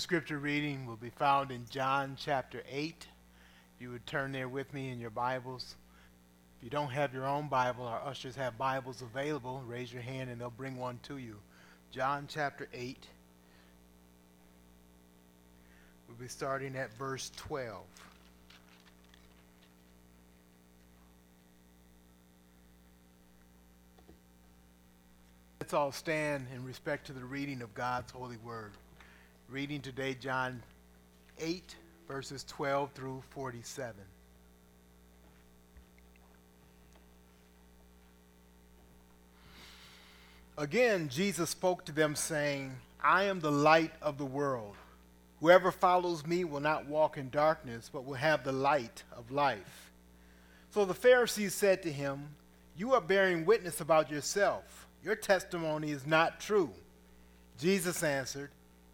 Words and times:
Scripture 0.00 0.38
reading 0.38 0.86
will 0.86 0.96
be 0.96 1.10
found 1.10 1.50
in 1.50 1.66
John 1.68 2.16
chapter 2.18 2.62
8. 2.70 3.06
If 3.76 3.82
you 3.82 3.90
would 3.90 4.06
turn 4.06 4.32
there 4.32 4.48
with 4.48 4.72
me 4.72 4.88
in 4.88 4.98
your 4.98 5.10
Bibles. 5.10 5.74
If 6.56 6.64
you 6.64 6.70
don't 6.70 6.88
have 6.88 7.12
your 7.12 7.26
own 7.26 7.48
Bible, 7.48 7.84
our 7.84 8.00
ushers 8.06 8.34
have 8.36 8.56
Bibles 8.56 9.02
available. 9.02 9.62
Raise 9.66 9.92
your 9.92 10.00
hand 10.00 10.30
and 10.30 10.40
they'll 10.40 10.48
bring 10.48 10.78
one 10.78 11.00
to 11.02 11.18
you. 11.18 11.36
John 11.92 12.26
chapter 12.28 12.66
8. 12.72 13.06
We'll 16.08 16.16
be 16.16 16.28
starting 16.28 16.76
at 16.76 16.94
verse 16.94 17.30
12. 17.36 17.76
Let's 25.60 25.74
all 25.74 25.92
stand 25.92 26.46
in 26.54 26.64
respect 26.64 27.06
to 27.08 27.12
the 27.12 27.22
reading 27.22 27.60
of 27.60 27.74
God's 27.74 28.10
holy 28.12 28.38
word. 28.38 28.72
Reading 29.50 29.80
today, 29.80 30.14
John 30.14 30.62
8, 31.40 31.74
verses 32.06 32.44
12 32.44 32.92
through 32.92 33.20
47. 33.30 33.96
Again, 40.56 41.08
Jesus 41.08 41.50
spoke 41.50 41.84
to 41.86 41.92
them, 41.92 42.14
saying, 42.14 42.76
I 43.02 43.24
am 43.24 43.40
the 43.40 43.50
light 43.50 43.90
of 44.00 44.18
the 44.18 44.24
world. 44.24 44.76
Whoever 45.40 45.72
follows 45.72 46.24
me 46.24 46.44
will 46.44 46.60
not 46.60 46.86
walk 46.86 47.18
in 47.18 47.28
darkness, 47.28 47.90
but 47.92 48.04
will 48.04 48.14
have 48.14 48.44
the 48.44 48.52
light 48.52 49.02
of 49.16 49.32
life. 49.32 49.90
So 50.70 50.84
the 50.84 50.94
Pharisees 50.94 51.54
said 51.54 51.82
to 51.82 51.90
him, 51.90 52.36
You 52.76 52.94
are 52.94 53.00
bearing 53.00 53.44
witness 53.44 53.80
about 53.80 54.12
yourself. 54.12 54.86
Your 55.02 55.16
testimony 55.16 55.90
is 55.90 56.06
not 56.06 56.38
true. 56.38 56.70
Jesus 57.58 58.04
answered, 58.04 58.50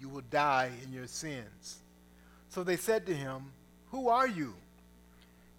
you 0.00 0.08
will 0.08 0.22
die 0.30 0.70
in 0.84 0.92
your 0.92 1.06
sins. 1.06 1.78
So 2.48 2.64
they 2.64 2.76
said 2.76 3.06
to 3.06 3.14
him, 3.14 3.52
Who 3.90 4.08
are 4.08 4.28
you? 4.28 4.54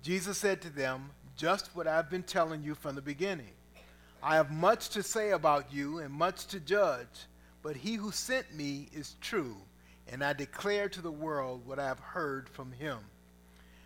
Jesus 0.01 0.37
said 0.37 0.61
to 0.61 0.69
them, 0.69 1.09
Just 1.35 1.75
what 1.75 1.87
I've 1.87 2.09
been 2.09 2.23
telling 2.23 2.63
you 2.63 2.75
from 2.75 2.95
the 2.95 3.01
beginning. 3.01 3.51
I 4.21 4.35
have 4.35 4.51
much 4.51 4.89
to 4.89 5.03
say 5.03 5.31
about 5.31 5.73
you 5.73 5.99
and 5.99 6.13
much 6.13 6.47
to 6.47 6.59
judge, 6.59 7.27
but 7.61 7.75
he 7.75 7.95
who 7.95 8.11
sent 8.11 8.53
me 8.53 8.87
is 8.93 9.15
true, 9.21 9.55
and 10.11 10.23
I 10.23 10.33
declare 10.33 10.89
to 10.89 11.01
the 11.01 11.11
world 11.11 11.65
what 11.65 11.79
I 11.79 11.85
have 11.85 11.99
heard 11.99 12.49
from 12.49 12.71
him. 12.71 12.97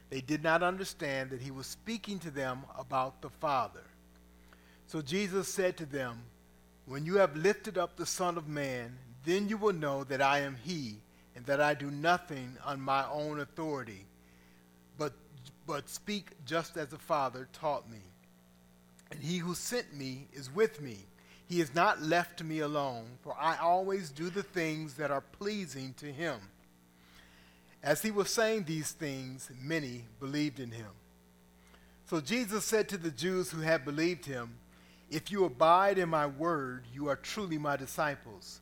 They 0.10 0.22
did 0.22 0.44
not 0.44 0.64
understand 0.64 1.32
that 1.32 1.42
he 1.42 1.52
was 1.52 1.68
speaking 1.68 2.20
to 2.20 2.32
them 2.32 2.64
about 2.78 3.22
the 3.22 3.30
Father. 3.30 3.84
So 4.88 5.02
Jesus 5.02 5.48
said 5.48 5.76
to 5.78 5.86
them, 5.86 6.20
When 6.86 7.06
you 7.06 7.16
have 7.16 7.36
lifted 7.36 7.78
up 7.78 7.96
the 7.96 8.06
Son 8.06 8.38
of 8.38 8.48
Man, 8.48 8.96
then 9.24 9.48
you 9.50 9.58
will 9.58 9.74
know 9.74 10.04
that 10.06 10.22
I 10.22 10.40
am 10.40 10.58
he, 10.64 10.98
and 11.36 11.46
that 11.46 11.62
I 11.62 11.74
do 11.74 11.90
nothing 11.90 12.58
on 12.66 12.80
my 12.80 13.06
own 13.10 13.40
authority, 13.40 14.06
but, 14.98 15.14
but 15.66 15.90
speak 15.90 16.32
just 16.46 16.78
as 16.78 16.90
the 16.90 16.98
Father 16.98 17.48
taught 17.54 17.90
me. 17.90 18.02
And 19.12 19.20
he 19.22 19.38
who 19.38 19.56
sent 19.56 19.94
me 19.96 20.28
is 20.34 20.54
with 20.54 20.82
me. 20.82 20.98
He 21.48 21.60
has 21.60 21.76
not 21.76 22.02
left 22.02 22.44
me 22.44 22.60
alone, 22.60 23.06
for 23.22 23.36
I 23.40 23.58
always 23.58 24.10
do 24.10 24.30
the 24.30 24.44
things 24.44 24.96
that 24.96 25.12
are 25.12 25.22
pleasing 25.22 25.94
to 25.98 26.12
him. 26.12 26.40
As 27.84 28.02
he 28.02 28.12
was 28.12 28.30
saying 28.30 28.64
these 28.64 28.92
things, 28.92 29.52
many 29.62 30.06
believed 30.20 30.60
in 30.60 30.72
him. 30.72 30.92
So 32.06 32.22
Jesus 32.22 32.64
said 32.64 32.88
to 32.90 32.98
the 32.98 33.12
Jews 33.12 33.52
who 33.52 33.62
had 33.62 33.86
believed 33.86 34.26
him, 34.26 34.56
If 35.10 35.32
you 35.32 35.46
abide 35.46 35.98
in 35.98 36.10
my 36.10 36.26
word, 36.26 36.86
you 36.94 37.10
are 37.10 37.16
truly 37.16 37.58
my 37.58 37.76
disciples, 37.76 38.62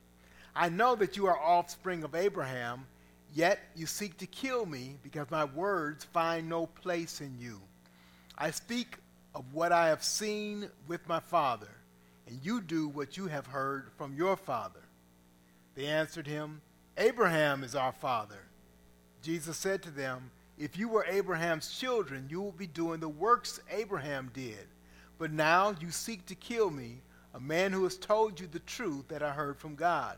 I 0.55 0.69
know 0.69 0.95
that 0.95 1.15
you 1.15 1.27
are 1.27 1.39
offspring 1.39 2.03
of 2.03 2.15
Abraham, 2.15 2.85
yet 3.33 3.59
you 3.75 3.85
seek 3.85 4.17
to 4.17 4.27
kill 4.27 4.65
me 4.65 4.97
because 5.03 5.31
my 5.31 5.45
words 5.45 6.03
find 6.03 6.49
no 6.49 6.65
place 6.65 7.21
in 7.21 7.37
you. 7.39 7.61
I 8.37 8.51
speak 8.51 8.97
of 9.33 9.53
what 9.53 9.71
I 9.71 9.87
have 9.87 10.03
seen 10.03 10.69
with 10.87 11.07
my 11.07 11.19
father, 11.19 11.69
and 12.27 12.39
you 12.43 12.59
do 12.61 12.87
what 12.87 13.15
you 13.15 13.27
have 13.27 13.47
heard 13.47 13.91
from 13.97 14.15
your 14.15 14.35
father. 14.35 14.81
They 15.75 15.85
answered 15.85 16.27
him, 16.27 16.61
Abraham 16.97 17.63
is 17.63 17.75
our 17.75 17.93
father. 17.93 18.39
Jesus 19.21 19.55
said 19.55 19.81
to 19.83 19.91
them, 19.91 20.31
If 20.57 20.77
you 20.77 20.89
were 20.89 21.05
Abraham's 21.05 21.77
children, 21.77 22.27
you 22.29 22.41
would 22.41 22.57
be 22.57 22.67
doing 22.67 22.99
the 22.99 23.07
works 23.07 23.61
Abraham 23.71 24.29
did. 24.33 24.67
But 25.17 25.31
now 25.31 25.73
you 25.79 25.91
seek 25.91 26.25
to 26.25 26.35
kill 26.35 26.69
me, 26.69 26.97
a 27.33 27.39
man 27.39 27.71
who 27.71 27.83
has 27.85 27.97
told 27.97 28.39
you 28.39 28.47
the 28.47 28.59
truth 28.59 29.07
that 29.07 29.23
I 29.23 29.31
heard 29.31 29.57
from 29.57 29.75
God. 29.75 30.17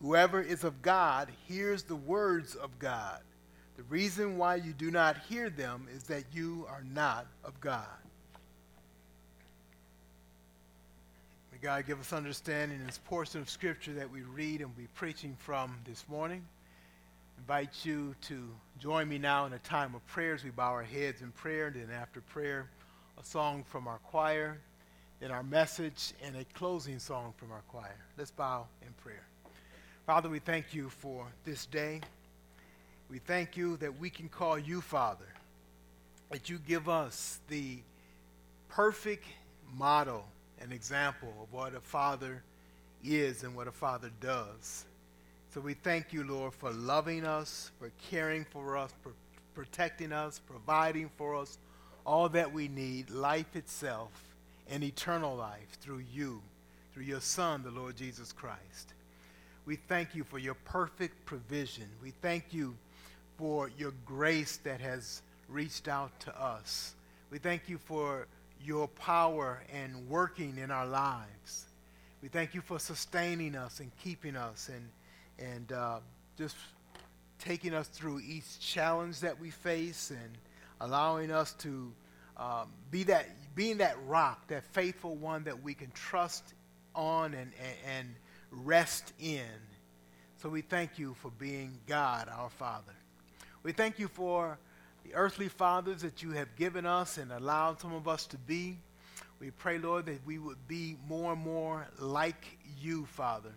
Whoever 0.00 0.40
is 0.40 0.64
of 0.64 0.80
God 0.80 1.28
hears 1.46 1.82
the 1.82 1.96
words 1.96 2.54
of 2.54 2.78
God. 2.78 3.20
The 3.76 3.82
reason 3.84 4.38
why 4.38 4.56
you 4.56 4.72
do 4.72 4.90
not 4.90 5.18
hear 5.28 5.50
them 5.50 5.86
is 5.94 6.04
that 6.04 6.24
you 6.32 6.66
are 6.68 6.84
not 6.92 7.26
of 7.44 7.60
God. 7.60 7.86
May 11.52 11.58
God 11.60 11.86
give 11.86 12.00
us 12.00 12.12
understanding 12.12 12.78
in 12.78 12.86
this 12.86 13.00
portion 13.04 13.40
of 13.40 13.50
Scripture 13.50 13.92
that 13.94 14.10
we 14.10 14.22
read 14.22 14.62
and 14.62 14.74
be 14.76 14.86
preaching 14.94 15.36
from 15.38 15.76
this 15.84 16.04
morning. 16.08 16.44
Invite 17.38 17.84
you 17.84 18.14
to 18.22 18.48
join 18.78 19.08
me 19.08 19.18
now 19.18 19.46
in 19.46 19.52
a 19.52 19.58
time 19.60 19.94
of 19.94 20.06
prayer 20.06 20.34
as 20.34 20.44
we 20.44 20.50
bow 20.50 20.70
our 20.70 20.82
heads 20.82 21.22
in 21.22 21.32
prayer, 21.32 21.66
and 21.66 21.76
then 21.76 21.90
after 21.90 22.20
prayer, 22.20 22.68
a 23.18 23.24
song 23.24 23.64
from 23.64 23.88
our 23.88 23.98
choir, 23.98 24.58
then 25.20 25.30
our 25.30 25.42
message, 25.42 26.12
and 26.22 26.36
a 26.36 26.44
closing 26.54 26.98
song 26.98 27.32
from 27.36 27.50
our 27.50 27.62
choir. 27.68 27.96
Let's 28.16 28.30
bow 28.30 28.66
in 28.82 28.92
prayer. 29.02 29.29
Father, 30.06 30.28
we 30.28 30.38
thank 30.38 30.74
you 30.74 30.88
for 30.88 31.26
this 31.44 31.66
day. 31.66 32.00
We 33.10 33.18
thank 33.18 33.56
you 33.56 33.76
that 33.78 33.98
we 33.98 34.10
can 34.10 34.28
call 34.28 34.58
you 34.58 34.80
Father, 34.80 35.26
that 36.30 36.48
you 36.48 36.58
give 36.58 36.88
us 36.88 37.40
the 37.48 37.78
perfect 38.68 39.24
model 39.76 40.24
and 40.60 40.72
example 40.72 41.32
of 41.42 41.52
what 41.52 41.74
a 41.74 41.80
father 41.80 42.42
is 43.04 43.44
and 43.44 43.54
what 43.54 43.68
a 43.68 43.72
father 43.72 44.10
does. 44.20 44.84
So 45.54 45.60
we 45.60 45.74
thank 45.74 46.12
you, 46.12 46.24
Lord, 46.24 46.54
for 46.54 46.70
loving 46.70 47.24
us, 47.24 47.70
for 47.78 47.90
caring 48.10 48.44
for 48.44 48.76
us, 48.76 48.92
for 49.02 49.12
protecting 49.54 50.12
us, 50.12 50.38
providing 50.38 51.10
for 51.16 51.36
us 51.36 51.58
all 52.06 52.28
that 52.30 52.52
we 52.52 52.68
need, 52.68 53.10
life 53.10 53.54
itself, 53.54 54.10
and 54.68 54.82
eternal 54.82 55.36
life 55.36 55.76
through 55.80 56.04
you, 56.12 56.40
through 56.94 57.04
your 57.04 57.20
Son, 57.20 57.62
the 57.62 57.70
Lord 57.70 57.96
Jesus 57.96 58.32
Christ. 58.32 58.94
We 59.66 59.76
thank 59.76 60.14
you 60.14 60.24
for 60.24 60.38
your 60.38 60.54
perfect 60.54 61.24
provision. 61.26 61.84
We 62.02 62.12
thank 62.22 62.52
you 62.52 62.76
for 63.36 63.70
your 63.78 63.92
grace 64.04 64.58
that 64.64 64.80
has 64.80 65.22
reached 65.48 65.88
out 65.88 66.18
to 66.20 66.42
us. 66.42 66.94
We 67.30 67.38
thank 67.38 67.68
you 67.68 67.78
for 67.78 68.26
your 68.64 68.88
power 68.88 69.62
and 69.72 70.08
working 70.08 70.58
in 70.58 70.70
our 70.70 70.86
lives. 70.86 71.66
We 72.22 72.28
thank 72.28 72.54
you 72.54 72.60
for 72.60 72.78
sustaining 72.78 73.56
us 73.56 73.80
and 73.80 73.90
keeping 74.02 74.36
us 74.36 74.68
and, 74.68 74.88
and 75.38 75.72
uh, 75.72 75.98
just 76.36 76.56
taking 77.38 77.74
us 77.74 77.88
through 77.88 78.20
each 78.20 78.60
challenge 78.60 79.20
that 79.20 79.40
we 79.40 79.50
face 79.50 80.10
and 80.10 80.38
allowing 80.80 81.30
us 81.30 81.54
to 81.54 81.92
um, 82.36 82.68
be 82.90 83.04
that, 83.04 83.26
being 83.54 83.78
that 83.78 83.96
rock, 84.06 84.46
that 84.48 84.64
faithful 84.72 85.14
one 85.14 85.44
that 85.44 85.62
we 85.62 85.74
can 85.74 85.90
trust 85.92 86.54
on 86.94 87.34
and, 87.34 87.52
and, 87.58 87.76
and 87.98 88.08
rest 88.50 89.12
in. 89.18 89.44
So 90.36 90.48
we 90.48 90.62
thank 90.62 90.98
you 90.98 91.14
for 91.14 91.30
being 91.30 91.78
God, 91.86 92.28
our 92.28 92.50
Father. 92.50 92.92
We 93.62 93.72
thank 93.72 93.98
you 93.98 94.08
for 94.08 94.58
the 95.04 95.14
earthly 95.14 95.48
fathers 95.48 96.02
that 96.02 96.22
you 96.22 96.30
have 96.32 96.56
given 96.56 96.86
us 96.86 97.18
and 97.18 97.30
allowed 97.32 97.80
some 97.80 97.92
of 97.92 98.08
us 98.08 98.26
to 98.28 98.38
be. 98.38 98.78
We 99.38 99.50
pray, 99.50 99.78
Lord, 99.78 100.06
that 100.06 100.24
we 100.26 100.38
would 100.38 100.68
be 100.68 100.96
more 101.06 101.32
and 101.32 101.42
more 101.42 101.86
like 101.98 102.58
you, 102.78 103.06
Father, 103.06 103.52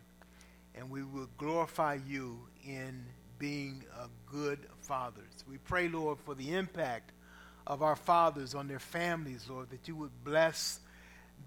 and 0.76 0.90
we 0.90 1.04
will 1.04 1.30
glorify 1.38 2.00
you 2.08 2.40
in 2.66 3.04
being 3.38 3.84
a 4.00 4.08
good 4.32 4.60
fathers. 4.82 5.44
We 5.50 5.58
pray, 5.58 5.90
Lord, 5.90 6.20
for 6.20 6.36
the 6.36 6.54
impact 6.54 7.12
of 7.68 7.82
our 7.82 7.96
fathers 7.96 8.56
on 8.56 8.68
their 8.68 8.80
families, 8.80 9.48
Lord, 9.50 9.70
that 9.70 9.88
you 9.88 9.96
would 9.96 10.24
bless 10.24 10.80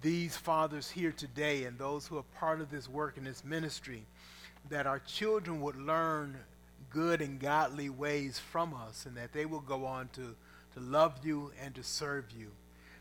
these 0.02 0.36
fathers 0.36 0.90
here 0.90 1.12
today 1.12 1.64
and 1.64 1.78
those 1.78 2.06
who 2.06 2.18
are 2.18 2.24
part 2.38 2.60
of 2.60 2.70
this 2.70 2.88
work 2.88 3.16
and 3.16 3.26
this 3.26 3.44
ministry, 3.44 4.04
that 4.68 4.86
our 4.86 4.98
children 5.00 5.60
would 5.60 5.76
learn 5.76 6.36
good 6.90 7.20
and 7.20 7.40
godly 7.40 7.88
ways 7.88 8.38
from 8.38 8.74
us 8.74 9.06
and 9.06 9.16
that 9.16 9.32
they 9.32 9.46
will 9.46 9.60
go 9.60 9.84
on 9.84 10.08
to, 10.14 10.34
to 10.74 10.80
love 10.80 11.14
you 11.24 11.52
and 11.62 11.74
to 11.74 11.82
serve 11.82 12.24
you. 12.36 12.48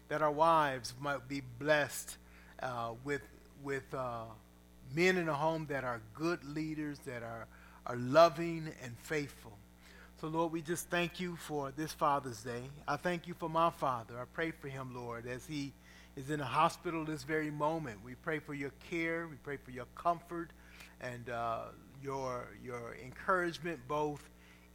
That 0.10 0.22
our 0.22 0.32
wives 0.32 0.94
might 1.00 1.28
be 1.28 1.42
blessed 1.60 2.18
uh, 2.62 2.92
with, 3.04 3.22
with 3.64 3.94
uh, 3.94 4.26
men 4.94 5.18
in 5.18 5.30
a 5.30 5.34
home 5.34 5.66
that 5.70 5.84
are 5.84 6.02
good 6.14 6.44
leaders, 6.44 7.00
that 7.06 7.24
are, 7.24 7.48
are 7.86 7.96
loving 7.96 8.70
and 8.84 8.98
faithful. 9.00 9.54
So, 10.22 10.28
Lord, 10.28 10.52
we 10.52 10.62
just 10.62 10.90
thank 10.90 11.20
you 11.20 11.36
for 11.36 11.72
this 11.76 11.92
Father's 11.92 12.42
Day. 12.42 12.64
I 12.88 12.96
thank 12.96 13.28
you 13.28 13.34
for 13.34 13.50
my 13.50 13.70
father. 13.70 14.16
I 14.20 14.24
pray 14.34 14.52
for 14.52 14.70
him, 14.70 14.96
Lord, 14.96 15.28
as 15.28 15.46
he 15.46 15.74
is 16.16 16.30
in 16.30 16.40
a 16.40 16.46
hospital 16.46 17.04
this 17.04 17.24
very 17.24 17.52
moment. 17.52 18.00
We 18.04 18.16
pray 18.16 18.40
for 18.40 18.54
your 18.54 18.72
care. 18.90 19.28
We 19.28 19.36
pray 19.38 19.58
for 19.58 19.72
your 19.72 19.86
comfort 19.96 20.52
and 21.02 21.30
uh, 21.30 21.66
your, 22.02 22.48
your 22.64 22.96
encouragement, 23.04 23.80
both 23.88 24.22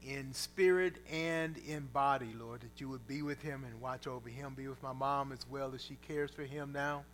in 0.06 0.32
spirit 0.32 0.94
and 1.10 1.56
in 1.58 1.86
body, 1.92 2.32
Lord, 2.38 2.60
that 2.60 2.80
you 2.80 2.88
would 2.88 3.06
be 3.06 3.22
with 3.22 3.40
him 3.40 3.64
and 3.64 3.80
watch 3.80 4.06
over 4.06 4.28
him. 4.28 4.54
Be 4.54 4.68
with 4.68 4.82
my 4.82 4.92
mom 4.92 5.32
as 5.32 5.46
well 5.50 5.74
as 5.74 5.82
she 5.82 5.96
cares 6.06 6.30
for 6.30 6.42
him 6.42 6.72
now. 6.72 7.04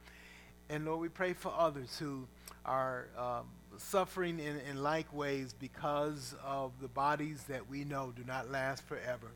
And 0.68 0.84
Lord, 0.84 1.00
we 1.00 1.08
pray 1.08 1.32
for 1.32 1.52
others 1.56 1.96
who 1.98 2.26
are 2.64 3.06
um, 3.16 3.46
suffering 3.78 4.40
in, 4.40 4.58
in 4.68 4.82
like 4.82 5.12
ways 5.12 5.54
because 5.58 6.34
of 6.44 6.72
the 6.80 6.88
bodies 6.88 7.44
that 7.48 7.68
we 7.68 7.84
know 7.84 8.12
do 8.16 8.24
not 8.24 8.50
last 8.50 8.82
forever. 8.86 9.30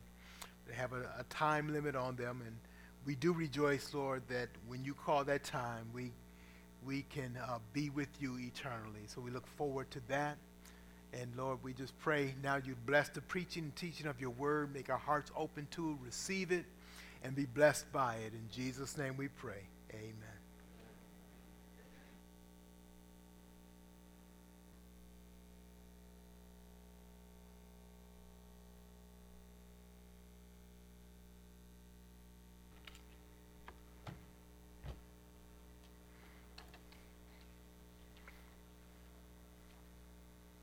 They 0.67 0.73
have 0.75 0.91
a, 0.91 1.09
a 1.19 1.23
time 1.29 1.71
limit 1.71 1.95
on 1.95 2.17
them. 2.17 2.41
And 2.45 2.57
we 3.05 3.15
do 3.15 3.33
rejoice, 3.33 3.93
Lord, 3.93 4.23
that 4.29 4.49
when 4.67 4.83
you 4.83 4.93
call 4.93 5.23
that 5.25 5.43
time, 5.43 5.87
we, 5.93 6.11
we 6.85 7.03
can 7.03 7.37
uh, 7.37 7.59
be 7.73 7.89
with 7.89 8.09
you 8.19 8.37
eternally. 8.39 9.01
So 9.07 9.21
we 9.21 9.31
look 9.31 9.47
forward 9.47 9.89
to 9.91 10.01
that. 10.07 10.37
And 11.13 11.35
Lord, 11.35 11.59
we 11.63 11.73
just 11.73 11.97
pray 11.99 12.35
now 12.41 12.57
you 12.63 12.75
bless 12.85 13.09
the 13.09 13.21
preaching 13.21 13.63
and 13.63 13.75
teaching 13.75 14.07
of 14.07 14.21
your 14.21 14.29
word. 14.29 14.73
Make 14.73 14.89
our 14.89 14.97
hearts 14.97 15.31
open 15.35 15.67
to 15.71 15.91
it, 15.91 15.97
receive 16.05 16.51
it 16.51 16.65
and 17.23 17.35
be 17.35 17.45
blessed 17.45 17.91
by 17.91 18.15
it. 18.15 18.33
In 18.33 18.47
Jesus' 18.51 18.97
name 18.97 19.17
we 19.17 19.27
pray. 19.27 19.67
Amen. 19.93 20.40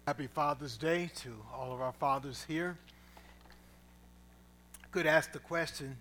Happy 0.09 0.27
Father's 0.27 0.79
Day 0.79 1.11
to 1.17 1.35
all 1.55 1.71
of 1.71 1.83
our 1.83 1.93
fathers 1.93 2.43
here. 2.49 2.79
Could 4.91 5.05
ask 5.05 5.33
the 5.33 5.39
question, 5.39 5.99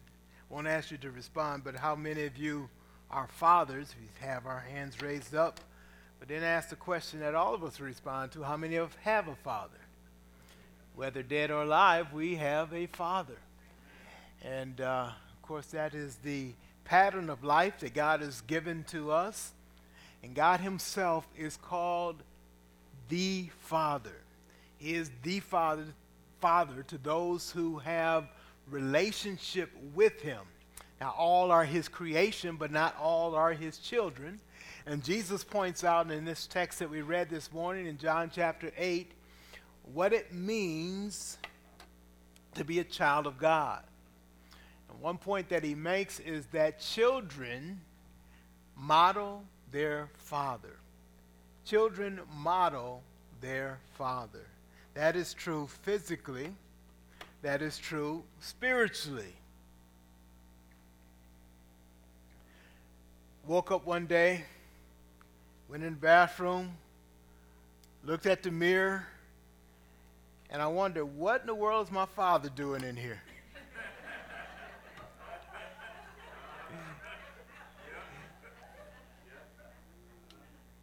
won't 0.49 0.65
ask 0.65 0.91
you 0.91 0.97
to 0.99 1.11
respond, 1.11 1.65
but 1.65 1.75
how 1.75 1.93
many 1.93 2.23
of 2.23 2.37
you 2.37 2.69
are 3.11 3.27
fathers? 3.27 3.93
We 3.99 4.25
have 4.25 4.45
our 4.45 4.61
hands 4.61 5.01
raised 5.01 5.35
up, 5.35 5.59
but 6.19 6.29
then 6.29 6.41
ask 6.41 6.69
the 6.69 6.77
question 6.77 7.19
that 7.19 7.35
all 7.35 7.53
of 7.53 7.65
us 7.65 7.81
respond 7.81 8.31
to 8.31 8.43
how 8.43 8.55
many 8.55 8.77
of 8.77 8.95
have 9.03 9.27
a 9.27 9.35
father? 9.35 9.81
Whether 10.95 11.21
dead 11.21 11.51
or 11.51 11.63
alive, 11.63 12.13
we 12.13 12.35
have 12.35 12.73
a 12.73 12.85
father. 12.85 13.39
And 14.41 14.79
uh, 14.79 15.09
of 15.33 15.41
course, 15.41 15.65
that 15.71 15.93
is 15.93 16.15
the 16.23 16.53
pattern 16.85 17.29
of 17.29 17.43
life 17.43 17.81
that 17.81 17.93
God 17.93 18.21
has 18.21 18.39
given 18.39 18.85
to 18.85 19.11
us. 19.11 19.51
And 20.23 20.33
God 20.33 20.61
Himself 20.61 21.27
is 21.37 21.57
called 21.57 22.23
the 23.09 23.49
Father. 23.59 24.15
He 24.77 24.93
is 24.93 25.11
the 25.23 25.39
Father, 25.39 25.85
Father 26.39 26.83
to 26.83 26.97
those 26.97 27.51
who 27.51 27.79
have 27.79 28.29
relationship 28.69 29.71
with 29.93 30.21
Him. 30.21 30.41
Now, 30.99 31.13
all 31.17 31.51
are 31.51 31.65
His 31.65 31.87
creation, 31.87 32.55
but 32.55 32.71
not 32.71 32.95
all 32.99 33.35
are 33.35 33.53
His 33.53 33.77
children. 33.77 34.39
And 34.85 35.03
Jesus 35.03 35.43
points 35.43 35.83
out 35.83 36.11
in 36.11 36.25
this 36.25 36.47
text 36.47 36.79
that 36.79 36.89
we 36.89 37.01
read 37.01 37.29
this 37.29 37.51
morning 37.51 37.87
in 37.87 37.97
John 37.97 38.31
chapter 38.33 38.71
8 38.77 39.11
what 39.93 40.13
it 40.13 40.33
means 40.33 41.37
to 42.55 42.63
be 42.63 42.79
a 42.79 42.83
child 42.83 43.27
of 43.27 43.37
God. 43.37 43.83
And 44.89 44.99
one 44.99 45.17
point 45.17 45.49
that 45.49 45.63
he 45.63 45.75
makes 45.75 46.19
is 46.19 46.45
that 46.47 46.79
children 46.79 47.81
model 48.75 49.43
their 49.71 50.09
father 50.17 50.77
Children 51.67 52.21
model 52.33 53.03
their 53.41 53.79
father. 53.97 54.45
That 54.93 55.17
is 55.17 55.33
true 55.33 55.67
physically, 55.83 56.53
that 57.41 57.61
is 57.61 57.77
true 57.77 58.23
spiritually. 58.39 59.33
Woke 63.45 63.71
up 63.71 63.85
one 63.85 64.05
day, 64.05 64.45
went 65.67 65.83
in 65.83 65.95
the 65.95 65.99
bathroom, 65.99 66.71
looked 68.05 68.27
at 68.27 68.43
the 68.43 68.51
mirror, 68.51 69.05
and 70.49 70.61
I 70.61 70.67
wondered, 70.67 71.05
what 71.05 71.41
in 71.41 71.47
the 71.47 71.55
world 71.55 71.87
is 71.87 71.91
my 71.91 72.05
father 72.05 72.47
doing 72.47 72.83
in 72.83 72.95
here? 72.95 73.21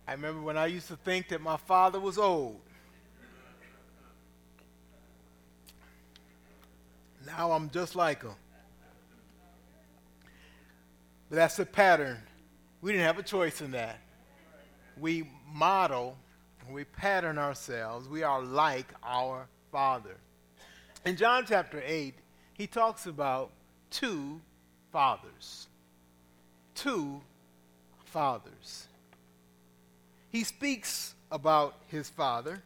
I 0.06 0.12
remember 0.12 0.42
when 0.42 0.58
I 0.58 0.66
used 0.66 0.88
to 0.88 0.96
think 0.96 1.28
that 1.28 1.40
my 1.40 1.56
father 1.56 1.98
was 1.98 2.18
old. 2.18 2.60
Now 7.26 7.52
I'm 7.52 7.70
just 7.70 7.96
like 7.96 8.22
him. 8.22 8.34
But 11.30 11.36
that's 11.36 11.56
the 11.56 11.64
pattern. 11.66 12.18
We 12.82 12.92
didn't 12.92 13.06
have 13.06 13.18
a 13.18 13.22
choice 13.22 13.62
in 13.62 13.70
that. 13.70 13.98
We 14.98 15.30
model, 15.50 16.16
we 16.70 16.84
pattern 16.84 17.38
ourselves. 17.38 18.08
We 18.08 18.22
are 18.22 18.42
like 18.42 18.86
our 19.02 19.46
Father. 19.72 20.16
In 21.04 21.16
John 21.16 21.44
chapter 21.46 21.82
8, 21.84 22.14
he 22.52 22.66
talks 22.66 23.06
about 23.06 23.50
two 23.90 24.40
fathers. 24.92 25.68
Two 26.74 27.20
fathers. 28.04 28.86
He 30.34 30.42
speaks 30.42 31.14
about 31.30 31.76
his 31.86 32.10
father. 32.10 32.60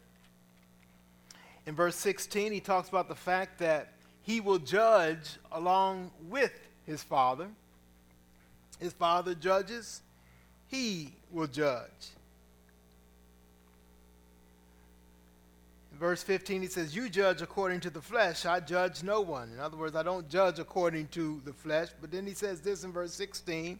In 1.66 1.75
verse 1.75 1.96
16, 1.96 2.50
he 2.50 2.60
talks 2.60 2.88
about 2.88 3.08
the 3.08 3.14
fact 3.14 3.58
that 3.58 3.92
he 4.22 4.40
will 4.40 4.58
judge 4.58 5.37
along 5.52 6.10
with 6.30 6.58
his 6.87 7.02
father. 7.02 7.48
His 8.80 8.94
father 8.94 9.34
judges, 9.34 10.00
he 10.68 11.12
will 11.30 11.46
judge. 11.46 12.14
In 15.92 15.98
verse 15.98 16.22
15, 16.22 16.62
he 16.62 16.68
says, 16.68 16.96
You 16.96 17.10
judge 17.10 17.42
according 17.42 17.80
to 17.80 17.90
the 17.90 18.00
flesh, 18.00 18.46
I 18.46 18.60
judge 18.60 19.02
no 19.02 19.20
one. 19.20 19.52
In 19.52 19.60
other 19.60 19.76
words, 19.76 19.94
I 19.94 20.02
don't 20.02 20.26
judge 20.30 20.58
according 20.58 21.08
to 21.08 21.42
the 21.44 21.52
flesh. 21.52 21.88
But 22.00 22.12
then 22.12 22.26
he 22.26 22.32
says 22.32 22.62
this 22.62 22.84
in 22.84 22.92
verse 22.92 23.12
16 23.12 23.78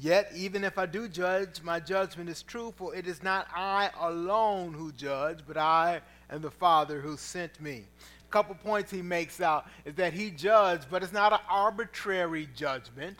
Yet, 0.00 0.30
even 0.34 0.62
if 0.62 0.78
I 0.78 0.86
do 0.86 1.08
judge, 1.08 1.60
my 1.62 1.80
judgment 1.80 2.30
is 2.30 2.42
true, 2.42 2.72
for 2.76 2.94
it 2.94 3.08
is 3.08 3.20
not 3.22 3.48
I 3.54 3.90
alone 3.98 4.72
who 4.72 4.92
judge, 4.92 5.40
but 5.46 5.56
I 5.56 6.00
and 6.30 6.40
the 6.40 6.52
Father 6.52 7.00
who 7.00 7.16
sent 7.16 7.60
me. 7.60 7.84
A 8.28 8.30
couple 8.30 8.54
points 8.54 8.92
he 8.92 9.02
makes 9.02 9.40
out 9.40 9.66
is 9.84 9.94
that 9.94 10.12
he 10.12 10.30
judged, 10.30 10.86
but 10.88 11.02
it's 11.02 11.12
not 11.12 11.32
an 11.32 11.40
arbitrary 11.48 12.48
judgment. 12.54 13.18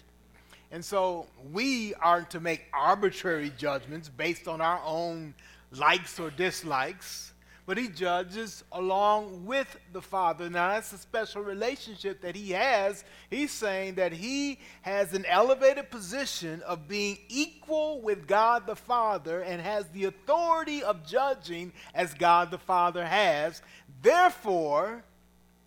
And 0.70 0.84
so 0.84 1.26
we 1.52 1.94
aren't 1.94 2.30
to 2.30 2.40
make 2.40 2.66
arbitrary 2.72 3.50
judgments 3.56 4.08
based 4.08 4.46
on 4.46 4.60
our 4.60 4.80
own 4.84 5.34
likes 5.72 6.20
or 6.20 6.30
dislikes, 6.30 7.32
but 7.68 7.76
he 7.76 7.86
judges 7.86 8.64
along 8.72 9.44
with 9.44 9.78
the 9.92 10.00
Father. 10.00 10.48
Now, 10.48 10.68
that's 10.70 10.90
a 10.94 10.96
special 10.96 11.42
relationship 11.42 12.22
that 12.22 12.34
he 12.34 12.52
has. 12.52 13.04
He's 13.28 13.52
saying 13.52 13.96
that 13.96 14.10
he 14.10 14.58
has 14.80 15.12
an 15.12 15.26
elevated 15.26 15.90
position 15.90 16.62
of 16.62 16.88
being 16.88 17.18
equal 17.28 18.00
with 18.00 18.26
God 18.26 18.66
the 18.66 18.74
Father 18.74 19.42
and 19.42 19.60
has 19.60 19.84
the 19.88 20.06
authority 20.06 20.82
of 20.82 21.06
judging 21.06 21.74
as 21.94 22.14
God 22.14 22.50
the 22.50 22.56
Father 22.56 23.04
has. 23.04 23.60
Therefore, 24.00 25.04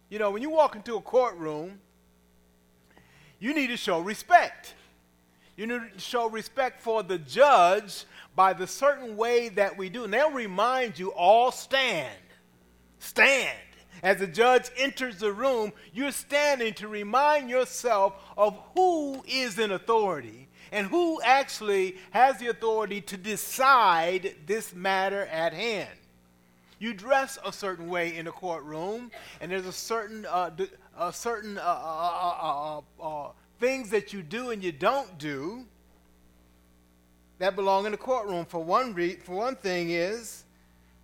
you 0.10 0.18
know, 0.18 0.32
when 0.32 0.42
you 0.42 0.50
walk 0.50 0.76
into 0.76 0.96
a 0.96 1.02
courtroom, 1.02 1.80
you 3.38 3.54
need 3.54 3.68
to 3.68 3.78
show 3.78 4.00
respect. 4.00 4.74
You 5.56 5.68
need 5.68 5.82
to 5.94 6.00
show 6.00 6.28
respect 6.28 6.82
for 6.82 7.04
the 7.04 7.20
judge 7.20 8.06
by 8.42 8.54
the 8.54 8.66
certain 8.66 9.18
way 9.18 9.50
that 9.50 9.78
we 9.78 9.88
do. 9.88 10.04
And 10.04 10.12
they'll 10.12 10.32
remind 10.32 10.98
you 10.98 11.10
all 11.10 11.52
stand. 11.52 12.10
Stand. 12.98 13.56
As 14.02 14.18
the 14.18 14.26
judge 14.26 14.72
enters 14.78 15.20
the 15.20 15.32
room, 15.32 15.72
you're 15.94 16.12
standing 16.12 16.74
to 16.74 16.88
remind 16.88 17.52
yourself 17.52 18.16
of 18.36 18.60
who 18.74 19.24
is 19.28 19.60
in 19.60 19.70
authority 19.72 20.48
and 20.72 20.88
who 20.88 21.22
actually 21.22 21.98
has 22.10 22.40
the 22.40 22.48
authority 22.48 23.00
to 23.02 23.16
decide 23.16 24.34
this 24.48 24.74
matter 24.74 25.28
at 25.28 25.54
hand. 25.54 26.00
You 26.80 26.96
dress 26.96 27.38
a 27.46 27.54
certain 27.54 27.90
way 27.90 28.18
in 28.18 28.26
a 28.26 28.32
courtroom, 28.32 29.12
and 29.40 29.52
there's 29.52 29.68
a 29.68 29.72
certain, 29.72 30.26
uh, 30.26 30.50
a 30.98 31.14
certain 31.14 31.60
uh, 31.60 31.62
uh, 31.62 32.82
uh, 33.00 33.06
uh 33.06 33.32
things 33.60 33.92
that 33.92 34.14
you 34.14 34.24
do 34.24 34.50
and 34.50 34.64
you 34.64 34.72
don't 34.72 35.20
do 35.20 35.68
that 37.42 37.56
belong 37.56 37.88
in 37.88 37.92
the 37.92 37.98
courtroom. 37.98 38.46
For 38.46 38.64
one, 38.64 38.94
re- 38.94 39.16
for 39.16 39.36
one 39.36 39.56
thing 39.56 39.90
is, 39.90 40.44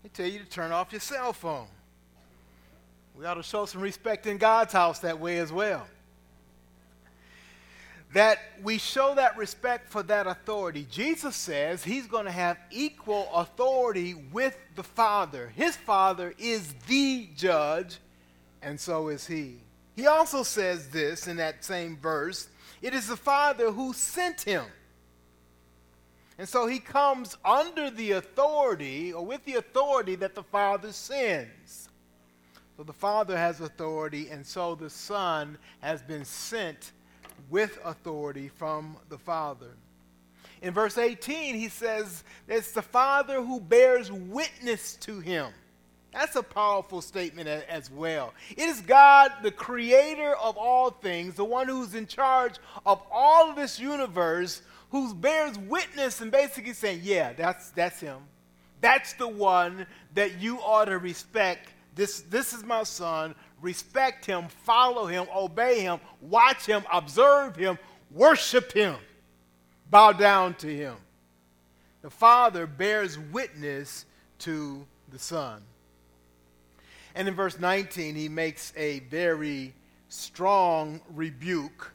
they 0.03 0.09
tell 0.09 0.27
you 0.27 0.37
to 0.37 0.45
turn 0.45 0.71
off 0.71 0.91
your 0.91 1.01
cell 1.01 1.33
phone. 1.33 1.65
We 3.17 3.25
ought 3.25 3.33
to 3.33 3.43
show 3.43 3.65
some 3.65 3.81
respect 3.81 4.27
in 4.27 4.37
God's 4.37 4.71
house 4.71 4.99
that 4.99 5.19
way 5.19 5.39
as 5.39 5.51
well. 5.51 5.87
That 8.13 8.37
we 8.61 8.77
show 8.77 9.15
that 9.15 9.35
respect 9.35 9.89
for 9.89 10.03
that 10.03 10.27
authority. 10.27 10.85
Jesus 10.91 11.35
says 11.35 11.83
he's 11.83 12.05
going 12.05 12.25
to 12.25 12.31
have 12.31 12.59
equal 12.69 13.27
authority 13.33 14.13
with 14.31 14.55
the 14.75 14.83
Father. 14.83 15.51
His 15.55 15.75
Father 15.75 16.35
is 16.37 16.71
the 16.87 17.29
judge, 17.35 17.97
and 18.61 18.79
so 18.79 19.07
is 19.07 19.25
he. 19.25 19.55
He 19.95 20.05
also 20.05 20.43
says 20.43 20.89
this 20.89 21.27
in 21.27 21.37
that 21.37 21.65
same 21.65 21.97
verse 21.97 22.47
it 22.83 22.93
is 22.93 23.07
the 23.07 23.17
Father 23.17 23.71
who 23.71 23.91
sent 23.91 24.41
him. 24.41 24.65
And 26.37 26.47
so 26.47 26.67
he 26.67 26.79
comes 26.79 27.35
under 27.43 27.89
the 27.89 28.11
authority, 28.11 29.11
or 29.11 29.25
with 29.25 29.43
the 29.45 29.55
authority 29.55 30.15
that 30.15 30.35
the 30.35 30.43
Father 30.43 30.91
sends. 30.91 31.89
So 32.77 32.83
the 32.83 32.93
Father 32.93 33.35
has 33.35 33.59
authority, 33.59 34.29
and 34.29 34.45
so 34.45 34.75
the 34.75 34.89
Son 34.89 35.57
has 35.79 36.03
been 36.03 36.25
sent 36.25 36.91
with 37.49 37.79
authority 37.83 38.49
from 38.49 38.97
the 39.09 39.17
Father. 39.17 39.71
In 40.61 40.73
verse 40.73 40.97
18, 40.97 41.55
he 41.55 41.69
says, 41.69 42.23
It's 42.47 42.71
the 42.71 42.81
Father 42.81 43.41
who 43.41 43.59
bears 43.59 44.11
witness 44.11 44.95
to 44.97 45.19
him. 45.19 45.51
That's 46.13 46.35
a 46.35 46.43
powerful 46.43 47.01
statement 47.01 47.47
as 47.47 47.91
well. 47.91 48.33
It 48.51 48.69
is 48.69 48.81
God, 48.81 49.31
the 49.43 49.51
creator 49.51 50.35
of 50.35 50.57
all 50.57 50.89
things, 50.89 51.35
the 51.35 51.45
one 51.45 51.67
who's 51.67 51.93
in 51.93 52.07
charge 52.07 52.55
of 52.85 53.01
all 53.11 53.49
of 53.49 53.55
this 53.55 53.79
universe, 53.79 54.61
who 54.89 55.13
bears 55.13 55.57
witness 55.57 56.21
and 56.21 56.31
basically 56.31 56.73
saying, 56.73 57.01
Yeah, 57.03 57.33
that's, 57.33 57.69
that's 57.71 57.99
him. 57.99 58.19
That's 58.81 59.13
the 59.13 59.27
one 59.27 59.85
that 60.13 60.39
you 60.39 60.59
ought 60.59 60.85
to 60.85 60.97
respect. 60.97 61.69
This, 61.95 62.21
this 62.21 62.53
is 62.53 62.63
my 62.63 62.83
son. 62.83 63.33
Respect 63.61 64.25
him, 64.25 64.47
follow 64.49 65.07
him, 65.07 65.25
obey 65.35 65.81
him, 65.81 65.99
watch 66.21 66.65
him, 66.65 66.83
observe 66.93 67.55
him, 67.55 67.79
worship 68.11 68.71
him, 68.71 68.95
bow 69.89 70.11
down 70.11 70.53
to 70.55 70.67
him. 70.67 70.95
The 72.03 72.11
Father 72.11 72.67
bears 72.67 73.17
witness 73.17 74.05
to 74.39 74.85
the 75.09 75.17
Son. 75.17 75.61
And 77.15 77.27
in 77.27 77.33
verse 77.33 77.59
19, 77.59 78.13
he 78.13 78.29
makes 78.29 78.71
a 78.77 78.99
very 78.99 79.73
strong 80.07 81.01
rebuke. 81.15 81.91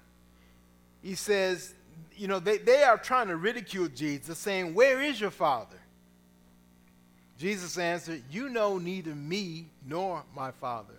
He 1.01 1.15
says, 1.15 1.75
you 2.17 2.29
know, 2.29 2.39
they, 2.39 2.59
they 2.59 2.83
are 2.83 2.99
trying 2.99 3.29
to 3.29 3.37
ridicule 3.37 3.89
Jesus, 3.89 4.39
saying, 4.39 4.75
Where 4.75 5.01
is 5.03 5.21
your 5.21 5.31
father? 5.31 5.77
Jesus 7.39 7.79
answered, 7.79 8.23
You 8.31 8.49
know 8.49 8.79
neither 8.79 9.15
me 9.15 9.67
nor 9.87 10.23
my 10.35 10.51
father. 10.53 10.95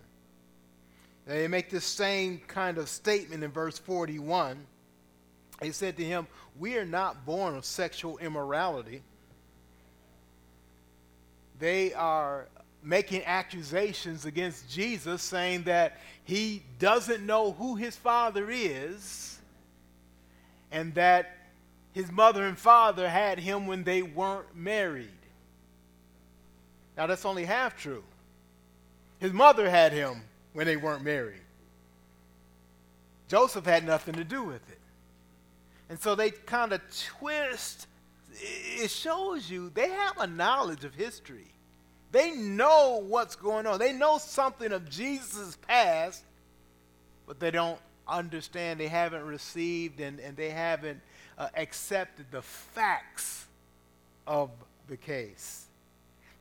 They 1.25 1.48
make 1.48 1.70
this 1.70 1.86
same 1.86 2.39
kind 2.48 2.77
of 2.77 2.89
statement 2.89 3.43
in 3.43 3.51
verse 3.51 3.79
41. 3.79 4.65
He 5.62 5.72
said 5.72 5.96
to 5.98 6.03
him, 6.03 6.27
We 6.60 6.77
are 6.77 6.86
not 6.86 7.25
born 7.25 7.55
of 7.55 7.63
sexual 7.63 8.17
immorality. 8.17 9.01
They 11.60 11.93
are 11.93 12.48
making 12.82 13.24
accusations 13.24 14.25
against 14.25 14.70
Jesus, 14.70 15.22
saying 15.22 15.63
that 15.63 16.01
he 16.25 16.63
doesn't 16.79 17.25
know 17.25 17.53
who 17.53 17.75
his 17.75 17.96
father 17.96 18.50
is 18.50 19.32
and 20.73 20.95
that 20.95 21.37
his 21.93 22.11
mother 22.11 22.45
and 22.45 22.57
father 22.57 23.07
had 23.07 23.39
him 23.39 23.67
when 23.67 23.83
they 23.83 24.01
weren't 24.01 24.53
married. 24.55 25.07
Now, 26.97 27.07
that's 27.07 27.25
only 27.25 27.45
half 27.45 27.77
true. 27.77 28.03
His 29.19 29.31
mother 29.31 29.69
had 29.69 29.93
him 29.93 30.21
when 30.51 30.65
they 30.65 30.75
weren't 30.75 31.03
married. 31.03 31.39
Joseph 33.29 33.65
had 33.65 33.85
nothing 33.85 34.15
to 34.15 34.23
do 34.23 34.43
with 34.43 34.67
it. 34.69 34.79
And 35.89 35.99
so 35.99 36.15
they 36.15 36.31
kind 36.31 36.73
of 36.73 36.81
twist. 37.19 37.87
It 38.31 38.89
shows 38.89 39.49
you 39.49 39.69
they 39.69 39.89
have 39.89 40.17
a 40.17 40.27
knowledge 40.27 40.83
of 40.83 40.95
history. 40.95 41.47
They 42.11 42.31
know 42.31 43.03
what's 43.07 43.35
going 43.35 43.67
on. 43.67 43.79
They 43.79 43.93
know 43.93 44.17
something 44.17 44.71
of 44.71 44.89
Jesus' 44.89 45.57
past, 45.67 46.23
but 47.27 47.39
they 47.39 47.51
don't 47.51 47.79
understand. 48.07 48.79
They 48.79 48.88
haven't 48.88 49.25
received 49.25 50.00
and, 50.00 50.19
and 50.19 50.36
they 50.36 50.50
haven't 50.50 51.01
uh, 51.38 51.50
accepted 51.55 52.25
the 52.31 52.41
facts 52.41 53.45
of 54.27 54.50
the 54.88 54.98
case. 54.98 55.65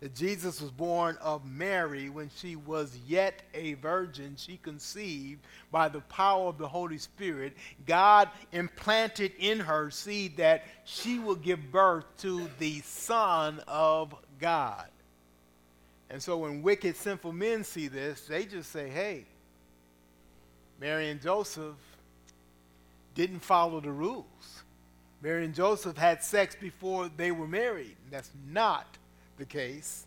That 0.01 0.17
Jesus 0.17 0.61
was 0.61 0.73
born 0.73 1.17
of 1.23 1.47
Mary 1.47 2.11
when 2.11 2.29
she 2.35 2.57
was 2.57 2.99
yet 3.07 3.43
a 3.55 3.75
virgin. 3.75 4.35
She 4.37 4.57
conceived 4.57 5.41
by 5.71 5.89
the 5.89 6.01
power 6.01 6.49
of 6.49 6.59
the 6.59 6.67
Holy 6.67 6.99
Spirit. 6.99 7.57
God 7.87 8.29
implanted 8.51 9.31
in 9.39 9.61
her 9.61 9.91
seed 9.91 10.39
that 10.39 10.65
she 10.85 11.21
would 11.21 11.43
give 11.43 11.71
birth 11.71 12.05
to 12.19 12.49
the 12.59 12.81
Son 12.81 13.61
of 13.69 14.13
God. 14.41 14.89
And 16.11 16.21
so 16.21 16.37
when 16.37 16.63
wicked, 16.63 16.97
sinful 16.97 17.33
men 17.33 17.63
see 17.63 17.87
this, 17.87 18.27
they 18.27 18.45
just 18.45 18.73
say, 18.73 18.89
hey, 18.89 19.25
Mary 20.83 21.11
and 21.11 21.23
Joseph 21.23 21.77
didn't 23.15 23.39
follow 23.39 23.79
the 23.79 23.93
rules. 23.93 24.65
Mary 25.23 25.45
and 25.45 25.55
Joseph 25.55 25.97
had 25.97 26.25
sex 26.25 26.57
before 26.61 27.09
they 27.17 27.31
were 27.31 27.47
married. 27.47 27.95
That's 28.11 28.33
not 28.51 28.99
the 29.39 29.45
case. 29.45 30.07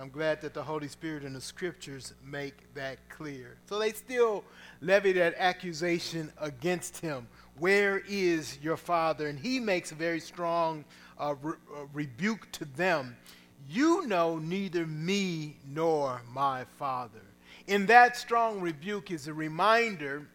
I'm 0.00 0.10
glad 0.10 0.40
that 0.42 0.54
the 0.54 0.62
Holy 0.62 0.86
Spirit 0.86 1.24
and 1.24 1.34
the 1.34 1.40
scriptures 1.40 2.14
make 2.24 2.54
that 2.74 2.98
clear. 3.08 3.56
So 3.68 3.80
they 3.80 3.90
still 3.90 4.44
levy 4.80 5.10
that 5.14 5.34
accusation 5.36 6.32
against 6.40 6.98
him. 6.98 7.26
Where 7.58 8.00
is 8.06 8.56
your 8.62 8.76
father? 8.76 9.26
And 9.26 9.36
he 9.36 9.58
makes 9.58 9.90
a 9.90 9.96
very 9.96 10.20
strong 10.20 10.84
uh, 11.18 11.34
re- 11.42 11.54
uh, 11.76 11.86
rebuke 11.92 12.52
to 12.52 12.64
them. 12.64 13.16
You 13.68 14.06
know 14.06 14.38
neither 14.38 14.86
me 14.86 15.56
nor 15.66 16.22
my 16.32 16.66
father. 16.78 17.33
In 17.66 17.86
that 17.86 18.16
strong 18.16 18.60
rebuke 18.60 19.10
is 19.10 19.26
a 19.26 19.34
reminder 19.34 20.26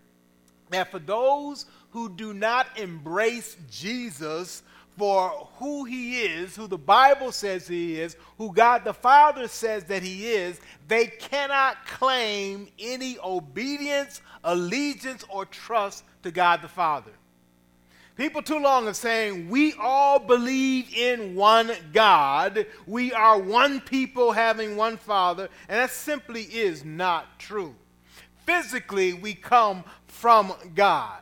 that 0.70 0.92
for 0.92 1.00
those 1.00 1.66
who 1.92 2.10
do 2.10 2.34
not 2.34 2.78
embrace 2.78 3.56
Jesus 3.70 4.64
for 4.98 5.48
who 5.58 5.86
he 5.86 6.22
is, 6.22 6.56
who 6.56 6.68
the 6.68 6.78
Bible 6.78 7.32
says 7.32 7.68
he 7.68 8.00
is, 8.00 8.18
who 8.38 8.52
God 8.52 8.84
the 8.84 8.94
Father 8.94 9.48
says 9.48 9.86
that 9.86 10.04
he 10.04 10.28
is, 10.28 10.60
they 10.88 11.08
cannot 11.08 11.86
claim 11.86 12.68
any 12.78 13.18
obedience, 13.24 14.22
allegiance, 14.44 15.24
or 15.30 15.46
trust 15.46 16.04
to 16.24 16.32
God 16.32 16.62
the 16.62 16.68
Father. 16.68 17.12
People 18.20 18.42
too 18.42 18.60
long 18.60 18.86
are 18.90 18.94
saying 18.94 19.48
we 19.48 19.72
all 19.80 20.20
believe 20.20 20.94
in 20.94 21.36
one 21.36 21.72
God, 21.94 22.66
we 22.86 23.14
are 23.14 23.40
one 23.40 23.80
people 23.80 24.34
having 24.34 24.76
one 24.76 24.98
Father, 24.98 25.48
and 25.70 25.80
that 25.80 25.90
simply 25.92 26.42
is 26.42 26.84
not 26.84 27.40
true. 27.40 27.74
Physically, 28.46 29.14
we 29.14 29.34
come 29.34 29.86
from 30.08 30.52
God 30.76 31.22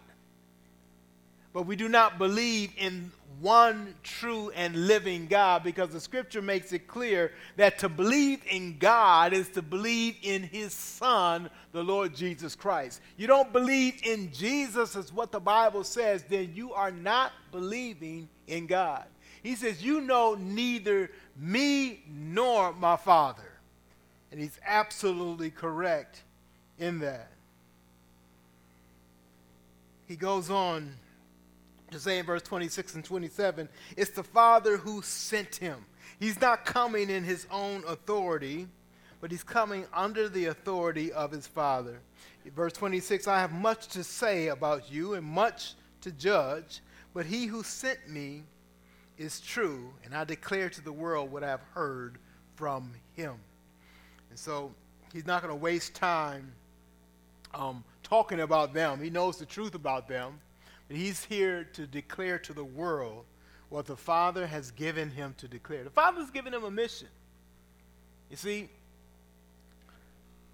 but 1.57 1.65
we 1.65 1.75
do 1.75 1.89
not 1.89 2.19
believe 2.19 2.69
in 2.77 3.11
one 3.41 3.95
true 4.03 4.51
and 4.51 4.85
living 4.85 5.25
God 5.25 5.63
because 5.63 5.89
the 5.89 5.99
scripture 5.99 6.39
makes 6.39 6.71
it 6.71 6.87
clear 6.87 7.31
that 7.55 7.79
to 7.79 7.89
believe 7.89 8.41
in 8.47 8.77
God 8.77 9.33
is 9.33 9.49
to 9.49 9.63
believe 9.63 10.17
in 10.21 10.43
his 10.43 10.71
son, 10.71 11.49
the 11.71 11.83
Lord 11.83 12.13
Jesus 12.13 12.53
Christ. 12.53 13.01
You 13.17 13.25
don't 13.25 13.51
believe 13.51 13.99
in 14.03 14.31
Jesus 14.31 14.95
as 14.95 15.11
what 15.11 15.31
the 15.31 15.39
Bible 15.39 15.83
says, 15.83 16.21
then 16.29 16.51
you 16.53 16.73
are 16.73 16.91
not 16.91 17.31
believing 17.51 18.29
in 18.45 18.67
God. 18.67 19.05
He 19.41 19.55
says, 19.55 19.83
You 19.83 20.01
know 20.01 20.35
neither 20.35 21.09
me 21.39 22.03
nor 22.07 22.71
my 22.73 22.97
Father. 22.97 23.51
And 24.31 24.39
he's 24.39 24.59
absolutely 24.63 25.49
correct 25.49 26.21
in 26.77 26.99
that. 26.99 27.31
He 30.07 30.15
goes 30.15 30.51
on 30.51 30.93
to 31.91 31.99
say 31.99 32.19
in 32.19 32.25
verse 32.25 32.41
26 32.41 32.95
and 32.95 33.05
27, 33.05 33.69
it's 33.95 34.11
the 34.11 34.23
Father 34.23 34.77
who 34.77 35.01
sent 35.01 35.55
him. 35.55 35.85
He's 36.19 36.39
not 36.41 36.65
coming 36.65 37.09
in 37.09 37.23
his 37.23 37.47
own 37.51 37.83
authority, 37.87 38.67
but 39.21 39.31
he's 39.31 39.43
coming 39.43 39.85
under 39.93 40.29
the 40.29 40.45
authority 40.45 41.11
of 41.11 41.31
his 41.31 41.47
Father. 41.47 41.99
Verse 42.55 42.73
26 42.73 43.27
I 43.27 43.39
have 43.39 43.51
much 43.51 43.87
to 43.89 44.03
say 44.03 44.47
about 44.47 44.91
you 44.91 45.15
and 45.15 45.25
much 45.25 45.75
to 46.01 46.11
judge, 46.11 46.81
but 47.13 47.25
he 47.25 47.45
who 47.45 47.63
sent 47.63 48.09
me 48.09 48.43
is 49.17 49.39
true, 49.39 49.91
and 50.05 50.13
I 50.13 50.23
declare 50.23 50.69
to 50.69 50.81
the 50.81 50.91
world 50.91 51.31
what 51.31 51.43
I've 51.43 51.63
heard 51.73 52.17
from 52.55 52.93
him. 53.13 53.35
And 54.29 54.37
so 54.37 54.71
he's 55.11 55.25
not 55.25 55.41
going 55.41 55.51
to 55.51 55.59
waste 55.59 55.95
time 55.95 56.51
um, 57.53 57.83
talking 58.03 58.41
about 58.41 58.73
them. 58.73 59.01
He 59.01 59.09
knows 59.09 59.37
the 59.37 59.45
truth 59.45 59.75
about 59.75 60.07
them. 60.07 60.39
He's 60.89 61.23
here 61.25 61.65
to 61.73 61.85
declare 61.85 62.39
to 62.39 62.53
the 62.53 62.63
world 62.63 63.25
what 63.69 63.85
the 63.85 63.97
Father 63.97 64.47
has 64.47 64.71
given 64.71 65.09
him 65.09 65.35
to 65.37 65.47
declare. 65.47 65.83
The 65.83 65.89
Father's 65.89 66.29
given 66.31 66.53
him 66.53 66.63
a 66.63 66.71
mission. 66.71 67.09
You 68.29 68.37
see, 68.37 68.69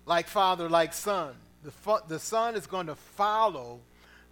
like 0.06 0.28
Father, 0.28 0.70
like 0.70 0.94
Son. 0.94 1.36
The, 1.64 1.72
fa- 1.72 2.04
the 2.08 2.20
Son 2.20 2.56
is 2.56 2.68
going 2.68 2.88
to 2.88 2.96
follow 2.96 3.80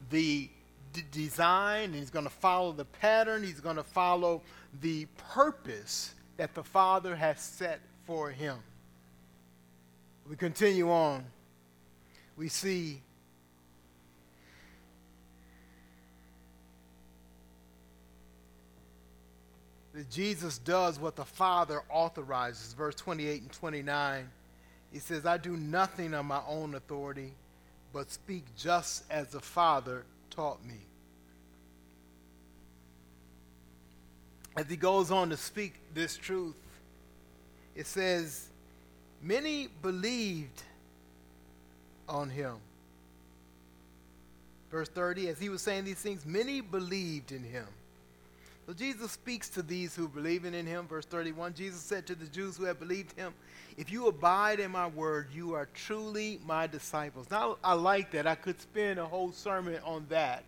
the 0.09 0.49
d- 0.93 1.03
design, 1.11 1.93
he's 1.93 2.09
going 2.09 2.25
to 2.25 2.31
follow 2.31 2.71
the 2.71 2.85
pattern, 2.85 3.43
he's 3.43 3.61
going 3.61 3.77
to 3.77 3.83
follow 3.83 4.41
the 4.81 5.05
purpose 5.33 6.13
that 6.37 6.53
the 6.53 6.63
Father 6.63 7.15
has 7.15 7.39
set 7.39 7.79
for 8.05 8.31
him. 8.31 8.57
We 10.29 10.35
continue 10.35 10.89
on. 10.89 11.25
We 12.37 12.47
see 12.47 13.01
that 20.01 20.09
Jesus 20.09 20.57
does 20.57 20.99
what 20.99 21.15
the 21.15 21.23
Father 21.23 21.83
authorizes. 21.87 22.73
Verse 22.73 22.95
28 22.95 23.43
and 23.43 23.51
29, 23.51 24.27
he 24.91 24.97
says, 24.97 25.27
I 25.27 25.37
do 25.37 25.55
nothing 25.55 26.15
on 26.15 26.25
my 26.25 26.41
own 26.47 26.73
authority, 26.73 27.33
but 27.93 28.09
speak 28.09 28.45
just 28.57 29.03
as 29.11 29.27
the 29.27 29.39
Father 29.39 30.03
taught 30.31 30.65
me. 30.65 30.79
As 34.57 34.67
he 34.67 34.75
goes 34.75 35.11
on 35.11 35.29
to 35.29 35.37
speak 35.37 35.75
this 35.93 36.17
truth, 36.17 36.55
it 37.75 37.85
says, 37.85 38.47
Many 39.21 39.67
believed 39.83 40.63
on 42.09 42.31
him. 42.31 42.55
Verse 44.71 44.89
30, 44.89 45.27
as 45.27 45.39
he 45.39 45.49
was 45.49 45.61
saying 45.61 45.85
these 45.85 45.99
things, 45.99 46.25
many 46.25 46.59
believed 46.59 47.31
in 47.31 47.43
him. 47.43 47.67
So 48.71 48.75
Jesus 48.75 49.11
speaks 49.11 49.49
to 49.49 49.61
these 49.61 49.97
who 49.97 50.07
believe 50.07 50.45
in 50.45 50.53
him. 50.53 50.87
Verse 50.87 51.03
31 51.03 51.55
Jesus 51.55 51.81
said 51.81 52.07
to 52.07 52.15
the 52.15 52.25
Jews 52.27 52.55
who 52.55 52.63
had 52.63 52.79
believed 52.79 53.11
him, 53.19 53.33
If 53.75 53.91
you 53.91 54.07
abide 54.07 54.61
in 54.61 54.71
my 54.71 54.87
word, 54.87 55.27
you 55.33 55.53
are 55.55 55.67
truly 55.73 56.39
my 56.45 56.67
disciples. 56.67 57.29
Now, 57.29 57.57
I 57.65 57.73
like 57.73 58.11
that. 58.11 58.25
I 58.25 58.35
could 58.35 58.61
spend 58.61 58.97
a 58.97 59.05
whole 59.05 59.33
sermon 59.33 59.81
on 59.83 60.05
that. 60.07 60.45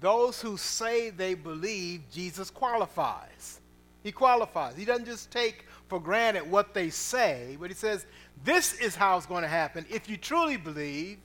Those 0.00 0.40
who 0.40 0.56
say 0.56 1.10
they 1.10 1.34
believe, 1.34 2.00
Jesus 2.10 2.48
qualifies. 2.48 3.60
He 4.02 4.10
qualifies. 4.10 4.74
He 4.74 4.86
doesn't 4.86 5.04
just 5.04 5.30
take 5.30 5.66
for 5.86 6.00
granted 6.00 6.50
what 6.50 6.72
they 6.72 6.88
say, 6.88 7.58
but 7.60 7.68
he 7.68 7.76
says, 7.76 8.06
This 8.42 8.72
is 8.80 8.96
how 8.96 9.18
it's 9.18 9.26
going 9.26 9.42
to 9.42 9.48
happen. 9.48 9.84
If 9.90 10.08
you 10.08 10.16
truly 10.16 10.56
believe, 10.56 11.18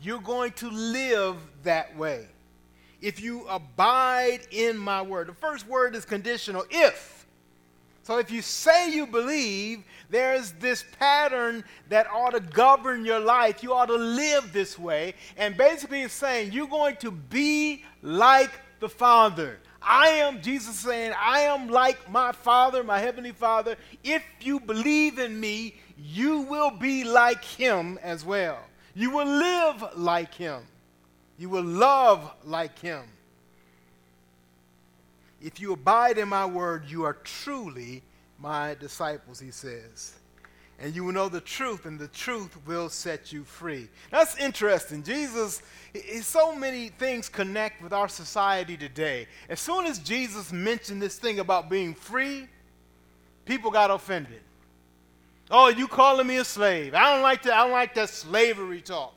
you're 0.00 0.20
going 0.20 0.52
to 0.52 0.70
live 0.70 1.38
that 1.64 1.96
way 1.96 2.28
if 3.02 3.20
you 3.20 3.46
abide 3.48 4.40
in 4.50 4.78
my 4.78 5.02
word. 5.02 5.28
The 5.28 5.34
first 5.34 5.66
word 5.66 5.94
is 5.94 6.04
conditional, 6.04 6.64
if. 6.70 7.26
So 8.04 8.18
if 8.18 8.30
you 8.30 8.42
say 8.42 8.92
you 8.92 9.06
believe, 9.06 9.84
there's 10.10 10.52
this 10.52 10.84
pattern 10.98 11.64
that 11.88 12.08
ought 12.08 12.30
to 12.30 12.40
govern 12.40 13.04
your 13.04 13.20
life. 13.20 13.62
You 13.62 13.74
ought 13.74 13.86
to 13.86 13.96
live 13.96 14.52
this 14.52 14.78
way. 14.78 15.14
And 15.36 15.56
basically, 15.56 16.02
it's 16.02 16.14
saying 16.14 16.52
you're 16.52 16.66
going 16.66 16.96
to 16.96 17.10
be 17.10 17.84
like 18.02 18.50
the 18.80 18.88
Father. 18.88 19.58
I 19.80 20.08
am, 20.08 20.42
Jesus 20.42 20.78
saying, 20.78 21.12
I 21.18 21.40
am 21.40 21.68
like 21.68 22.10
my 22.10 22.32
Father, 22.32 22.84
my 22.84 22.98
Heavenly 22.98 23.32
Father. 23.32 23.76
If 24.02 24.24
you 24.40 24.60
believe 24.60 25.18
in 25.18 25.38
me, 25.38 25.74
you 25.96 26.40
will 26.40 26.70
be 26.70 27.04
like 27.04 27.44
Him 27.44 27.98
as 28.02 28.24
well. 28.24 28.58
You 28.94 29.10
will 29.10 29.26
live 29.26 29.84
like 29.96 30.34
Him. 30.34 30.62
You 31.38 31.48
will 31.48 31.64
love 31.64 32.32
like 32.44 32.78
him. 32.78 33.02
If 35.40 35.58
you 35.60 35.72
abide 35.72 36.18
in 36.18 36.28
my 36.28 36.46
word, 36.46 36.84
you 36.86 37.04
are 37.04 37.14
truly 37.14 38.02
my 38.38 38.74
disciples, 38.74 39.40
he 39.40 39.50
says. 39.50 40.14
And 40.78 40.94
you 40.94 41.04
will 41.04 41.12
know 41.12 41.28
the 41.28 41.40
truth, 41.40 41.86
and 41.86 41.98
the 41.98 42.08
truth 42.08 42.56
will 42.66 42.88
set 42.88 43.32
you 43.32 43.44
free. 43.44 43.88
That's 44.10 44.36
interesting. 44.38 45.02
Jesus, 45.02 45.62
so 46.22 46.54
many 46.54 46.88
things 46.88 47.28
connect 47.28 47.82
with 47.82 47.92
our 47.92 48.08
society 48.08 48.76
today. 48.76 49.28
As 49.48 49.60
soon 49.60 49.86
as 49.86 49.98
Jesus 49.98 50.52
mentioned 50.52 51.00
this 51.00 51.18
thing 51.18 51.38
about 51.38 51.70
being 51.70 51.94
free, 51.94 52.48
people 53.44 53.70
got 53.70 53.90
offended. 53.90 54.40
Oh, 55.50 55.68
you 55.68 55.86
calling 55.86 56.26
me 56.26 56.38
a 56.38 56.44
slave? 56.44 56.94
I 56.94 57.12
don't 57.12 57.22
like 57.22 57.42
that. 57.42 57.52
I 57.52 57.64
don't 57.64 57.72
like 57.72 57.94
that 57.94 58.08
slavery 58.08 58.80
talk. 58.80 59.14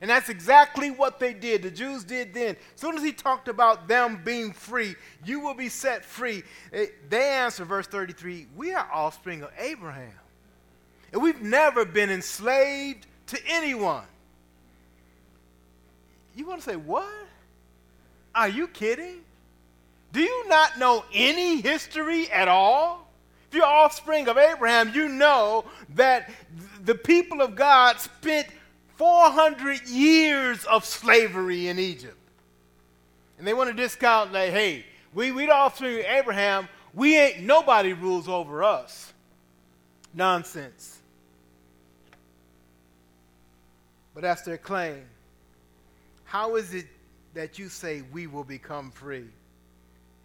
And 0.00 0.08
that's 0.08 0.30
exactly 0.30 0.90
what 0.90 1.20
they 1.20 1.34
did. 1.34 1.62
The 1.62 1.70
Jews 1.70 2.04
did 2.04 2.32
then. 2.32 2.56
As 2.74 2.80
soon 2.80 2.96
as 2.96 3.02
he 3.02 3.12
talked 3.12 3.48
about 3.48 3.86
them 3.86 4.22
being 4.24 4.52
free, 4.52 4.94
you 5.26 5.40
will 5.40 5.52
be 5.52 5.68
set 5.68 6.04
free. 6.04 6.42
They 6.70 7.28
answer, 7.28 7.66
verse 7.66 7.86
33, 7.86 8.46
we 8.56 8.72
are 8.72 8.88
offspring 8.92 9.42
of 9.42 9.50
Abraham. 9.58 10.12
And 11.12 11.20
we've 11.22 11.42
never 11.42 11.84
been 11.84 12.08
enslaved 12.08 13.06
to 13.26 13.38
anyone. 13.46 14.04
You 16.34 16.46
want 16.46 16.62
to 16.62 16.70
say, 16.70 16.76
what? 16.76 17.06
Are 18.34 18.48
you 18.48 18.68
kidding? 18.68 19.20
Do 20.12 20.20
you 20.20 20.48
not 20.48 20.78
know 20.78 21.04
any 21.12 21.60
history 21.60 22.30
at 22.30 22.48
all? 22.48 23.06
If 23.48 23.56
you're 23.56 23.64
offspring 23.66 24.28
of 24.28 24.38
Abraham, 24.38 24.94
you 24.94 25.08
know 25.08 25.64
that 25.96 26.30
the 26.84 26.94
people 26.94 27.42
of 27.42 27.56
God 27.56 27.98
spent 27.98 28.46
400 29.00 29.88
years 29.88 30.66
of 30.66 30.84
slavery 30.84 31.68
in 31.68 31.78
Egypt. 31.78 32.18
And 33.38 33.46
they 33.46 33.54
want 33.54 33.70
to 33.70 33.74
discount, 33.74 34.30
like, 34.30 34.50
hey, 34.50 34.84
we, 35.14 35.32
we 35.32 35.46
the 35.46 35.54
offspring 35.54 36.00
of 36.00 36.04
Abraham, 36.04 36.68
we 36.92 37.16
ain't, 37.16 37.40
nobody 37.40 37.94
rules 37.94 38.28
over 38.28 38.62
us. 38.62 39.14
Nonsense. 40.12 40.98
But 44.12 44.20
that's 44.20 44.42
their 44.42 44.58
claim. 44.58 45.02
How 46.24 46.56
is 46.56 46.74
it 46.74 46.86
that 47.32 47.58
you 47.58 47.70
say 47.70 48.02
we 48.12 48.26
will 48.26 48.44
become 48.44 48.90
free? 48.90 49.30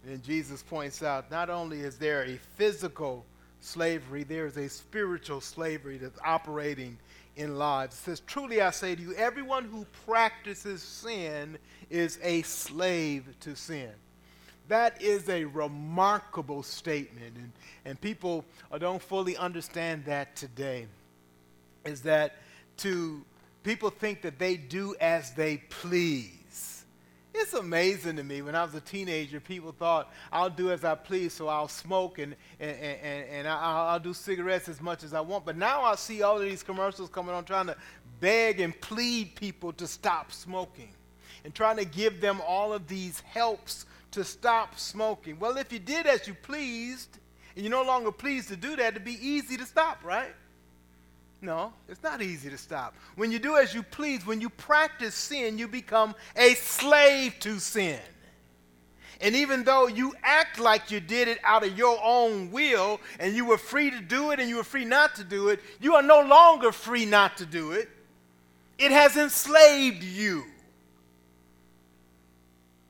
And 0.06 0.22
Jesus 0.22 0.62
points 0.62 1.02
out 1.02 1.30
not 1.30 1.48
only 1.48 1.80
is 1.80 1.96
there 1.96 2.24
a 2.24 2.36
physical 2.56 3.24
slavery, 3.62 4.22
there 4.22 4.44
is 4.44 4.58
a 4.58 4.68
spiritual 4.68 5.40
slavery 5.40 5.96
that's 5.96 6.18
operating 6.22 6.98
in 7.36 7.56
lives. 7.56 7.94
It 7.96 7.98
says, 8.00 8.20
Truly 8.20 8.60
I 8.60 8.70
say 8.70 8.94
to 8.94 9.02
you, 9.02 9.14
everyone 9.14 9.64
who 9.64 9.86
practices 10.06 10.82
sin 10.82 11.58
is 11.90 12.18
a 12.22 12.42
slave 12.42 13.26
to 13.40 13.54
sin. 13.54 13.90
That 14.68 15.00
is 15.00 15.28
a 15.28 15.44
remarkable 15.44 16.62
statement, 16.64 17.36
and, 17.36 17.52
and 17.84 18.00
people 18.00 18.44
don't 18.78 19.00
fully 19.00 19.36
understand 19.36 20.06
that 20.06 20.34
today. 20.34 20.86
Is 21.84 22.02
that 22.02 22.38
to 22.78 23.24
people 23.62 23.90
think 23.90 24.22
that 24.22 24.38
they 24.38 24.56
do 24.56 24.96
as 25.00 25.32
they 25.34 25.58
please. 25.68 26.32
It's 27.38 27.52
amazing 27.52 28.16
to 28.16 28.24
me. 28.24 28.40
When 28.40 28.54
I 28.54 28.64
was 28.64 28.74
a 28.74 28.80
teenager, 28.80 29.40
people 29.40 29.70
thought 29.70 30.10
I'll 30.32 30.48
do 30.48 30.70
as 30.70 30.84
I 30.84 30.94
please, 30.94 31.34
so 31.34 31.48
I'll 31.48 31.68
smoke 31.68 32.18
and, 32.18 32.34
and, 32.58 32.76
and, 32.78 33.28
and 33.28 33.48
I'll, 33.48 33.88
I'll 33.88 34.00
do 34.00 34.14
cigarettes 34.14 34.70
as 34.70 34.80
much 34.80 35.04
as 35.04 35.12
I 35.12 35.20
want. 35.20 35.44
But 35.44 35.56
now 35.56 35.82
I 35.82 35.96
see 35.96 36.22
all 36.22 36.36
of 36.36 36.42
these 36.42 36.62
commercials 36.62 37.10
coming 37.10 37.34
on 37.34 37.44
trying 37.44 37.66
to 37.66 37.76
beg 38.20 38.60
and 38.60 38.78
plead 38.80 39.36
people 39.36 39.74
to 39.74 39.86
stop 39.86 40.32
smoking 40.32 40.88
and 41.44 41.54
trying 41.54 41.76
to 41.76 41.84
give 41.84 42.22
them 42.22 42.40
all 42.46 42.72
of 42.72 42.88
these 42.88 43.20
helps 43.20 43.84
to 44.12 44.24
stop 44.24 44.78
smoking. 44.78 45.38
Well, 45.38 45.58
if 45.58 45.70
you 45.70 45.78
did 45.78 46.06
as 46.06 46.26
you 46.26 46.32
pleased 46.32 47.18
and 47.54 47.64
you're 47.64 47.70
no 47.70 47.84
longer 47.84 48.12
pleased 48.12 48.48
to 48.48 48.56
do 48.56 48.76
that, 48.76 48.94
it'd 48.94 49.04
be 49.04 49.18
easy 49.20 49.58
to 49.58 49.66
stop, 49.66 50.02
right? 50.02 50.34
No, 51.42 51.72
it's 51.88 52.02
not 52.02 52.22
easy 52.22 52.48
to 52.50 52.58
stop. 52.58 52.94
When 53.14 53.30
you 53.30 53.38
do 53.38 53.56
as 53.56 53.74
you 53.74 53.82
please, 53.82 54.26
when 54.26 54.40
you 54.40 54.48
practice 54.48 55.14
sin, 55.14 55.58
you 55.58 55.68
become 55.68 56.14
a 56.34 56.54
slave 56.54 57.34
to 57.40 57.58
sin. 57.58 58.00
And 59.20 59.34
even 59.34 59.64
though 59.64 59.86
you 59.86 60.14
act 60.22 60.58
like 60.58 60.90
you 60.90 61.00
did 61.00 61.28
it 61.28 61.38
out 61.42 61.64
of 61.64 61.76
your 61.76 61.98
own 62.02 62.50
will 62.50 63.00
and 63.18 63.34
you 63.34 63.46
were 63.46 63.58
free 63.58 63.90
to 63.90 64.00
do 64.00 64.30
it 64.30 64.40
and 64.40 64.48
you 64.48 64.56
were 64.56 64.64
free 64.64 64.84
not 64.84 65.14
to 65.16 65.24
do 65.24 65.48
it, 65.48 65.60
you 65.80 65.94
are 65.94 66.02
no 66.02 66.20
longer 66.20 66.70
free 66.72 67.06
not 67.06 67.38
to 67.38 67.46
do 67.46 67.72
it. 67.72 67.88
It 68.78 68.90
has 68.90 69.16
enslaved 69.16 70.02
you. 70.02 70.44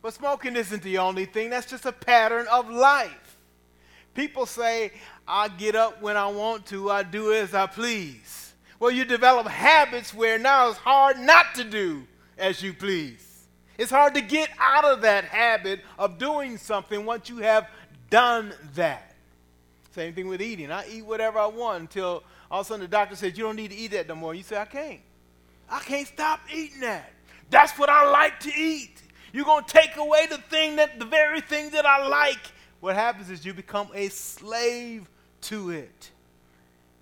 But 0.03 0.15
smoking 0.15 0.57
isn't 0.57 0.83
the 0.83 0.99
only 0.99 1.27
thing, 1.27 1.51
that's 1.51 1.67
just 1.67 1.87
a 1.87 1.93
pattern 1.93 2.47
of 2.51 2.71
life. 2.71 3.37
People 4.15 4.47
say, 4.47 4.93
I 5.29 5.49
get 5.49 5.75
up 5.75 6.01
when 6.01 6.17
I 6.17 6.29
want 6.29 6.67
to, 6.67 6.91
I 6.91 7.03
do 7.03 7.33
as 7.33 7.55
I 7.55 7.67
please. 7.67 8.55
Well, 8.79 8.91
you 8.91 9.05
develop 9.05 9.47
habits 9.47 10.13
where 10.15 10.39
now 10.39 10.69
it's 10.69 10.79
hard 10.79 11.19
not 11.19 11.55
to 11.55 11.65
do 11.65 12.07
as 12.39 12.63
you 12.63 12.73
please. 12.73 13.47
It's 13.79 13.91
hard 13.91 14.15
to 14.15 14.21
get 14.21 14.51
out 14.59 14.85
of 14.85 15.03
that 15.03 15.25
habit 15.25 15.81
of 15.99 16.19
doing 16.19 16.57
something 16.59 17.05
once 17.05 17.29
you 17.29 17.39
have 17.39 17.69
done 18.11 18.53
that. 18.75 19.15
Same 19.93 20.15
thing 20.15 20.29
with 20.29 20.43
eating. 20.43 20.71
I 20.71 20.87
eat 20.89 21.05
whatever 21.05 21.39
I 21.39 21.47
want 21.47 21.81
until 21.81 22.23
all 22.51 22.61
of 22.61 22.67
a 22.67 22.69
sudden 22.69 22.83
the 22.83 22.89
doctor 22.89 23.17
says, 23.17 23.37
You 23.37 23.45
don't 23.45 23.57
need 23.57 23.71
to 23.71 23.77
eat 23.77 23.93
that 23.93 24.09
no 24.09 24.15
more. 24.15 24.35
You 24.35 24.43
say, 24.43 24.57
I 24.57 24.67
can't. 24.67 25.01
I 25.71 25.81
can't 25.81 26.07
stop 26.07 26.41
eating 26.55 26.81
that. 26.81 27.11
That's 27.51 27.79
what 27.79 27.89
I 27.89 28.11
like 28.11 28.41
to 28.41 28.53
eat. 28.55 29.03
You're 29.33 29.45
going 29.45 29.65
to 29.65 29.73
take 29.73 29.97
away 29.97 30.27
the 30.27 30.39
thing 30.39 30.77
that, 30.77 30.99
the 30.99 31.05
very 31.05 31.41
thing 31.41 31.71
that 31.71 31.85
I 31.85 32.07
like. 32.07 32.39
What 32.81 32.95
happens 32.95 33.31
is 33.31 33.45
you 33.45 33.53
become 33.53 33.89
a 33.95 34.09
slave 34.09 35.09
to 35.43 35.71
it. 35.71 36.11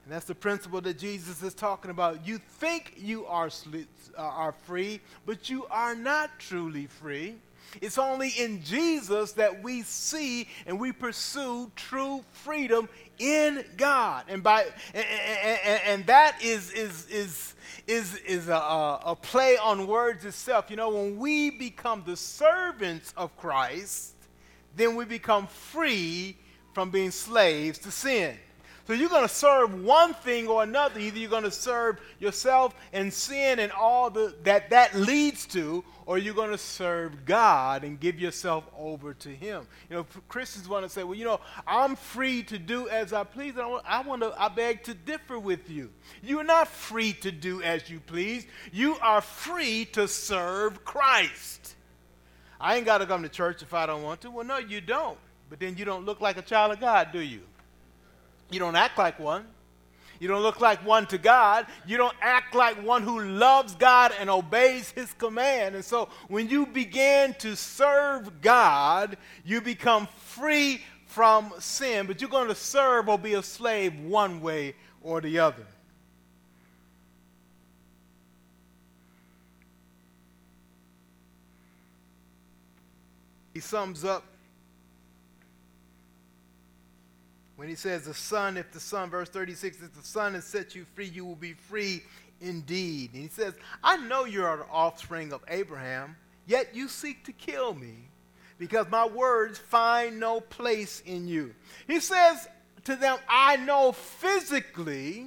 And 0.04 0.12
that's 0.12 0.26
the 0.26 0.34
principle 0.34 0.80
that 0.82 0.98
Jesus 0.98 1.42
is 1.42 1.54
talking 1.54 1.90
about. 1.90 2.26
You 2.26 2.38
think 2.38 2.94
you 2.98 3.24
are, 3.26 3.48
uh, 3.48 4.20
are 4.20 4.54
free, 4.64 5.00
but 5.24 5.48
you 5.48 5.66
are 5.70 5.94
not 5.94 6.30
truly 6.38 6.86
free. 6.86 7.36
It's 7.80 7.98
only 7.98 8.28
in 8.28 8.62
Jesus 8.62 9.32
that 9.32 9.62
we 9.62 9.82
see 9.82 10.46
and 10.66 10.78
we 10.78 10.92
pursue 10.92 11.72
true 11.74 12.22
freedom 12.32 12.88
in 13.18 13.64
God. 13.76 14.24
And 14.28 14.42
by 14.42 14.66
and, 14.92 15.04
and, 15.04 15.80
and 15.86 16.06
that 16.06 16.36
is 16.42 16.70
is 16.72 17.08
is 17.08 17.54
is 17.86 18.16
is 18.16 18.48
a, 18.48 19.00
a 19.04 19.16
play 19.20 19.56
on 19.56 19.86
words 19.86 20.24
itself. 20.24 20.66
You 20.68 20.76
know, 20.76 20.90
when 20.90 21.18
we 21.18 21.50
become 21.50 22.02
the 22.06 22.16
servants 22.16 23.12
of 23.16 23.36
Christ, 23.36 24.14
then 24.76 24.94
we 24.94 25.04
become 25.04 25.46
free 25.46 26.36
from 26.74 26.90
being 26.90 27.10
slaves 27.10 27.78
to 27.78 27.90
sin. 27.90 28.36
So 28.86 28.92
you're 28.92 29.08
going 29.08 29.26
to 29.26 29.34
serve 29.34 29.82
one 29.82 30.12
thing 30.12 30.46
or 30.46 30.62
another. 30.62 31.00
Either 31.00 31.18
you're 31.18 31.30
going 31.30 31.44
to 31.44 31.50
serve 31.50 32.00
yourself 32.18 32.74
and 32.92 33.10
sin 33.10 33.58
and 33.58 33.72
all 33.72 34.10
the, 34.10 34.34
that 34.42 34.68
that 34.70 34.94
leads 34.94 35.46
to, 35.46 35.82
or 36.04 36.18
you're 36.18 36.34
going 36.34 36.50
to 36.50 36.58
serve 36.58 37.24
God 37.24 37.82
and 37.82 37.98
give 37.98 38.20
yourself 38.20 38.64
over 38.78 39.14
to 39.14 39.30
Him. 39.30 39.66
You 39.88 39.96
know, 39.96 40.06
Christians 40.28 40.68
want 40.68 40.84
to 40.84 40.90
say, 40.90 41.02
well, 41.02 41.14
you 41.14 41.24
know, 41.24 41.40
I'm 41.66 41.96
free 41.96 42.42
to 42.42 42.58
do 42.58 42.90
as 42.90 43.14
I 43.14 43.24
please. 43.24 43.56
I 43.56 43.64
want, 43.64 43.84
I 43.88 44.02
want 44.02 44.20
to, 44.20 44.34
I 44.38 44.48
beg 44.48 44.82
to 44.82 44.92
differ 44.92 45.38
with 45.38 45.70
you. 45.70 45.90
You 46.22 46.40
are 46.40 46.44
not 46.44 46.68
free 46.68 47.14
to 47.14 47.32
do 47.32 47.62
as 47.62 47.88
you 47.88 48.00
please. 48.00 48.46
You 48.70 48.98
are 49.00 49.22
free 49.22 49.86
to 49.92 50.06
serve 50.06 50.84
Christ. 50.84 51.74
I 52.60 52.76
ain't 52.76 52.84
got 52.84 52.98
to 52.98 53.06
come 53.06 53.22
to 53.22 53.30
church 53.30 53.62
if 53.62 53.72
I 53.72 53.86
don't 53.86 54.02
want 54.02 54.20
to. 54.22 54.30
Well, 54.30 54.44
no, 54.44 54.58
you 54.58 54.82
don't. 54.82 55.18
But 55.50 55.60
then 55.60 55.76
you 55.76 55.84
don't 55.84 56.04
look 56.04 56.20
like 56.20 56.36
a 56.36 56.42
child 56.42 56.72
of 56.72 56.80
God, 56.80 57.12
do 57.12 57.20
you? 57.20 57.40
You 58.50 58.58
don't 58.58 58.76
act 58.76 58.98
like 58.98 59.18
one. 59.18 59.46
You 60.20 60.28
don't 60.28 60.42
look 60.42 60.60
like 60.60 60.84
one 60.86 61.06
to 61.08 61.18
God. 61.18 61.66
You 61.86 61.96
don't 61.96 62.16
act 62.20 62.54
like 62.54 62.82
one 62.84 63.02
who 63.02 63.20
loves 63.20 63.74
God 63.74 64.12
and 64.18 64.30
obeys 64.30 64.90
his 64.92 65.12
command. 65.14 65.74
And 65.74 65.84
so 65.84 66.08
when 66.28 66.48
you 66.48 66.66
begin 66.66 67.34
to 67.40 67.56
serve 67.56 68.40
God, 68.40 69.16
you 69.44 69.60
become 69.60 70.08
free 70.18 70.80
from 71.06 71.52
sin, 71.58 72.06
but 72.06 72.20
you're 72.20 72.30
going 72.30 72.48
to 72.48 72.54
serve 72.54 73.08
or 73.08 73.18
be 73.18 73.34
a 73.34 73.42
slave 73.42 73.98
one 74.00 74.40
way 74.40 74.74
or 75.02 75.20
the 75.20 75.38
other. 75.38 75.66
He 83.52 83.60
sums 83.60 84.04
up 84.04 84.24
When 87.56 87.68
he 87.68 87.74
says, 87.74 88.04
The 88.04 88.14
Son, 88.14 88.56
if 88.56 88.72
the 88.72 88.80
Son, 88.80 89.10
verse 89.10 89.28
36, 89.28 89.82
if 89.82 89.94
the 89.94 90.02
Son 90.02 90.34
has 90.34 90.44
set 90.44 90.74
you 90.74 90.84
free, 90.94 91.06
you 91.06 91.24
will 91.24 91.36
be 91.36 91.52
free 91.52 92.02
indeed. 92.40 93.12
And 93.14 93.22
he 93.22 93.28
says, 93.28 93.54
I 93.82 93.96
know 93.96 94.24
you're 94.24 94.52
an 94.52 94.66
offspring 94.70 95.32
of 95.32 95.42
Abraham, 95.48 96.16
yet 96.46 96.74
you 96.74 96.88
seek 96.88 97.24
to 97.24 97.32
kill 97.32 97.74
me 97.74 98.08
because 98.58 98.86
my 98.90 99.06
words 99.06 99.58
find 99.58 100.18
no 100.20 100.40
place 100.40 101.02
in 101.06 101.28
you. 101.28 101.54
He 101.86 102.00
says 102.00 102.48
to 102.84 102.96
them, 102.96 103.18
I 103.28 103.56
know 103.56 103.92
physically 103.92 105.26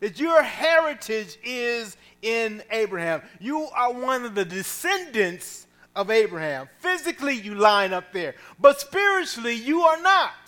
that 0.00 0.18
your 0.18 0.42
heritage 0.42 1.38
is 1.42 1.96
in 2.22 2.62
Abraham. 2.70 3.22
You 3.40 3.68
are 3.74 3.92
one 3.92 4.24
of 4.24 4.34
the 4.34 4.44
descendants 4.44 5.66
of 5.94 6.10
Abraham. 6.10 6.68
Physically, 6.78 7.34
you 7.34 7.54
line 7.54 7.92
up 7.92 8.12
there, 8.12 8.34
but 8.58 8.80
spiritually, 8.80 9.54
you 9.54 9.82
are 9.82 10.00
not. 10.02 10.43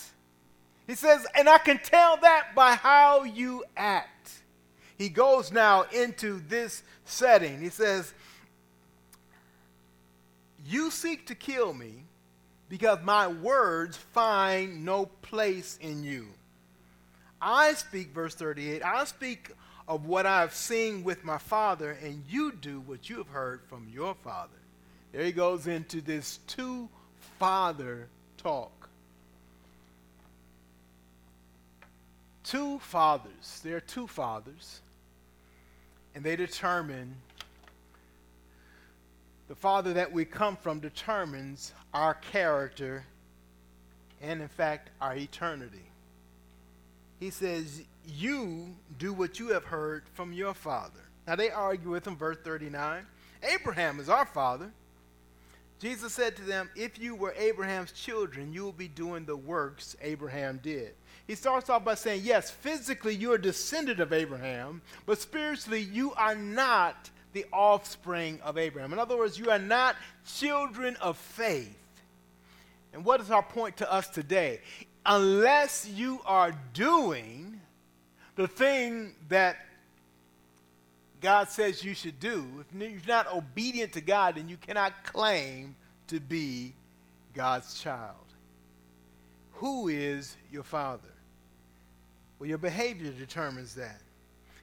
He 0.87 0.95
says, 0.95 1.27
and 1.35 1.49
I 1.49 1.59
can 1.59 1.79
tell 1.79 2.17
that 2.19 2.55
by 2.55 2.75
how 2.75 3.25
you 3.25 3.65
act. 3.77 4.31
He 4.97 5.09
goes 5.09 5.53
now 5.53 5.83
into 5.93 6.41
this 6.49 6.83
setting. 7.05 7.61
He 7.61 7.69
says, 7.69 8.13
You 10.65 10.91
seek 10.91 11.27
to 11.27 11.35
kill 11.35 11.75
me 11.75 12.05
because 12.69 12.99
my 13.03 13.29
words 13.29 13.97
find 13.97 14.85
no 14.85 15.07
place 15.07 15.79
in 15.81 16.03
you. 16.03 16.29
I 17.41 17.75
speak, 17.75 18.15
verse 18.15 18.35
38, 18.35 18.83
I 18.83 19.05
speak 19.05 19.51
of 19.89 20.07
what 20.07 20.27
I 20.27 20.41
have 20.41 20.55
seen 20.55 21.05
with 21.05 21.25
my 21.25 21.39
father, 21.39 21.97
and 22.03 22.25
you 22.29 22.53
do 22.53 22.81
what 22.81 23.09
you 23.09 23.19
have 23.19 23.29
heard 23.29 23.61
from 23.69 23.89
your 23.93 24.15
father. 24.15 24.57
There 25.13 25.25
he 25.25 25.33
goes 25.33 25.67
into 25.67 26.01
this 26.01 26.39
two 26.47 26.89
father 27.39 28.09
talk. 28.37 28.73
Two 32.47 32.79
fathers. 32.79 33.61
There 33.65 33.77
are 33.77 33.81
two 33.81 34.07
fathers. 34.07 34.81
And 36.15 36.25
they 36.25 36.37
determine, 36.37 37.17
the 39.49 39.55
father 39.55 39.93
that 39.95 40.13
we 40.13 40.25
come 40.25 40.57
from 40.57 40.81
determines 40.81 41.73
our 41.93 42.15
character 42.15 43.05
and, 44.23 44.41
in 44.41 44.49
fact, 44.49 44.91
our 45.01 45.15
eternity. 45.15 45.91
He 47.21 47.31
says, 47.31 47.83
You 48.07 48.69
do 48.99 49.13
what 49.13 49.39
you 49.39 49.49
have 49.49 49.65
heard 49.65 50.05
from 50.15 50.33
your 50.33 50.55
father. 50.55 51.01
Now 51.27 51.37
they 51.37 51.51
argue 51.51 51.91
with 51.91 52.07
him, 52.07 52.17
verse 52.17 52.39
39. 52.45 53.05
Abraham 53.43 54.01
is 54.01 54.09
our 54.09 54.27
father. 54.27 54.71
Jesus 55.79 56.13
said 56.13 56.37
to 56.37 56.43
them, 56.43 56.71
If 56.77 56.99
you 56.99 57.15
were 57.15 57.35
Abraham's 57.37 57.93
children, 57.93 58.53
you 58.53 58.63
will 58.63 58.73
be 58.73 58.89
doing 58.89 59.25
the 59.25 59.37
works 59.37 59.97
Abraham 60.01 60.61
did. 60.63 60.95
He 61.27 61.35
starts 61.35 61.69
off 61.69 61.85
by 61.85 61.95
saying, 61.95 62.23
Yes, 62.25 62.51
physically 62.51 63.15
you're 63.15 63.35
a 63.35 63.43
descendant 63.43 64.01
of 64.01 64.13
Abraham, 64.13 64.83
but 65.07 65.21
spiritually 65.21 65.81
you 65.81 66.13
are 66.15 66.35
not 66.35 67.11
the 67.33 67.47
offspring 67.53 68.41
of 68.43 68.57
Abraham. 68.57 68.93
In 68.93 68.99
other 68.99 69.17
words, 69.17 69.39
you 69.39 69.51
are 69.51 69.59
not 69.59 69.97
children 70.25 70.97
of 70.97 71.19
faith. 71.19 71.77
And 72.93 73.05
what 73.05 73.21
is 73.21 73.31
our 73.31 73.43
point 73.43 73.77
to 73.79 73.93
us 73.93 74.09
today? 74.09 74.61
Unless 75.05 75.89
you 75.89 76.21
are 76.25 76.53
doing 76.73 77.61
the 78.37 78.49
thing 78.49 79.15
that 79.29 79.57
God 81.21 81.49
says 81.51 81.85
you 81.85 81.95
should 81.95 82.21
do, 82.21 82.65
if 82.75 82.81
you're 82.81 83.01
not 83.07 83.33
obedient 83.33 83.93
to 83.95 84.01
God, 84.01 84.37
then 84.37 84.49
you 84.49 84.57
cannot 84.57 85.05
claim 85.05 85.77
to 86.07 86.21
be 86.21 86.73
God's 87.35 87.81
child. 87.81 88.15
Who 89.55 89.89
is 89.89 90.37
your 90.51 90.63
father? 90.63 91.16
Well, 92.39 92.49
your 92.49 92.59
behavior 92.59 93.13
determines 93.13 93.75
that. 93.75 94.01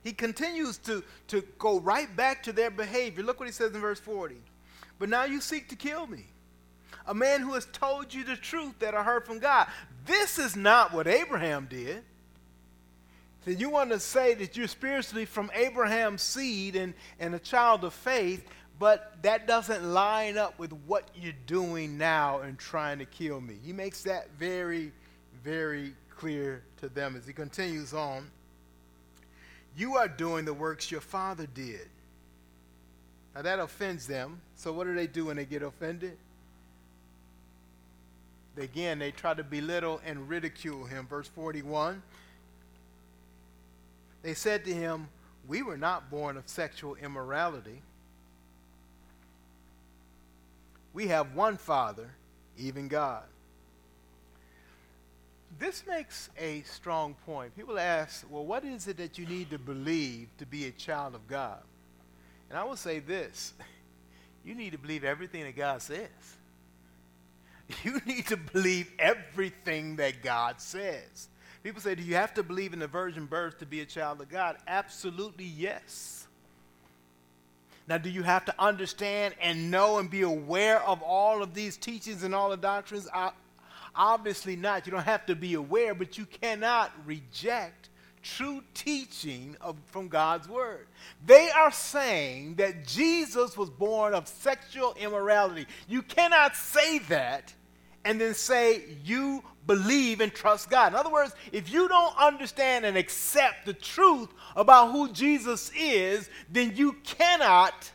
He 0.04 0.12
continues 0.12 0.78
to, 0.80 1.04
to 1.30 1.42
go 1.58 1.80
right 1.80 2.14
back 2.16 2.44
to 2.44 2.52
their 2.52 2.70
behavior. 2.70 3.24
Look 3.24 3.40
what 3.40 3.48
he 3.48 3.54
says 3.54 3.74
in 3.74 3.82
verse 3.82 4.00
40. 4.00 4.36
But 5.00 5.10
now 5.10 5.24
you 5.24 5.42
seek 5.42 5.70
to 5.70 5.76
kill 5.76 6.08
me, 6.08 6.26
a 7.08 7.14
man 7.14 7.42
who 7.42 7.54
has 7.54 7.66
told 7.66 8.14
you 8.14 8.24
the 8.24 8.36
truth 8.36 8.80
that 8.80 8.94
I 8.94 9.04
heard 9.04 9.26
from 9.26 9.40
God. 9.40 9.68
This 10.06 10.38
is 10.38 10.56
not 10.56 10.94
what 10.94 11.08
Abraham 11.08 11.68
did. 11.70 12.04
So 13.46 13.52
you 13.52 13.70
want 13.70 13.90
to 13.92 14.00
say 14.00 14.34
that 14.36 14.56
you're 14.56 14.68
spiritually 14.68 15.26
from 15.26 15.52
Abraham's 15.54 16.22
seed 16.22 16.76
and, 16.76 16.94
and 17.20 17.36
a 17.36 17.40
child 17.40 17.84
of 17.84 17.94
faith, 17.94 18.46
but 18.80 19.18
that 19.22 19.48
doesn't 19.48 19.84
line 19.84 20.38
up 20.38 20.58
with 20.58 20.72
what 20.86 21.10
you're 21.16 21.34
doing 21.46 21.98
now 21.98 22.40
and 22.40 22.58
trying 22.58 23.00
to 23.00 23.06
kill 23.06 23.42
me. 23.42 23.58
He 23.64 23.74
makes 23.74 24.04
that 24.04 24.30
very, 24.40 24.94
very 25.44 25.94
clear 26.24 26.64
to 26.78 26.88
them 26.88 27.18
as 27.18 27.28
he 27.28 27.34
continues 27.34 27.94
on. 27.94 28.26
You 29.76 29.98
are 29.98 30.08
doing 30.08 30.46
the 30.46 30.54
works 30.54 30.90
your 30.90 31.02
father 31.02 31.46
did. 31.54 31.90
Now 33.36 33.42
that 33.42 33.60
offends 33.60 34.08
them. 34.08 34.40
So 34.56 34.72
what 34.72 34.86
do 34.86 34.96
they 34.96 35.06
do 35.06 35.26
when 35.26 35.36
they 35.36 35.44
get 35.44 35.64
offended? 35.64 36.18
Again, 38.56 39.00
they 39.00 39.12
try 39.12 39.34
to 39.34 39.44
belittle 39.44 40.00
and 40.06 40.30
ridicule 40.30 40.86
him. 40.86 41.08
Verse 41.08 41.28
41 41.28 42.02
they 44.22 44.34
said 44.34 44.64
to 44.64 44.74
him, 44.74 45.10
We 45.46 45.62
were 45.62 45.76
not 45.76 46.10
born 46.10 46.38
of 46.38 46.48
sexual 46.48 46.96
immorality. 46.96 47.82
We 50.94 51.08
have 51.08 51.36
one 51.36 51.58
Father, 51.58 52.12
even 52.58 52.88
God. 52.88 53.24
This 55.60 55.84
makes 55.88 56.30
a 56.38 56.62
strong 56.62 57.16
point. 57.26 57.56
People 57.56 57.78
ask, 57.78 58.26
well, 58.30 58.46
what 58.46 58.64
is 58.64 58.88
it 58.88 58.98
that 58.98 59.18
you 59.18 59.26
need 59.26 59.50
to 59.52 59.60
believe 59.60 60.30
to 60.38 60.46
be 60.46 60.66
a 60.66 60.72
child 60.72 61.16
of 61.16 61.28
God? 61.28 61.60
And 62.50 62.58
I 62.58 62.64
will 62.64 62.76
say 62.76 63.00
this 63.00 63.54
you 64.46 64.56
need 64.56 64.72
to 64.72 64.78
believe 64.78 65.04
everything 65.04 65.44
that 65.44 65.56
God 65.56 65.82
says. 65.82 66.10
You 67.84 68.02
need 68.06 68.28
to 68.28 68.38
believe 68.38 68.92
everything 69.00 69.96
that 69.96 70.22
God 70.22 70.60
says. 70.60 71.30
People 71.64 71.82
say, 71.82 71.96
Do 71.96 72.04
you 72.04 72.16
have 72.16 72.34
to 72.34 72.44
believe 72.44 72.74
in 72.74 72.80
the 72.80 72.88
virgin 72.88 73.26
birth 73.26 73.60
to 73.60 73.66
be 73.66 73.80
a 73.80 73.86
child 73.86 74.22
of 74.22 74.30
God? 74.30 74.58
Absolutely, 74.68 75.46
yes. 75.46 76.28
Now, 77.88 77.98
do 77.98 78.10
you 78.10 78.24
have 78.24 78.46
to 78.46 78.56
understand 78.60 79.36
and 79.42 79.72
know 79.72 79.98
and 79.98 80.10
be 80.10 80.22
aware 80.22 80.82
of 80.84 81.02
all 81.02 81.42
of 81.42 81.54
these 81.54 81.76
teachings 81.76 82.24
and 82.24 82.36
all 82.36 82.50
the 82.50 82.58
doctrines? 82.58 83.08
Obviously 83.96 84.56
not. 84.56 84.86
You 84.86 84.92
don't 84.92 85.04
have 85.04 85.26
to 85.28 85.36
be 85.36 85.54
aware, 85.54 85.94
but 85.94 86.18
you 86.18 86.26
cannot 86.26 86.92
reject 87.06 87.90
true 88.24 88.64
teaching 88.74 89.56
of, 89.62 89.76
from 89.86 90.08
God's 90.08 90.48
word. 90.48 90.88
They 91.26 91.50
are 91.52 91.72
saying 91.72 92.56
that 92.56 92.88
Jesus 92.88 93.58
was 93.58 93.70
born 93.70 94.14
of 94.14 94.28
sexual 94.28 94.96
immorality. 95.00 95.68
You 95.88 96.02
cannot 96.02 96.56
say 96.56 97.00
that 97.00 97.54
and 98.06 98.20
then 98.20 98.34
say 98.34 98.84
you 99.04 99.44
believe 99.68 100.22
and 100.22 100.34
trust 100.34 100.70
God. 100.70 100.94
In 100.94 101.00
other 101.00 101.12
words, 101.12 101.34
if 101.52 101.72
you 101.72 101.88
don't 101.88 102.18
understand 102.18 102.86
and 102.86 102.98
accept 102.98 103.66
the 103.66 103.74
truth 103.74 104.30
about 104.56 104.92
who 104.92 105.12
Jesus 105.12 105.72
is, 105.78 106.30
then 106.50 106.76
you 106.76 106.94
cannot 107.04 107.92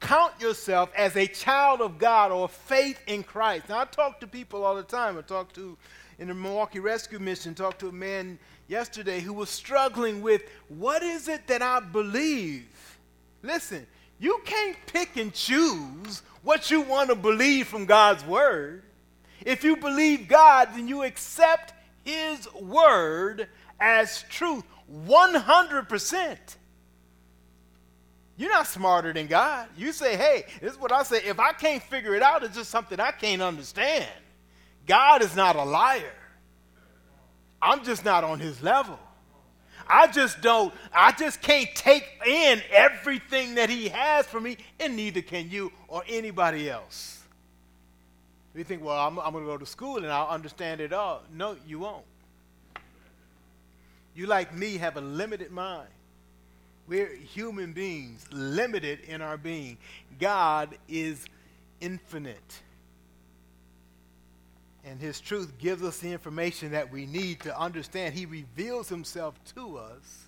count 0.00 0.40
yourself 0.40 0.90
as 0.96 1.16
a 1.16 1.26
child 1.26 1.80
of 1.80 1.98
God 1.98 2.30
or 2.30 2.48
faith 2.48 3.00
in 3.06 3.22
Christ. 3.22 3.68
Now, 3.68 3.80
I 3.80 3.84
talk 3.84 4.20
to 4.20 4.26
people 4.26 4.64
all 4.64 4.74
the 4.74 4.82
time. 4.82 5.18
I 5.18 5.22
talk 5.22 5.52
to, 5.54 5.76
in 6.18 6.28
the 6.28 6.34
Milwaukee 6.34 6.80
Rescue 6.80 7.18
Mission, 7.18 7.54
talked 7.54 7.80
to 7.80 7.88
a 7.88 7.92
man 7.92 8.38
yesterday 8.68 9.20
who 9.20 9.32
was 9.32 9.50
struggling 9.50 10.22
with 10.22 10.42
what 10.68 11.02
is 11.02 11.28
it 11.28 11.46
that 11.46 11.62
I 11.62 11.80
believe? 11.80 12.68
Listen, 13.42 13.86
you 14.18 14.40
can't 14.44 14.76
pick 14.86 15.16
and 15.16 15.32
choose 15.32 16.22
what 16.42 16.70
you 16.70 16.80
want 16.80 17.10
to 17.10 17.16
believe 17.16 17.66
from 17.66 17.86
God's 17.86 18.24
Word. 18.24 18.82
If 19.44 19.64
you 19.64 19.76
believe 19.76 20.28
God, 20.28 20.70
then 20.74 20.88
you 20.88 21.02
accept 21.02 21.74
His 22.04 22.52
Word 22.54 23.48
as 23.78 24.24
truth 24.30 24.64
100%. 24.92 26.38
You're 28.36 28.50
not 28.50 28.66
smarter 28.66 29.12
than 29.12 29.26
God. 29.26 29.68
You 29.76 29.92
say, 29.92 30.16
hey, 30.16 30.44
this 30.60 30.72
is 30.72 30.78
what 30.78 30.92
I 30.92 31.02
say. 31.02 31.22
If 31.24 31.40
I 31.40 31.52
can't 31.52 31.82
figure 31.82 32.14
it 32.14 32.22
out, 32.22 32.42
it's 32.42 32.56
just 32.56 32.70
something 32.70 33.00
I 33.00 33.10
can't 33.10 33.40
understand. 33.40 34.06
God 34.86 35.22
is 35.22 35.34
not 35.34 35.56
a 35.56 35.64
liar. 35.64 36.12
I'm 37.62 37.82
just 37.82 38.04
not 38.04 38.24
on 38.24 38.38
his 38.38 38.62
level. 38.62 38.98
I 39.88 40.08
just 40.08 40.40
don't, 40.42 40.74
I 40.92 41.12
just 41.12 41.40
can't 41.40 41.72
take 41.74 42.04
in 42.26 42.60
everything 42.70 43.54
that 43.54 43.70
he 43.70 43.88
has 43.88 44.26
for 44.26 44.40
me, 44.40 44.58
and 44.80 44.96
neither 44.96 45.22
can 45.22 45.48
you 45.48 45.72
or 45.88 46.02
anybody 46.08 46.68
else. 46.68 47.22
You 48.54 48.64
think, 48.64 48.82
well, 48.82 48.98
I'm, 48.98 49.18
I'm 49.18 49.32
going 49.32 49.44
to 49.44 49.50
go 49.50 49.58
to 49.58 49.66
school 49.66 49.98
and 49.98 50.06
I'll 50.06 50.28
understand 50.28 50.80
it 50.80 50.92
all. 50.92 51.22
No, 51.32 51.56
you 51.66 51.78
won't. 51.78 52.04
You, 54.14 54.26
like 54.26 54.54
me, 54.54 54.78
have 54.78 54.96
a 54.96 55.00
limited 55.02 55.50
mind. 55.50 55.88
We're 56.86 57.14
human 57.14 57.72
beings, 57.72 58.24
limited 58.30 59.00
in 59.00 59.20
our 59.20 59.36
being. 59.36 59.78
God 60.20 60.76
is 60.88 61.24
infinite. 61.80 62.62
And 64.84 65.00
His 65.00 65.20
truth 65.20 65.58
gives 65.58 65.82
us 65.82 65.98
the 65.98 66.12
information 66.12 66.72
that 66.72 66.92
we 66.92 67.06
need 67.06 67.40
to 67.40 67.58
understand. 67.58 68.14
He 68.14 68.24
reveals 68.24 68.88
Himself 68.88 69.34
to 69.56 69.78
us. 69.78 70.24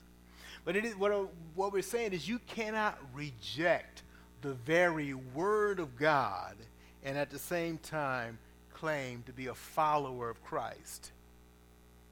But 0.65 0.75
it 0.75 0.85
is, 0.85 0.97
what, 0.97 1.13
what 1.55 1.73
we're 1.73 1.83
saying 1.83 2.13
is 2.13 2.29
you 2.29 2.41
cannot 2.41 2.99
reject 3.15 4.03
the 4.43 4.55
very 4.55 5.15
Word 5.15 5.79
of 5.79 5.97
God 5.97 6.57
and 7.05 7.17
at 7.17 7.31
the 7.31 7.39
same 7.39 7.79
time 7.79 8.39
claim 8.75 9.23
to 9.27 9.33
be 9.33 9.47
a 9.47 9.55
follower 9.55 10.29
of 10.29 10.43
Christ 10.45 11.13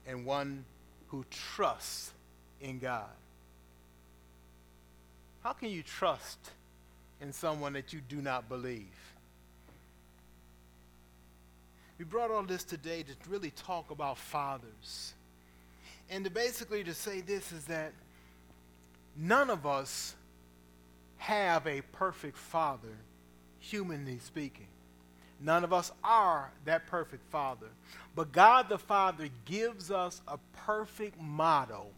and 0.05 0.25
one 0.25 0.65
who 1.07 1.25
trusts 1.29 2.13
in 2.61 2.79
God. 2.79 3.05
How 5.43 5.53
can 5.53 5.69
you 5.69 5.83
trust 5.83 6.39
in 7.21 7.31
someone 7.31 7.73
that 7.73 7.93
you 7.93 8.01
do 8.01 8.21
not 8.21 8.49
believe? 8.49 8.87
We 11.97 12.05
brought 12.05 12.29
all 12.29 12.43
this 12.43 12.63
today 12.63 13.03
to 13.03 13.13
really 13.29 13.51
talk 13.51 13.89
about 13.89 14.17
fathers. 14.17 15.13
And 16.09 16.23
to 16.25 16.31
basically 16.31 16.83
to 16.83 16.93
say 16.93 17.21
this 17.21 17.51
is 17.51 17.65
that 17.65 17.91
none 19.15 19.49
of 19.49 19.65
us 19.65 20.15
have 21.17 21.65
a 21.65 21.81
perfect 21.93 22.37
father, 22.37 22.95
humanly 23.59 24.19
speaking. 24.19 24.67
None 25.39 25.63
of 25.63 25.73
us 25.73 25.91
are 26.03 26.51
that 26.65 26.87
perfect 26.87 27.23
father. 27.31 27.67
But 28.15 28.31
God 28.31 28.69
the 28.69 28.77
Father 28.77 29.29
gives 29.45 29.91
us 29.91 30.21
a 30.27 30.37
perfect 30.65 31.21
model 31.21 31.91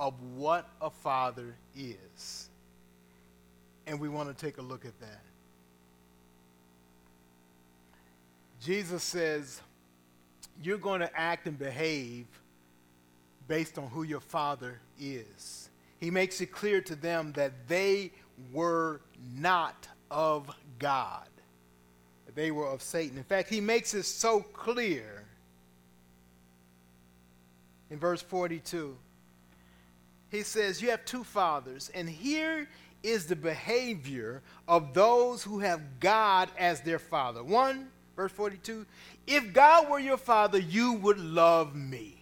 of 0.00 0.14
what 0.34 0.66
a 0.80 0.88
father 0.88 1.54
is. 1.76 2.48
And 3.86 4.00
we 4.00 4.08
want 4.08 4.34
to 4.36 4.44
take 4.46 4.56
a 4.56 4.62
look 4.62 4.86
at 4.86 4.98
that. 4.98 5.20
Jesus 8.60 9.02
says, 9.02 9.60
You're 10.62 10.78
going 10.78 11.00
to 11.00 11.16
act 11.18 11.46
and 11.46 11.58
behave 11.58 12.26
based 13.46 13.76
on 13.76 13.88
who 13.88 14.02
your 14.02 14.20
father 14.20 14.80
is. 14.98 15.68
He 15.98 16.10
makes 16.10 16.40
it 16.40 16.46
clear 16.46 16.80
to 16.80 16.94
them 16.94 17.32
that 17.32 17.68
they 17.68 18.12
were 18.52 19.02
not 19.36 19.86
of 20.10 20.50
God, 20.78 21.28
they 22.34 22.50
were 22.50 22.66
of 22.66 22.80
Satan. 22.80 23.18
In 23.18 23.24
fact, 23.24 23.50
he 23.50 23.60
makes 23.60 23.92
it 23.92 24.04
so 24.04 24.40
clear 24.40 25.26
in 27.90 27.98
verse 27.98 28.22
42. 28.22 28.96
He 30.30 30.42
says, 30.42 30.80
You 30.80 30.90
have 30.90 31.04
two 31.04 31.24
fathers, 31.24 31.90
and 31.94 32.08
here 32.08 32.68
is 33.02 33.26
the 33.26 33.36
behavior 33.36 34.42
of 34.68 34.94
those 34.94 35.42
who 35.42 35.60
have 35.60 36.00
God 36.00 36.50
as 36.58 36.80
their 36.82 36.98
father. 36.98 37.42
One, 37.42 37.88
verse 38.16 38.32
42 38.32 38.86
If 39.26 39.52
God 39.52 39.90
were 39.90 39.98
your 39.98 40.16
father, 40.16 40.58
you 40.58 40.94
would 40.94 41.18
love 41.18 41.74
me. 41.74 42.16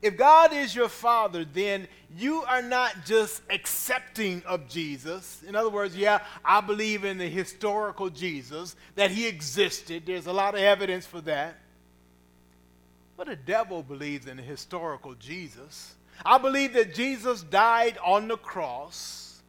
If 0.00 0.16
God 0.16 0.52
is 0.52 0.74
your 0.74 0.88
father, 0.88 1.44
then 1.44 1.86
you 2.16 2.42
are 2.42 2.60
not 2.60 3.06
just 3.06 3.40
accepting 3.48 4.42
of 4.44 4.68
Jesus. 4.68 5.44
In 5.46 5.54
other 5.54 5.70
words, 5.70 5.96
yeah, 5.96 6.24
I 6.44 6.60
believe 6.60 7.04
in 7.04 7.18
the 7.18 7.28
historical 7.28 8.10
Jesus, 8.10 8.74
that 8.96 9.12
he 9.12 9.28
existed. 9.28 10.02
There's 10.04 10.26
a 10.26 10.32
lot 10.32 10.54
of 10.54 10.60
evidence 10.60 11.06
for 11.06 11.20
that. 11.20 11.56
But 13.16 13.28
the 13.28 13.36
devil 13.36 13.84
believes 13.84 14.26
in 14.26 14.38
the 14.38 14.42
historical 14.42 15.14
Jesus. 15.14 15.94
I 16.24 16.38
believe 16.38 16.74
that 16.74 16.94
Jesus 16.94 17.42
died 17.42 17.98
on 18.04 18.28
the 18.28 18.36
cross. 18.36 19.42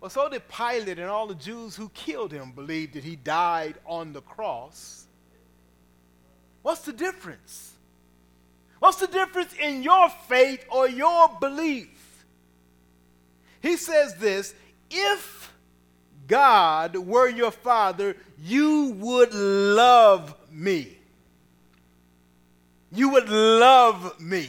Well, 0.00 0.10
so 0.10 0.28
did 0.28 0.48
Pilate 0.48 0.98
and 0.98 1.10
all 1.10 1.26
the 1.26 1.34
Jews 1.34 1.76
who 1.76 1.90
killed 1.90 2.32
him 2.32 2.52
believed 2.52 2.94
that 2.94 3.04
he 3.04 3.16
died 3.16 3.74
on 3.84 4.12
the 4.12 4.22
cross. 4.22 5.06
What's 6.62 6.82
the 6.82 6.92
difference? 6.92 7.72
What's 8.78 8.98
the 8.98 9.06
difference 9.06 9.52
in 9.60 9.82
your 9.82 10.08
faith 10.08 10.64
or 10.70 10.88
your 10.88 11.28
belief? 11.38 12.24
He 13.60 13.76
says 13.76 14.14
this 14.14 14.54
if 14.90 15.52
God 16.26 16.96
were 16.96 17.28
your 17.28 17.50
father, 17.50 18.16
you 18.40 18.96
would 18.98 19.34
love 19.34 20.34
me. 20.50 20.96
You 22.92 23.10
would 23.10 23.28
love 23.28 24.18
me. 24.20 24.48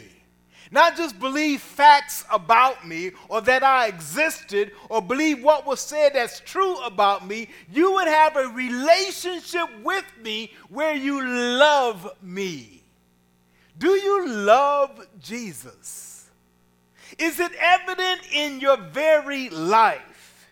Not 0.73 0.95
just 0.95 1.19
believe 1.19 1.62
facts 1.62 2.23
about 2.31 2.88
me 2.88 3.12
or 3.27 3.41
that 3.41 3.62
I 3.62 3.88
existed 3.88 4.71
or 4.88 5.01
believe 5.01 5.43
what 5.43 5.65
was 5.65 5.81
said 5.81 6.13
that's 6.13 6.39
true 6.39 6.77
about 6.77 7.27
me. 7.27 7.49
You 7.69 7.91
would 7.91 8.07
have 8.07 8.38
a 8.38 8.47
relationship 8.47 9.67
with 9.84 10.05
me 10.23 10.53
where 10.69 10.95
you 10.95 11.21
love 11.21 12.10
me. 12.21 12.84
Do 13.77 13.89
you 13.89 14.29
love 14.29 15.05
Jesus? 15.19 16.29
Is 17.17 17.41
it 17.41 17.51
evident 17.60 18.21
in 18.31 18.62
your 18.62 18.77
very 18.77 19.49
life? 19.49 20.47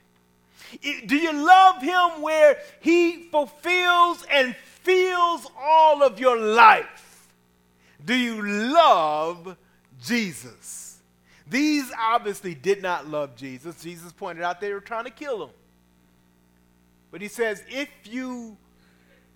Do 1.05 1.15
you 1.15 1.31
love 1.31 1.81
him 1.81 2.21
where 2.21 2.57
he 2.81 3.29
fulfills 3.29 4.25
and 4.29 4.53
fills 4.83 5.47
all 5.57 6.03
of 6.03 6.19
your 6.19 6.37
life? 6.37 7.29
Do 8.03 8.13
you 8.13 8.41
love 8.73 9.55
Jesus? 10.01 10.99
These 11.49 11.91
obviously 11.97 12.53
did 12.53 12.81
not 12.81 13.07
love 13.07 13.35
Jesus. 13.35 13.81
Jesus 13.81 14.11
pointed 14.11 14.43
out 14.43 14.61
they 14.61 14.73
were 14.73 14.79
trying 14.79 15.05
to 15.05 15.11
kill 15.11 15.43
him. 15.43 15.49
But 17.11 17.21
he 17.21 17.27
says, 17.27 17.63
if 17.69 17.89
you 18.03 18.55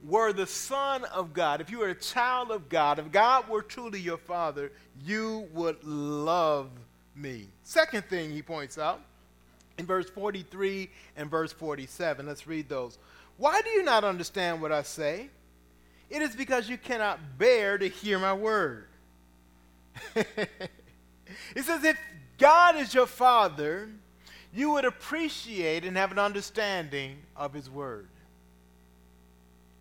were 0.06 0.32
the 0.34 0.46
Son 0.46 1.06
of 1.06 1.34
God, 1.34 1.62
if 1.62 1.72
you 1.72 1.80
were 1.80 1.90
a 1.90 1.96
child 1.96 2.52
of 2.52 2.70
God, 2.70 3.00
if 3.00 3.12
God 3.12 3.48
were 3.50 3.62
truly 3.62 4.00
your 4.00 4.18
Father, 4.18 4.72
you 5.04 5.48
would 5.54 5.84
love 5.84 6.70
me. 7.16 7.48
Second 7.64 8.06
thing 8.06 8.32
he 8.32 8.42
points 8.42 8.78
out 8.78 9.02
in 9.78 9.86
verse 9.86 10.10
43 10.10 10.90
and 11.18 11.32
verse 11.32 11.52
47. 11.52 12.28
Let's 12.28 12.46
read 12.46 12.70
those. 12.70 12.98
Why 13.38 13.62
do 13.62 13.70
you 13.70 13.84
not 13.84 14.04
understand 14.04 14.62
what 14.62 14.72
I 14.72 14.84
say? 14.84 15.30
It 16.10 16.22
is 16.22 16.36
because 16.36 16.70
you 16.70 16.78
cannot 16.78 17.40
bear 17.40 17.78
to 17.78 17.88
hear 17.88 18.20
my 18.20 18.34
word. 18.34 18.86
he 20.16 21.62
says, 21.62 21.84
if 21.84 21.98
God 22.38 22.76
is 22.76 22.94
your 22.94 23.08
Father, 23.08 23.90
you 24.54 24.72
would 24.72 24.86
appreciate 24.86 25.84
and 25.84 25.98
have 25.98 26.12
an 26.12 26.20
understanding 26.20 27.18
of 27.36 27.54
his 27.54 27.70
word 27.70 28.08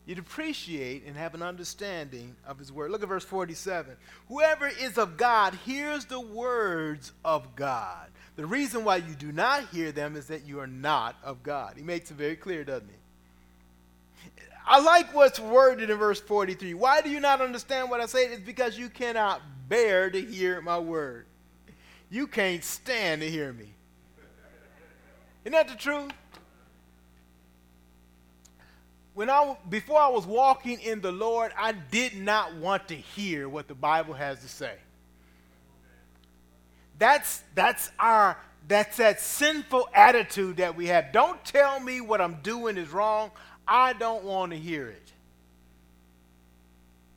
you'd 0.06 0.18
appreciate 0.18 1.04
and 1.06 1.16
have 1.16 1.34
an 1.34 1.42
understanding 1.42 2.34
of 2.46 2.58
his 2.58 2.72
word. 2.72 2.90
Look 2.90 3.02
at 3.02 3.08
verse 3.08 3.24
47. 3.24 3.96
Whoever 4.28 4.68
is 4.68 4.98
of 4.98 5.16
God 5.16 5.54
hears 5.64 6.04
the 6.06 6.20
words 6.20 7.12
of 7.24 7.54
God. 7.54 8.08
The 8.36 8.46
reason 8.46 8.84
why 8.84 8.96
you 8.96 9.14
do 9.14 9.30
not 9.30 9.68
hear 9.68 9.92
them 9.92 10.16
is 10.16 10.26
that 10.26 10.46
you 10.46 10.58
are 10.60 10.66
not 10.66 11.16
of 11.22 11.42
God. 11.42 11.74
He 11.76 11.82
makes 11.82 12.10
it 12.10 12.16
very 12.16 12.36
clear, 12.36 12.64
doesn't 12.64 12.88
he? 12.88 12.96
I 14.64 14.80
like 14.80 15.14
what's 15.14 15.40
worded 15.40 15.90
in 15.90 15.98
verse 15.98 16.20
43. 16.20 16.74
Why 16.74 17.00
do 17.00 17.10
you 17.10 17.20
not 17.20 17.40
understand 17.40 17.90
what 17.90 18.00
I 18.00 18.06
say? 18.06 18.26
It's 18.26 18.40
because 18.40 18.78
you 18.78 18.88
cannot 18.88 19.42
bear 19.72 20.10
to 20.10 20.20
hear 20.20 20.60
my 20.60 20.78
word. 20.78 21.24
You 22.10 22.26
can't 22.26 22.62
stand 22.62 23.22
to 23.22 23.30
hear 23.30 23.54
me. 23.54 23.70
Isn't 25.46 25.52
that 25.52 25.66
the 25.66 25.76
truth? 25.76 26.12
when 29.14 29.30
I 29.30 29.56
before 29.70 29.98
I 29.98 30.08
was 30.08 30.26
walking 30.26 30.78
in 30.80 31.00
the 31.00 31.10
Lord, 31.10 31.52
I 31.56 31.72
did 31.72 32.16
not 32.16 32.54
want 32.56 32.88
to 32.88 32.94
hear 32.94 33.48
what 33.48 33.66
the 33.66 33.74
Bible 33.74 34.12
has 34.12 34.40
to 34.40 34.48
say. 34.48 34.74
That's 36.98 37.42
that's 37.54 37.90
our 37.98 38.36
that's 38.68 38.98
that 38.98 39.20
sinful 39.20 39.88
attitude 39.94 40.58
that 40.58 40.76
we 40.76 40.88
have. 40.88 41.12
Don't 41.12 41.42
tell 41.46 41.80
me 41.80 42.02
what 42.02 42.20
I'm 42.20 42.34
doing 42.42 42.76
is 42.76 42.90
wrong. 42.90 43.30
I 43.66 43.94
don't 43.94 44.24
want 44.24 44.52
to 44.52 44.58
hear 44.58 44.88
it. 44.88 45.12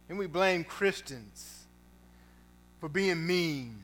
And 0.07 0.17
we 0.17 0.27
blame 0.27 0.63
Christians 0.63 1.54
for 2.85 2.89
being 2.89 3.25
mean 3.25 3.83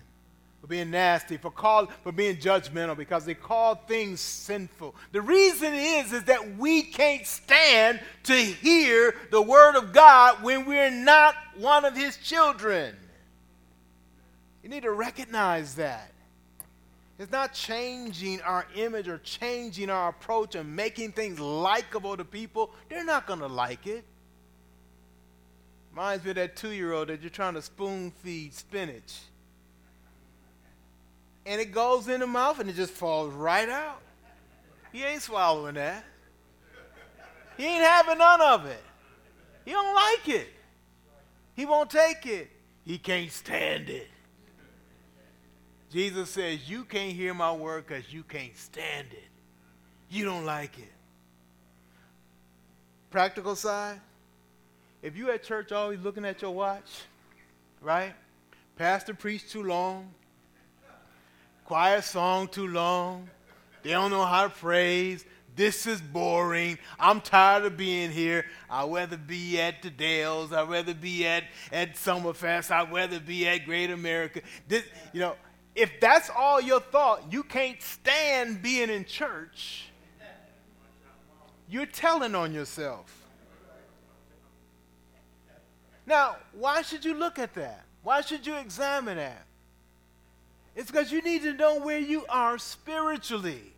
for 0.61 0.67
being 0.67 0.91
nasty, 0.91 1.35
for 1.37 1.49
call, 1.49 1.87
for 2.03 2.11
being 2.11 2.37
judgmental, 2.37 2.95
because 2.95 3.25
they 3.25 3.33
call 3.33 3.73
things 3.73 4.21
sinful. 4.21 4.93
The 5.11 5.21
reason 5.21 5.73
is 5.73 6.13
is 6.13 6.25
that 6.25 6.57
we 6.57 6.83
can't 6.83 7.25
stand 7.25 7.99
to 8.25 8.35
hear 8.35 9.15
the 9.31 9.41
word 9.41 9.75
of 9.75 9.91
God 9.91 10.43
when 10.43 10.67
we're 10.67 10.91
not 10.91 11.33
one 11.57 11.83
of 11.83 11.97
his 11.97 12.15
children. 12.17 12.95
You 14.61 14.69
need 14.69 14.83
to 14.83 14.91
recognize 14.91 15.73
that. 15.75 16.11
It's 17.17 17.31
not 17.31 17.53
changing 17.53 18.41
our 18.41 18.67
image 18.75 19.07
or 19.07 19.17
changing 19.17 19.89
our 19.89 20.09
approach 20.09 20.53
and 20.53 20.75
making 20.75 21.13
things 21.13 21.39
likable 21.39 22.15
to 22.15 22.23
people. 22.23 22.69
They're 22.87 23.03
not 23.03 23.25
going 23.25 23.39
to 23.39 23.47
like 23.47 23.87
it. 23.87 24.05
Reminds 25.91 26.23
me 26.23 26.31
of 26.31 26.35
that 26.37 26.55
two 26.55 26.71
year 26.71 26.93
old 26.93 27.09
that 27.09 27.21
you're 27.21 27.29
trying 27.29 27.53
to 27.55 27.61
spoon 27.61 28.11
feed 28.23 28.53
spinach 28.53 29.21
and 31.45 31.59
it 31.59 31.71
goes 31.71 32.07
in 32.07 32.19
the 32.19 32.27
mouth 32.27 32.59
and 32.59 32.69
it 32.69 32.75
just 32.75 32.93
falls 32.93 33.33
right 33.33 33.69
out. 33.69 34.01
He 34.91 35.03
ain't 35.03 35.21
swallowing 35.21 35.75
that. 35.75 36.03
He 37.57 37.65
ain't 37.65 37.83
having 37.83 38.17
none 38.17 38.41
of 38.41 38.65
it. 38.65 38.81
He 39.65 39.71
don't 39.71 39.95
like 39.95 40.29
it. 40.29 40.47
He 41.55 41.65
won't 41.65 41.89
take 41.89 42.25
it. 42.25 42.49
He 42.85 42.97
can't 42.97 43.31
stand 43.31 43.89
it. 43.89 44.07
Jesus 45.91 46.29
says, 46.29 46.69
You 46.69 46.85
can't 46.85 47.13
hear 47.13 47.33
my 47.33 47.51
word 47.51 47.85
because 47.87 48.11
you 48.11 48.23
can't 48.23 48.55
stand 48.57 49.07
it. 49.11 49.27
You 50.09 50.25
don't 50.25 50.45
like 50.45 50.77
it. 50.79 50.91
Practical 53.09 53.55
side, 53.55 53.99
if 55.01 55.17
you 55.17 55.31
at 55.31 55.43
church 55.43 55.71
always 55.71 55.99
looking 55.99 56.25
at 56.25 56.41
your 56.41 56.51
watch, 56.51 57.03
right? 57.81 58.13
Pastor 58.77 59.13
preached 59.13 59.51
too 59.51 59.63
long, 59.63 60.11
Quiet 61.71 62.03
song 62.03 62.49
too 62.49 62.67
long. 62.67 63.29
They 63.81 63.91
don't 63.91 64.11
know 64.11 64.25
how 64.25 64.43
to 64.43 64.49
praise. 64.49 65.23
This 65.55 65.87
is 65.87 66.01
boring. 66.01 66.77
I'm 66.99 67.21
tired 67.21 67.63
of 67.63 67.77
being 67.77 68.11
here. 68.11 68.45
I'd 68.69 68.91
rather 68.91 69.15
be 69.15 69.57
at 69.57 69.81
the 69.81 69.89
Dells. 69.89 70.51
I'd 70.51 70.69
rather 70.69 70.93
be 70.93 71.25
at, 71.25 71.45
at 71.71 71.95
Summerfest. 71.95 72.71
I'd 72.71 72.91
rather 72.91 73.21
be 73.21 73.47
at 73.47 73.59
Great 73.63 73.89
America. 73.89 74.41
This, 74.67 74.83
you 75.13 75.21
know, 75.21 75.37
if 75.73 75.97
that's 76.01 76.29
all 76.29 76.59
your 76.59 76.81
thought, 76.81 77.31
you 77.31 77.43
can't 77.43 77.81
stand 77.81 78.61
being 78.61 78.89
in 78.89 79.05
church. 79.05 79.85
You're 81.69 81.85
telling 81.85 82.35
on 82.35 82.53
yourself. 82.53 83.20
Now, 86.05 86.37
why 86.53 86.81
should 86.81 87.05
you 87.05 87.13
look 87.13 87.39
at 87.39 87.53
that? 87.55 87.85
Why 88.03 88.21
should 88.21 88.45
you 88.47 88.55
examine 88.55 89.17
that? 89.17 89.45
It's 90.75 90.89
because 90.89 91.11
you 91.11 91.21
need 91.21 91.43
to 91.43 91.53
know 91.53 91.79
where 91.79 91.99
you 91.99 92.25
are 92.27 92.57
spiritually. 92.57 93.71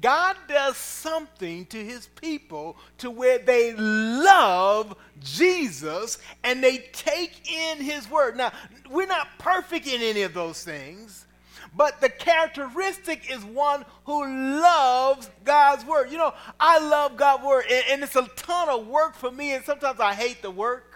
God 0.00 0.36
does 0.46 0.76
something 0.76 1.66
to 1.66 1.84
his 1.84 2.06
people 2.20 2.76
to 2.98 3.10
where 3.10 3.38
they 3.38 3.74
love 3.74 4.96
Jesus 5.20 6.18
and 6.44 6.62
they 6.62 6.78
take 6.92 7.50
in 7.50 7.78
his 7.78 8.08
word. 8.08 8.36
Now, 8.36 8.52
we're 8.88 9.06
not 9.06 9.26
perfect 9.38 9.88
in 9.88 10.00
any 10.00 10.22
of 10.22 10.34
those 10.34 10.62
things, 10.62 11.26
but 11.76 12.00
the 12.00 12.08
characteristic 12.08 13.30
is 13.30 13.44
one 13.44 13.84
who 14.04 14.24
loves 14.60 15.30
God's 15.44 15.84
word. 15.84 16.10
You 16.12 16.18
know, 16.18 16.34
I 16.60 16.78
love 16.78 17.16
God's 17.16 17.44
word, 17.44 17.64
and, 17.68 17.84
and 17.90 18.02
it's 18.04 18.16
a 18.16 18.28
ton 18.36 18.68
of 18.68 18.86
work 18.86 19.16
for 19.16 19.32
me, 19.32 19.54
and 19.54 19.64
sometimes 19.64 19.98
I 19.98 20.14
hate 20.14 20.42
the 20.42 20.50
work. 20.50 20.87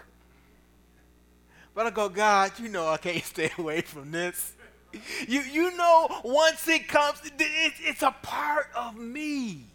But 1.75 1.87
I 1.87 1.89
go, 1.89 2.09
God, 2.09 2.51
you 2.59 2.69
know 2.69 2.87
I 2.87 2.97
can't 2.97 3.23
stay 3.23 3.51
away 3.57 3.81
from 3.81 4.11
this. 4.11 4.53
You, 5.27 5.41
you 5.41 5.75
know, 5.75 6.07
once 6.23 6.67
it 6.67 6.87
comes, 6.87 7.19
it, 7.25 7.33
it's 7.39 8.03
a 8.03 8.15
part 8.21 8.67
of 8.75 8.95
me. 8.95 9.65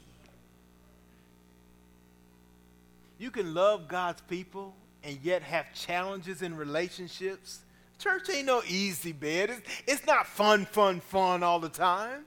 You 3.18 3.32
can 3.32 3.52
love 3.52 3.88
God's 3.88 4.20
people 4.22 4.74
and 5.02 5.18
yet 5.22 5.42
have 5.42 5.72
challenges 5.74 6.42
in 6.42 6.56
relationships. 6.56 7.60
Church 7.98 8.30
ain't 8.30 8.46
no 8.46 8.62
easy 8.68 9.10
bed. 9.10 9.50
It's, 9.50 9.82
it's 9.88 10.06
not 10.06 10.28
fun, 10.28 10.66
fun, 10.66 11.00
fun 11.00 11.42
all 11.42 11.58
the 11.58 11.68
time. 11.68 12.26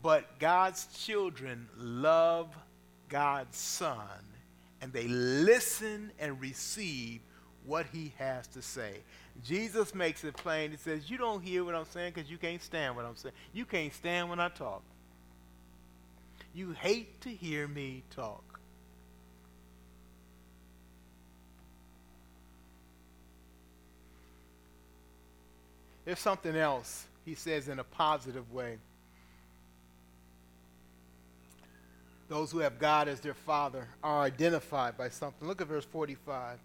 But 0.00 0.38
God's 0.38 0.86
children 0.96 1.68
love 1.76 2.48
God's 3.08 3.58
Son 3.58 3.98
and 4.80 4.92
they 4.92 5.08
listen 5.08 6.12
and 6.18 6.40
receive 6.40 7.20
what 7.66 7.86
he 7.92 8.12
has 8.18 8.46
to 8.48 8.62
say. 8.62 8.94
Jesus 9.44 9.94
makes 9.94 10.24
it 10.24 10.36
plain. 10.36 10.70
He 10.70 10.76
says, 10.76 11.10
You 11.10 11.18
don't 11.18 11.42
hear 11.42 11.64
what 11.64 11.74
I'm 11.74 11.86
saying 11.86 12.12
because 12.14 12.30
you 12.30 12.38
can't 12.38 12.62
stand 12.62 12.96
what 12.96 13.04
I'm 13.04 13.16
saying. 13.16 13.34
You 13.52 13.64
can't 13.64 13.92
stand 13.92 14.28
when 14.28 14.40
I 14.40 14.48
talk. 14.48 14.82
You 16.54 16.72
hate 16.72 17.20
to 17.22 17.28
hear 17.28 17.68
me 17.68 18.02
talk. 18.14 18.42
There's 26.04 26.18
something 26.18 26.56
else 26.56 27.06
he 27.24 27.34
says 27.34 27.68
in 27.68 27.78
a 27.78 27.84
positive 27.84 28.52
way. 28.52 28.78
Those 32.28 32.50
who 32.50 32.58
have 32.58 32.78
God 32.78 33.08
as 33.08 33.20
their 33.20 33.34
Father 33.34 33.86
are 34.02 34.22
identified 34.22 34.96
by 34.96 35.08
something. 35.08 35.46
Look 35.46 35.60
at 35.60 35.66
verse 35.66 35.84
45. 35.84 36.58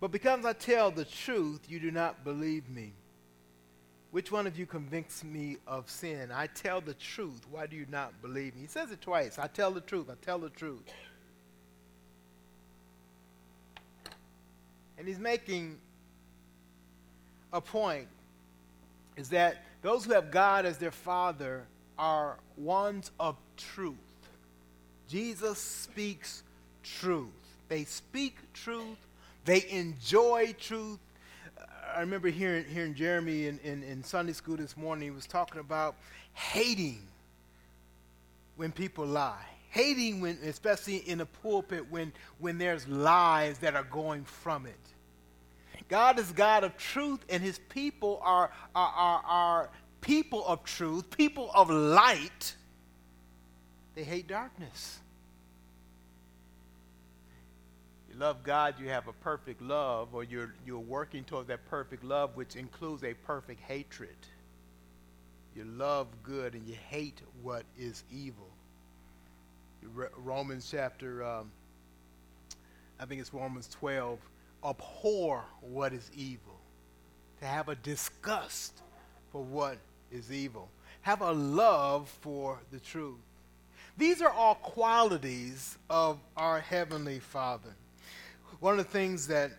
But 0.00 0.10
because 0.10 0.44
I 0.44 0.52
tell 0.52 0.90
the 0.90 1.04
truth, 1.04 1.60
you 1.68 1.80
do 1.80 1.90
not 1.90 2.24
believe 2.24 2.68
me. 2.68 2.92
Which 4.10 4.30
one 4.30 4.46
of 4.46 4.58
you 4.58 4.66
convicts 4.66 5.24
me 5.24 5.56
of 5.66 5.90
sin? 5.90 6.30
I 6.32 6.46
tell 6.46 6.80
the 6.80 6.94
truth. 6.94 7.40
Why 7.50 7.66
do 7.66 7.74
you 7.74 7.86
not 7.90 8.20
believe 8.22 8.54
me? 8.54 8.62
He 8.62 8.66
says 8.68 8.92
it 8.92 9.00
twice. 9.00 9.38
I 9.38 9.48
tell 9.48 9.72
the 9.72 9.80
truth. 9.80 10.08
I 10.08 10.14
tell 10.24 10.38
the 10.38 10.50
truth. 10.50 10.82
And 14.96 15.08
he's 15.08 15.18
making 15.18 15.78
a 17.52 17.60
point 17.60 18.08
is 19.16 19.28
that 19.30 19.64
those 19.82 20.04
who 20.04 20.12
have 20.12 20.30
God 20.30 20.64
as 20.66 20.78
their 20.78 20.90
father 20.90 21.66
are 21.98 22.38
ones 22.56 23.10
of 23.18 23.36
truth. 23.56 23.96
Jesus 25.08 25.58
speaks 25.58 26.42
truth. 26.82 27.28
They 27.68 27.84
speak 27.84 28.36
truth 28.52 28.98
they 29.44 29.68
enjoy 29.70 30.54
truth. 30.58 30.98
I 31.94 32.00
remember 32.00 32.28
hearing, 32.28 32.64
hearing 32.64 32.94
Jeremy 32.94 33.46
in, 33.46 33.58
in, 33.62 33.82
in 33.82 34.02
Sunday 34.02 34.32
school 34.32 34.56
this 34.56 34.76
morning. 34.76 35.04
He 35.04 35.10
was 35.10 35.26
talking 35.26 35.60
about 35.60 35.96
hating 36.32 37.06
when 38.56 38.72
people 38.72 39.06
lie. 39.06 39.44
Hating 39.70 40.20
when, 40.20 40.38
especially 40.44 40.98
in 40.98 41.18
the 41.18 41.26
pulpit, 41.26 41.90
when, 41.90 42.12
when 42.38 42.58
there's 42.58 42.86
lies 42.88 43.58
that 43.58 43.74
are 43.74 43.84
going 43.84 44.24
from 44.24 44.66
it. 44.66 44.78
God 45.88 46.18
is 46.18 46.32
God 46.32 46.64
of 46.64 46.76
truth, 46.76 47.20
and 47.28 47.42
his 47.42 47.58
people 47.68 48.20
are, 48.24 48.50
are, 48.74 48.92
are, 48.96 49.22
are 49.24 49.70
people 50.00 50.46
of 50.46 50.64
truth, 50.64 51.10
people 51.16 51.50
of 51.54 51.70
light. 51.70 52.56
They 53.94 54.04
hate 54.04 54.26
darkness 54.26 55.00
you 58.14 58.20
love 58.20 58.42
God, 58.44 58.74
you 58.78 58.88
have 58.88 59.08
a 59.08 59.12
perfect 59.12 59.60
love, 59.60 60.14
or 60.14 60.24
you're, 60.24 60.54
you're 60.64 60.78
working 60.78 61.24
towards 61.24 61.48
that 61.48 61.64
perfect 61.68 62.04
love, 62.04 62.36
which 62.36 62.54
includes 62.54 63.02
a 63.02 63.14
perfect 63.14 63.60
hatred. 63.60 64.16
You 65.56 65.64
love 65.64 66.06
good 66.22 66.54
and 66.54 66.66
you 66.66 66.76
hate 66.88 67.20
what 67.42 67.64
is 67.78 68.04
evil. 68.12 68.50
Romans 70.16 70.68
chapter, 70.70 71.24
um, 71.24 71.50
I 73.00 73.04
think 73.04 73.20
it's 73.20 73.34
Romans 73.34 73.68
12, 73.68 74.18
abhor 74.64 75.44
what 75.60 75.92
is 75.92 76.10
evil. 76.14 76.60
To 77.40 77.46
have 77.46 77.68
a 77.68 77.74
disgust 77.74 78.80
for 79.32 79.42
what 79.42 79.78
is 80.12 80.32
evil. 80.32 80.68
Have 81.02 81.20
a 81.20 81.32
love 81.32 82.08
for 82.20 82.60
the 82.70 82.78
truth. 82.78 83.18
These 83.96 84.22
are 84.22 84.30
all 84.30 84.54
qualities 84.56 85.78
of 85.90 86.18
our 86.36 86.60
Heavenly 86.60 87.18
Father 87.18 87.74
one 88.60 88.78
of 88.78 88.78
the 88.78 88.90
things 88.90 89.26
that 89.28 89.52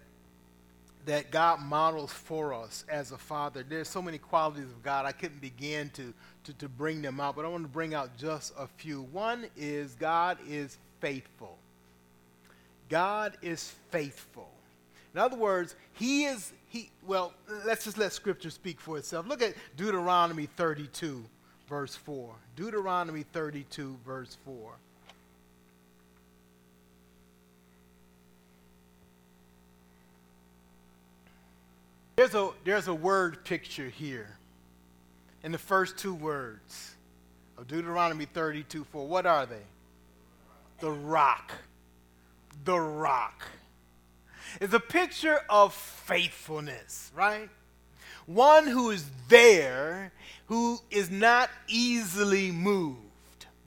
that 1.05 1.31
God 1.31 1.61
models 1.61 2.11
for 2.11 2.53
us 2.53 2.83
as 2.89 3.11
a 3.11 3.17
father. 3.17 3.63
There's 3.67 3.87
so 3.87 4.01
many 4.01 4.17
qualities 4.17 4.65
of 4.65 4.83
God, 4.83 5.05
I 5.05 5.11
couldn't 5.11 5.41
begin 5.41 5.89
to, 5.91 6.13
to, 6.45 6.53
to 6.53 6.69
bring 6.69 7.01
them 7.01 7.19
out, 7.19 7.35
but 7.35 7.45
I 7.45 7.47
want 7.47 7.63
to 7.63 7.69
bring 7.69 7.93
out 7.93 8.17
just 8.17 8.53
a 8.57 8.67
few. 8.67 9.03
One 9.03 9.45
is 9.55 9.95
God 9.95 10.37
is 10.47 10.77
faithful. 10.99 11.57
God 12.89 13.37
is 13.41 13.73
faithful. 13.91 14.49
In 15.13 15.19
other 15.19 15.37
words, 15.37 15.75
He 15.93 16.25
is, 16.25 16.51
He, 16.69 16.89
well, 17.05 17.33
let's 17.65 17.85
just 17.85 17.97
let 17.97 18.11
Scripture 18.11 18.49
speak 18.49 18.79
for 18.79 18.97
itself. 18.97 19.27
Look 19.27 19.41
at 19.41 19.53
Deuteronomy 19.77 20.45
32, 20.45 21.23
verse 21.69 21.95
4. 21.95 22.33
Deuteronomy 22.55 23.23
32, 23.23 23.97
verse 24.05 24.37
4. 24.45 24.73
There's 32.15 32.33
a, 32.33 32.51
there's 32.63 32.87
a 32.87 32.93
word 32.93 33.43
picture 33.43 33.89
here 33.89 34.37
in 35.43 35.51
the 35.51 35.57
first 35.57 35.97
two 35.97 36.13
words 36.13 36.95
of 37.57 37.67
Deuteronomy 37.67 38.25
32 38.25 38.85
4. 38.85 39.07
What 39.07 39.25
are 39.25 39.45
they? 39.45 39.63
The 40.79 40.91
rock. 40.91 41.51
The 42.63 42.79
rock. 42.79 43.43
It's 44.61 44.73
a 44.73 44.79
picture 44.79 45.41
of 45.49 45.73
faithfulness, 45.73 47.11
right? 47.13 47.49
One 48.25 48.65
who 48.65 48.91
is 48.91 49.05
there, 49.27 50.13
who 50.47 50.79
is 50.89 51.11
not 51.11 51.49
easily 51.67 52.51
moved. 52.51 52.99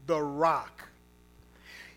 The 0.06 0.22
rock. 0.22 0.88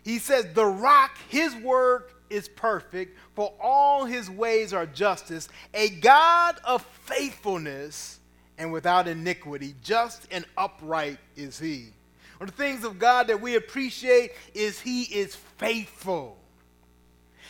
He 0.04 0.18
says, 0.18 0.46
The 0.52 0.66
rock, 0.66 1.16
his 1.28 1.54
word 1.56 2.04
is 2.32 2.48
perfect, 2.48 3.16
for 3.34 3.52
all 3.60 4.04
his 4.04 4.30
ways 4.30 4.72
are 4.72 4.86
justice, 4.86 5.48
a 5.74 5.90
God 5.90 6.56
of 6.64 6.82
faithfulness 7.04 8.18
and 8.58 8.72
without 8.72 9.06
iniquity. 9.06 9.74
Just 9.82 10.26
and 10.30 10.44
upright 10.56 11.18
is 11.36 11.58
he. 11.58 11.88
One 12.38 12.48
of 12.48 12.56
the 12.56 12.62
things 12.62 12.84
of 12.84 12.98
God 12.98 13.28
that 13.28 13.40
we 13.40 13.54
appreciate 13.54 14.32
is 14.54 14.80
he 14.80 15.02
is 15.02 15.36
faithful. 15.36 16.36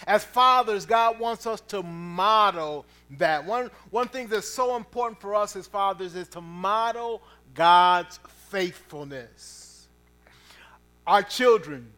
As 0.06 0.24
fathers, 0.24 0.84
God 0.84 1.18
wants 1.18 1.46
us 1.46 1.60
to 1.68 1.82
model 1.82 2.84
that. 3.18 3.44
One, 3.44 3.70
one 3.90 4.08
thing 4.08 4.26
that's 4.26 4.48
so 4.48 4.76
important 4.76 5.20
for 5.20 5.34
us 5.34 5.54
as 5.54 5.66
fathers 5.66 6.16
is 6.16 6.28
to 6.28 6.40
model 6.40 7.22
God's 7.54 8.18
faithfulness. 8.50 9.86
Our 11.06 11.22
children, 11.22 11.90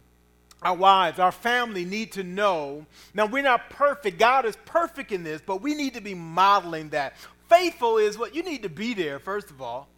our 0.64 0.74
wives, 0.74 1.18
our 1.18 1.30
family 1.30 1.84
need 1.84 2.12
to 2.12 2.24
know. 2.24 2.86
Now, 3.12 3.26
we're 3.26 3.42
not 3.42 3.68
perfect. 3.68 4.18
God 4.18 4.46
is 4.46 4.56
perfect 4.64 5.12
in 5.12 5.22
this, 5.22 5.42
but 5.44 5.60
we 5.60 5.74
need 5.74 5.94
to 5.94 6.00
be 6.00 6.14
modeling 6.14 6.88
that. 6.88 7.14
Faithful 7.50 7.98
is 7.98 8.16
what 8.16 8.34
you 8.34 8.42
need 8.42 8.62
to 8.62 8.70
be 8.70 8.94
there, 8.94 9.18
first 9.18 9.50
of 9.50 9.60
all. 9.60 9.88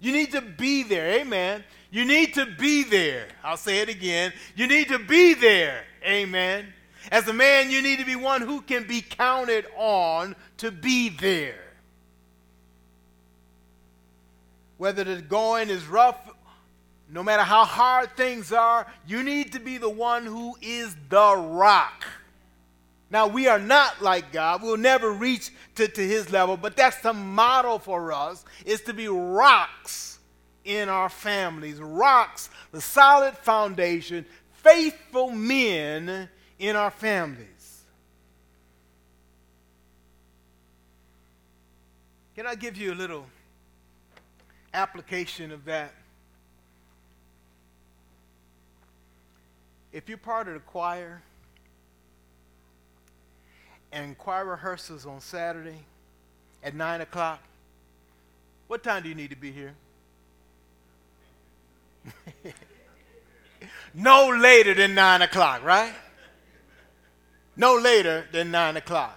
You 0.00 0.12
need 0.12 0.32
to 0.32 0.40
be 0.40 0.82
there. 0.82 1.20
Amen. 1.20 1.62
You 1.90 2.04
need 2.04 2.34
to 2.34 2.44
be 2.44 2.82
there. 2.82 3.28
I'll 3.44 3.56
say 3.56 3.78
it 3.78 3.88
again. 3.88 4.32
You 4.56 4.66
need 4.66 4.88
to 4.88 4.98
be 4.98 5.34
there. 5.34 5.84
Amen. 6.04 6.66
As 7.12 7.28
a 7.28 7.32
man, 7.32 7.70
you 7.70 7.80
need 7.80 8.00
to 8.00 8.04
be 8.04 8.16
one 8.16 8.42
who 8.42 8.60
can 8.62 8.86
be 8.86 9.00
counted 9.00 9.66
on 9.76 10.34
to 10.58 10.72
be 10.72 11.08
there. 11.08 11.60
Whether 14.76 15.04
the 15.04 15.22
going 15.22 15.70
is 15.70 15.86
rough 15.86 16.18
no 17.10 17.22
matter 17.22 17.42
how 17.42 17.64
hard 17.64 18.16
things 18.16 18.52
are, 18.52 18.86
you 19.06 19.22
need 19.22 19.52
to 19.52 19.60
be 19.60 19.78
the 19.78 19.90
one 19.90 20.24
who 20.24 20.56
is 20.60 20.96
the 21.08 21.36
rock. 21.36 22.04
Now, 23.10 23.28
we 23.28 23.46
are 23.46 23.58
not 23.58 24.02
like 24.02 24.32
God. 24.32 24.62
We'll 24.62 24.76
never 24.76 25.12
reach 25.12 25.52
to, 25.76 25.86
to 25.86 26.00
his 26.00 26.32
level, 26.32 26.56
but 26.56 26.76
that's 26.76 27.00
the 27.00 27.12
model 27.12 27.78
for 27.78 28.12
us, 28.12 28.44
is 28.64 28.80
to 28.82 28.92
be 28.92 29.06
rocks 29.06 30.18
in 30.64 30.88
our 30.88 31.08
families. 31.08 31.78
Rocks, 31.78 32.50
the 32.72 32.80
solid 32.80 33.34
foundation, 33.34 34.24
faithful 34.54 35.30
men 35.30 36.28
in 36.58 36.74
our 36.74 36.90
families. 36.90 37.84
Can 42.34 42.46
I 42.48 42.56
give 42.56 42.76
you 42.76 42.92
a 42.92 42.96
little 42.96 43.26
application 44.72 45.52
of 45.52 45.66
that? 45.66 45.92
If 49.94 50.08
you're 50.08 50.18
part 50.18 50.48
of 50.48 50.54
the 50.54 50.60
choir, 50.60 51.22
and 53.92 54.18
choir 54.18 54.44
rehearsals 54.44 55.06
on 55.06 55.20
Saturday 55.20 55.78
at 56.64 56.74
9 56.74 57.00
o'clock, 57.00 57.40
what 58.66 58.82
time 58.82 59.04
do 59.04 59.08
you 59.08 59.14
need 59.14 59.30
to 59.30 59.36
be 59.36 59.52
here? 59.52 59.72
no 63.94 64.30
later 64.30 64.74
than 64.74 64.96
9 64.96 65.22
o'clock, 65.22 65.62
right? 65.62 65.94
No 67.56 67.76
later 67.76 68.26
than 68.32 68.50
9 68.50 68.78
o'clock. 68.78 69.16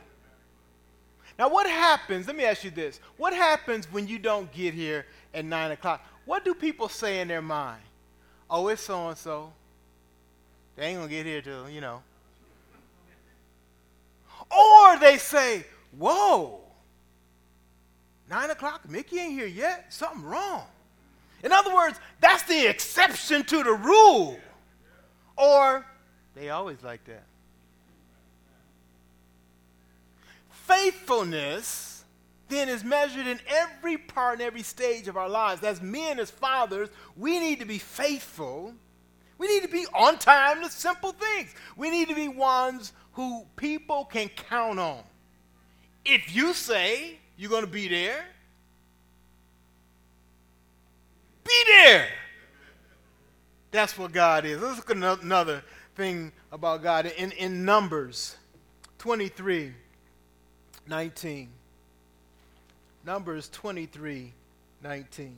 Now, 1.39 1.49
what 1.49 1.65
happens? 1.65 2.28
Let 2.28 2.36
me 2.36 2.45
ask 2.45 2.63
you 2.63 2.69
this. 2.69 2.99
What 3.17 3.34
happens 3.34 3.91
when 3.91 4.07
you 4.07 4.19
don't 4.19 4.51
get 4.51 4.75
here 4.75 5.07
at 5.34 5.43
9 5.43 5.71
o'clock? 5.71 6.05
What 6.25 6.45
do 6.45 6.53
people 6.53 6.88
say 6.88 7.19
in 7.19 7.28
their 7.28 7.41
mind? 7.41 7.82
Oh, 8.47 8.67
it's 8.67 8.84
so 8.84 9.07
and 9.09 9.17
so. 9.17 9.53
They 10.78 10.86
ain't 10.86 10.97
going 10.97 11.09
to 11.09 11.15
get 11.15 11.25
here 11.25 11.41
till, 11.41 11.69
you 11.69 11.82
know, 11.82 12.01
or 14.49 14.97
they 14.99 15.17
say, 15.17 15.65
Whoa, 15.97 16.59
nine 18.30 18.51
o'clock, 18.51 18.88
Mickey 18.89 19.19
ain't 19.19 19.34
here 19.34 19.47
yet. 19.47 19.91
Something 19.91 20.23
wrong. 20.23 20.63
In 21.43 21.51
other 21.51 21.73
words, 21.73 21.99
that's 22.21 22.43
the 22.43 22.67
exception 22.67 23.43
to 23.45 23.63
the 23.63 23.73
rule. 23.73 24.39
Or 25.36 25.86
they 26.36 26.49
always 26.49 26.82
like 26.84 27.03
that. 27.05 27.23
Faithfulness 30.49 32.03
then 32.49 32.69
is 32.69 32.84
measured 32.84 33.28
in 33.28 33.39
every 33.47 33.97
part 33.97 34.34
and 34.34 34.41
every 34.41 34.63
stage 34.63 35.07
of 35.07 35.17
our 35.17 35.30
lives. 35.30 35.63
As 35.63 35.82
men, 35.82 36.19
as 36.19 36.30
fathers, 36.30 36.89
we 37.15 37.39
need 37.39 37.59
to 37.59 37.65
be 37.65 37.78
faithful. 37.78 38.73
We 39.38 39.48
need 39.48 39.64
to 39.64 39.70
be 39.70 39.86
on 39.94 40.18
time 40.18 40.64
to 40.64 40.70
simple 40.70 41.12
things. 41.12 41.54
We 41.76 41.90
need 41.90 42.10
to 42.10 42.16
be 42.16 42.28
ones 42.28 42.94
who 43.14 43.46
people 43.56 44.06
can 44.06 44.30
count 44.30 44.80
on. 44.80 45.04
If 46.06 46.36
you 46.36 46.54
say 46.54 47.20
you're 47.38 47.50
going 47.50 47.66
to 47.66 47.70
be 47.70 47.88
there, 47.88 48.26
be 51.44 51.64
there. 51.68 52.08
That's 53.72 53.98
what 53.98 54.12
God 54.12 54.46
is. 54.46 54.62
Let's 54.62 54.78
look 54.78 54.90
at 54.90 55.22
another 55.24 55.64
thing 55.96 56.32
about 56.52 56.82
God 56.82 57.06
in, 57.06 57.32
in 57.34 57.66
Numbers 57.66 58.38
23 59.00 59.74
19. 60.88 61.50
Numbers 63.06 63.50
23 63.50 64.34
19. 64.82 65.36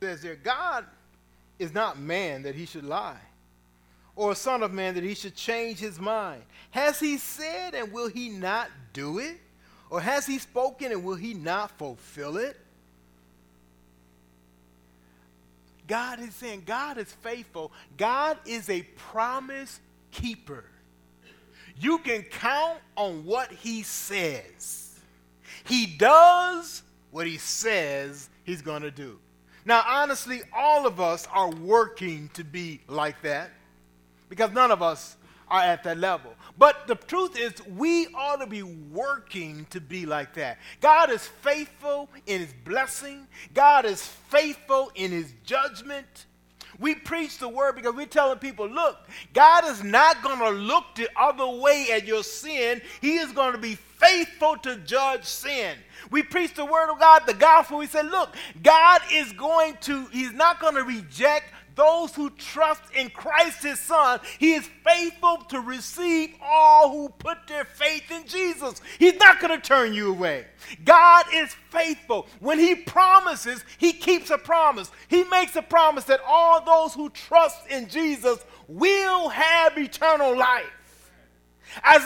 Says 0.00 0.22
there, 0.22 0.36
God 0.36 0.84
is 1.58 1.72
not 1.74 1.98
man 1.98 2.42
that 2.42 2.54
he 2.54 2.66
should 2.66 2.84
lie, 2.84 3.20
or 4.16 4.32
a 4.32 4.36
son 4.36 4.62
of 4.62 4.72
man 4.72 4.94
that 4.94 5.04
he 5.04 5.14
should 5.14 5.34
change 5.34 5.78
his 5.78 5.98
mind. 5.98 6.42
Has 6.70 7.00
he 7.00 7.18
said 7.18 7.74
and 7.74 7.92
will 7.92 8.08
he 8.08 8.28
not 8.28 8.68
do 8.92 9.18
it? 9.18 9.38
Or 9.90 10.00
has 10.00 10.26
he 10.26 10.38
spoken 10.38 10.92
and 10.92 11.02
will 11.02 11.14
he 11.14 11.34
not 11.34 11.70
fulfill 11.78 12.36
it? 12.36 12.56
God 15.86 16.20
is 16.20 16.34
saying, 16.34 16.64
God 16.66 16.98
is 16.98 17.10
faithful. 17.10 17.72
God 17.96 18.36
is 18.44 18.68
a 18.68 18.82
promise 18.82 19.80
keeper. 20.10 20.64
You 21.80 21.98
can 21.98 22.22
count 22.22 22.78
on 22.96 23.24
what 23.24 23.50
he 23.50 23.82
says. 23.82 25.00
He 25.64 25.86
does 25.86 26.82
what 27.10 27.26
he 27.26 27.38
says 27.38 28.28
he's 28.44 28.60
going 28.60 28.82
to 28.82 28.90
do. 28.90 29.18
Now, 29.64 29.82
honestly, 29.86 30.42
all 30.54 30.86
of 30.86 31.00
us 31.00 31.26
are 31.32 31.50
working 31.50 32.30
to 32.34 32.44
be 32.44 32.80
like 32.88 33.20
that 33.22 33.50
because 34.28 34.52
none 34.52 34.70
of 34.70 34.82
us 34.82 35.16
are 35.50 35.62
at 35.62 35.82
that 35.84 35.98
level. 35.98 36.32
But 36.58 36.86
the 36.86 36.94
truth 36.94 37.38
is, 37.38 37.54
we 37.66 38.08
ought 38.14 38.36
to 38.36 38.46
be 38.46 38.62
working 38.62 39.66
to 39.70 39.80
be 39.80 40.06
like 40.06 40.34
that. 40.34 40.58
God 40.80 41.10
is 41.10 41.26
faithful 41.26 42.08
in 42.26 42.40
his 42.40 42.52
blessing, 42.64 43.26
God 43.54 43.84
is 43.84 44.02
faithful 44.02 44.90
in 44.94 45.10
his 45.10 45.32
judgment. 45.44 46.26
We 46.78 46.94
preach 46.94 47.38
the 47.38 47.48
word 47.48 47.74
because 47.74 47.94
we're 47.94 48.06
telling 48.06 48.38
people, 48.38 48.68
look, 48.68 48.98
God 49.32 49.64
is 49.64 49.82
not 49.82 50.22
going 50.22 50.38
to 50.38 50.50
look 50.50 50.84
the 50.94 51.08
other 51.16 51.46
way 51.46 51.88
at 51.92 52.06
your 52.06 52.22
sin. 52.22 52.80
He 53.00 53.16
is 53.16 53.32
going 53.32 53.52
to 53.52 53.58
be 53.58 53.74
faithful 53.74 54.56
to 54.58 54.76
judge 54.76 55.24
sin. 55.24 55.76
We 56.10 56.22
preach 56.22 56.54
the 56.54 56.64
word 56.64 56.90
of 56.90 56.98
God, 56.98 57.22
the 57.26 57.34
gospel. 57.34 57.78
We 57.78 57.86
say, 57.86 58.02
look, 58.02 58.34
God 58.62 59.00
is 59.12 59.32
going 59.32 59.76
to, 59.82 60.06
He's 60.06 60.32
not 60.32 60.60
going 60.60 60.74
to 60.74 60.84
reject 60.84 61.44
those 61.78 62.12
who 62.12 62.28
trust 62.30 62.82
in 62.92 63.08
Christ 63.08 63.62
his 63.62 63.78
son. 63.78 64.18
He 64.38 64.54
is 64.54 64.68
faithful 64.84 65.38
to 65.48 65.60
receive 65.60 66.34
all 66.42 66.90
who 66.90 67.08
put 67.08 67.46
their 67.46 67.64
faith 67.64 68.10
in 68.10 68.26
Jesus. 68.26 68.82
He's 68.98 69.14
not 69.14 69.40
going 69.40 69.58
to 69.58 69.66
turn 69.66 69.94
you 69.94 70.10
away. 70.10 70.46
God 70.84 71.26
is 71.32 71.54
faithful. 71.70 72.26
When 72.40 72.58
he 72.58 72.74
promises, 72.74 73.64
he 73.78 73.92
keeps 73.92 74.30
a 74.30 74.38
promise. 74.38 74.90
He 75.06 75.22
makes 75.24 75.54
a 75.54 75.62
promise 75.62 76.04
that 76.04 76.20
all 76.26 76.64
those 76.64 76.94
who 76.94 77.10
trust 77.10 77.68
in 77.68 77.88
Jesus 77.88 78.44
will 78.66 79.28
have 79.28 79.78
eternal 79.78 80.36
life. 80.36 80.66
As, 81.82 82.02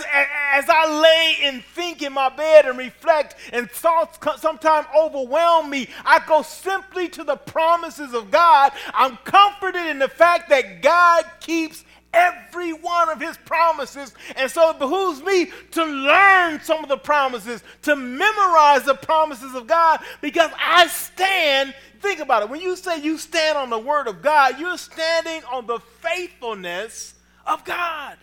as 0.53 0.69
I 0.69 1.01
lay 1.01 1.49
and 1.49 1.65
think 1.65 2.03
in 2.03 2.13
my 2.13 2.29
bed 2.29 2.67
and 2.67 2.79
reflect, 2.79 3.37
and 3.53 3.71
thoughts 3.71 4.19
sometimes 4.41 4.87
overwhelm 4.97 5.71
me, 5.71 5.89
I 6.05 6.21
go 6.27 6.43
simply 6.43 7.09
to 7.11 7.25
the 7.25 7.37
promises 7.37 8.15
of 8.15 8.31
God. 8.31 8.73
I'm 8.95 9.17
comforted 9.19 9.87
in 9.87 9.99
the 9.99 10.09
fact 10.09 10.51
that 10.51 10.83
God 10.83 11.25
keeps 11.41 11.85
every 12.15 12.73
one 12.73 13.09
of 13.09 13.21
his 13.21 13.37
promises. 13.39 14.15
And 14.37 14.51
so 14.51 14.71
it 14.71 14.79
behooves 14.79 15.23
me 15.23 15.51
to 15.73 15.85
learn 15.85 16.61
some 16.61 16.83
of 16.83 16.89
the 16.89 16.99
promises, 16.99 17.63
to 17.83 17.97
memorize 17.97 18.85
the 18.85 18.95
promises 18.95 19.55
of 19.55 19.67
God, 19.67 20.01
because 20.21 20.51
I 20.59 20.87
stand. 20.89 21.75
Think 22.01 22.21
about 22.21 22.43
it. 22.43 22.51
When 22.51 22.61
you 22.61 22.77
say 22.77 23.01
you 23.01 23.17
stand 23.17 23.57
on 23.57 23.71
the 23.71 23.79
word 23.79 24.09
of 24.09 24.23
God, 24.23 24.59
you're 24.59 24.77
standing 24.77 25.43
on 25.45 25.67
the 25.67 25.79
faithfulness 26.01 27.15
of 27.47 27.65
God. 27.65 28.17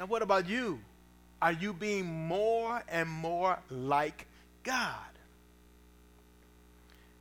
Now, 0.00 0.06
what 0.06 0.22
about 0.22 0.48
you? 0.48 0.80
Are 1.42 1.52
you 1.52 1.74
being 1.74 2.06
more 2.06 2.82
and 2.88 3.06
more 3.06 3.58
like 3.68 4.26
God? 4.62 4.96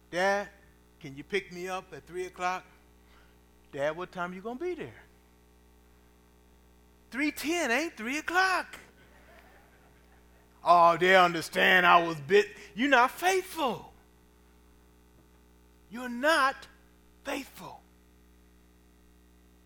Dad, 0.09 0.47
can 1.01 1.13
you 1.17 1.25
pick 1.25 1.51
me 1.51 1.67
up 1.67 1.91
at 1.91 2.07
3 2.07 2.27
o'clock? 2.27 2.63
Dad, 3.73 3.97
what 3.97 4.13
time 4.13 4.33
you 4.33 4.39
going 4.39 4.57
to 4.57 4.63
be 4.63 4.75
there? 4.75 5.03
3.10 7.11 7.69
ain't 7.69 7.97
3 7.97 8.17
o'clock. 8.19 8.79
Oh, 10.63 10.95
they 10.95 11.17
understand 11.17 11.85
I 11.85 12.01
was 12.07 12.15
bit. 12.15 12.47
You're 12.75 12.89
not 12.89 13.11
faithful. 13.11 13.91
You're 15.91 16.07
not 16.07 16.55
faithful. 17.25 17.78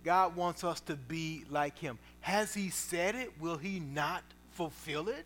God 0.03 0.35
wants 0.35 0.63
us 0.63 0.79
to 0.81 0.95
be 0.95 1.45
like 1.49 1.77
him. 1.77 1.97
Has 2.21 2.53
he 2.53 2.69
said 2.69 3.15
it? 3.15 3.39
Will 3.39 3.57
he 3.57 3.79
not 3.79 4.23
fulfill 4.51 5.09
it? 5.09 5.25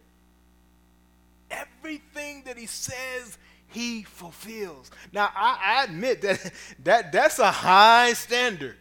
Everything 1.49 2.43
that 2.45 2.57
he 2.57 2.65
says, 2.65 3.37
he 3.67 4.03
fulfills. 4.03 4.91
Now, 5.11 5.29
I, 5.35 5.59
I 5.63 5.83
admit 5.85 6.21
that, 6.21 6.51
that 6.83 7.11
that's 7.11 7.39
a 7.39 7.51
high 7.51 8.13
standard. 8.13 8.77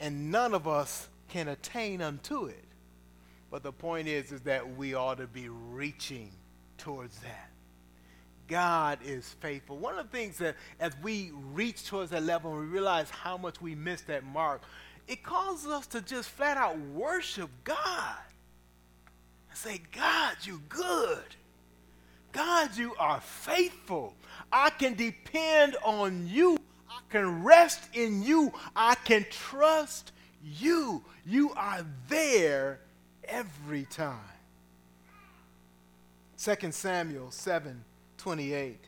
And 0.00 0.30
none 0.30 0.54
of 0.54 0.66
us 0.66 1.08
can 1.28 1.48
attain 1.48 2.00
unto 2.00 2.46
it. 2.46 2.64
But 3.50 3.62
the 3.62 3.72
point 3.72 4.08
is, 4.08 4.32
is 4.32 4.40
that 4.42 4.76
we 4.76 4.94
ought 4.94 5.18
to 5.18 5.26
be 5.26 5.48
reaching 5.48 6.30
towards 6.78 7.18
that. 7.20 7.49
God 8.50 8.98
is 9.04 9.28
faithful. 9.40 9.78
One 9.78 9.96
of 9.96 10.10
the 10.10 10.16
things 10.16 10.36
that 10.38 10.56
as 10.80 10.92
we 11.02 11.30
reach 11.52 11.86
towards 11.86 12.10
that 12.10 12.24
level 12.24 12.50
and 12.50 12.60
we 12.60 12.66
realize 12.66 13.08
how 13.08 13.36
much 13.36 13.62
we 13.62 13.76
missed 13.76 14.08
that 14.08 14.24
mark, 14.24 14.62
it 15.06 15.22
causes 15.22 15.70
us 15.70 15.86
to 15.88 16.00
just 16.00 16.28
flat 16.28 16.56
out 16.56 16.76
worship 16.78 17.48
God 17.62 18.18
and 19.48 19.56
say, 19.56 19.80
God, 19.92 20.36
you 20.42 20.60
good. 20.68 21.22
God, 22.32 22.76
you 22.76 22.94
are 22.98 23.20
faithful. 23.20 24.14
I 24.52 24.70
can 24.70 24.94
depend 24.94 25.76
on 25.84 26.26
you. 26.28 26.58
I 26.88 26.98
can 27.08 27.44
rest 27.44 27.88
in 27.92 28.20
you. 28.20 28.52
I 28.74 28.96
can 28.96 29.24
trust 29.30 30.10
you. 30.44 31.04
You 31.24 31.52
are 31.54 31.86
there 32.08 32.80
every 33.24 33.84
time. 33.84 34.18
2 36.36 36.72
Samuel 36.72 37.30
7 37.30 37.84
28. 38.20 38.78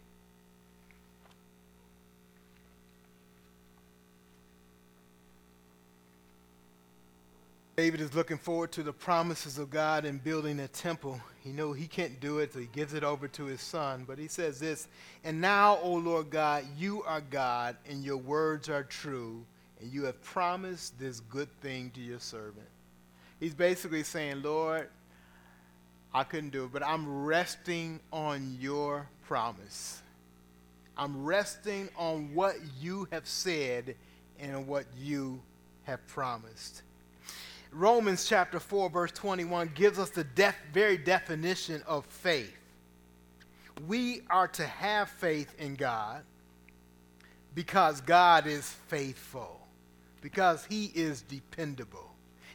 David 7.75 8.03
is 8.03 8.15
looking 8.15 8.37
forward 8.37 8.71
to 8.73 8.83
the 8.83 8.93
promises 8.93 9.57
of 9.57 9.71
God 9.71 10.05
in 10.05 10.19
building 10.19 10.61
a 10.61 10.69
temple. 10.69 11.19
He 11.41 11.51
knows 11.51 11.79
he 11.79 11.87
can't 11.87 12.21
do 12.21 12.41
it, 12.41 12.53
so 12.53 12.59
he 12.59 12.67
gives 12.67 12.93
it 12.93 13.03
over 13.03 13.27
to 13.29 13.47
his 13.47 13.63
son. 13.63 14.05
But 14.07 14.19
he 14.19 14.29
says 14.29 14.61
this 14.61 14.87
And 15.25 15.41
now, 15.41 15.79
O 15.79 15.95
Lord 15.95 16.29
God, 16.29 16.65
you 16.77 17.03
are 17.05 17.23
God, 17.23 17.77
and 17.89 18.05
your 18.05 18.19
words 18.19 18.69
are 18.69 18.85
true, 18.85 19.47
and 19.81 19.91
you 19.91 20.05
have 20.05 20.23
promised 20.23 20.99
this 21.01 21.21
good 21.21 21.49
thing 21.63 21.91
to 21.95 22.01
your 22.03 22.21
servant. 22.21 22.69
He's 23.41 23.55
basically 23.55 24.03
saying, 24.03 24.43
Lord, 24.43 24.91
I 26.15 26.25
couldn't 26.25 26.51
do 26.51 26.65
it, 26.65 26.73
but 26.73 26.85
I'm 26.85 27.25
resting 27.25 28.01
on 28.13 28.57
your 28.61 29.09
promise. 29.27 30.03
I'm 30.97 31.25
resting 31.25 31.89
on 31.97 32.35
what 32.35 32.57
you 32.81 33.09
have 33.11 33.27
said 33.27 33.97
and 34.39 34.67
what 34.67 34.85
you 34.99 35.41
have 35.85 36.07
promised. 36.07 36.83
Romans 37.73 38.27
chapter 38.27 38.61
4, 38.61 38.91
verse 38.91 39.13
21 39.13 39.73
gives 39.75 39.99
us 39.99 40.11
the 40.11 40.25
def- 40.25 40.55
very 40.75 40.99
definition 40.99 41.83
of 41.87 42.05
faith. 42.05 42.55
We 43.87 44.21
are 44.29 44.49
to 44.49 44.67
have 44.67 45.09
faith 45.09 45.55
in 45.59 45.77
God 45.77 46.25
because 47.55 48.03
God 48.03 48.47
is 48.47 48.69
faithful, 48.89 49.67
because 50.21 50.67
he 50.67 50.87
is 50.95 51.23
dependable. 51.23 52.11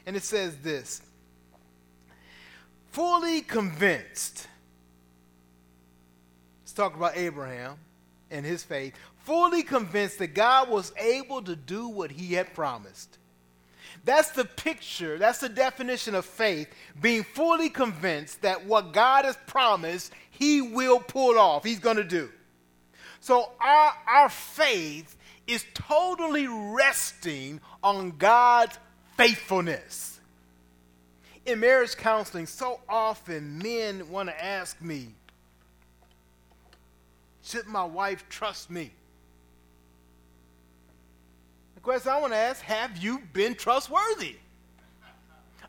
And 0.05 0.16
it 0.16 0.24
says 0.24 0.58
this 0.58 1.01
fully 2.91 3.41
convinced. 3.41 4.47
Let's 6.63 6.73
talk 6.73 6.95
about 6.95 7.15
Abraham 7.15 7.77
and 8.31 8.45
his 8.45 8.63
faith. 8.63 8.93
Fully 9.23 9.63
convinced 9.63 10.19
that 10.19 10.33
God 10.33 10.69
was 10.69 10.93
able 10.97 11.41
to 11.41 11.55
do 11.55 11.88
what 11.88 12.11
he 12.11 12.33
had 12.33 12.53
promised. 12.53 13.17
That's 14.07 14.31
the 14.31 14.45
picture, 14.45 15.17
that's 15.17 15.39
the 15.39 15.49
definition 15.49 16.15
of 16.15 16.25
faith, 16.25 16.69
being 17.01 17.23
fully 17.23 17.69
convinced 17.69 18.41
that 18.41 18.65
what 18.65 18.93
God 18.93 19.25
has 19.25 19.38
promised, 19.47 20.13
He 20.29 20.61
will 20.61 20.99
pull 20.99 21.38
off, 21.38 21.65
He's 21.65 21.79
going 21.79 21.97
to 21.97 22.05
do. 22.05 22.29
So 23.19 23.51
our, 23.59 23.93
our 24.07 24.29
faith 24.29 25.17
is 25.45 25.65
totally 25.73 26.47
resting 26.47 27.59
on 27.83 28.11
God's 28.17 28.77
faithfulness. 29.17 30.16
In 31.48 31.62
marriage 31.62 31.95
counseling, 31.95 32.45
so 32.45 32.82
often 32.89 33.58
men 33.60 34.10
want 34.10 34.28
to 34.28 34.43
ask 34.43 34.82
me, 34.82 35.14
should 37.41 37.66
my 37.68 37.86
wife 37.86 38.28
trust 38.28 38.70
me? 38.70 38.91
The 41.76 41.80
question 41.80 42.12
I 42.12 42.20
want 42.20 42.34
to 42.34 42.38
ask 42.38 42.62
have 42.64 42.98
you 42.98 43.20
been 43.32 43.56
trustworthy? 43.56 44.36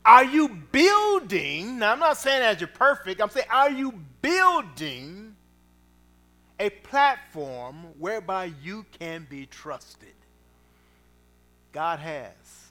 Are 0.05 0.25
you 0.25 0.49
building, 0.49 1.79
now 1.79 1.93
I'm 1.93 2.01
not 2.01 2.17
saying 2.17 2.43
as 2.43 2.61
you're 2.61 2.67
perfect, 2.67 3.21
I'm 3.21 3.31
saying, 3.31 3.47
are 3.49 3.71
you 3.71 3.93
building 4.21 5.37
a 6.59 6.71
platform 6.71 7.77
whereby 7.99 8.53
you 8.63 8.85
can 8.99 9.29
be 9.31 9.47
trusted? 9.47 10.15
God 11.73 12.01
has, 12.01 12.68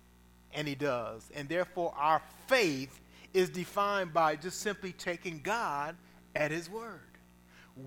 and 0.53 0.67
He 0.67 0.75
does. 0.75 1.29
And 1.35 1.47
therefore, 1.47 1.93
our 1.97 2.21
faith 2.47 2.99
is 3.33 3.49
defined 3.49 4.13
by 4.13 4.35
just 4.35 4.61
simply 4.61 4.91
taking 4.93 5.39
God 5.43 5.95
at 6.35 6.51
His 6.51 6.69
word. 6.69 7.01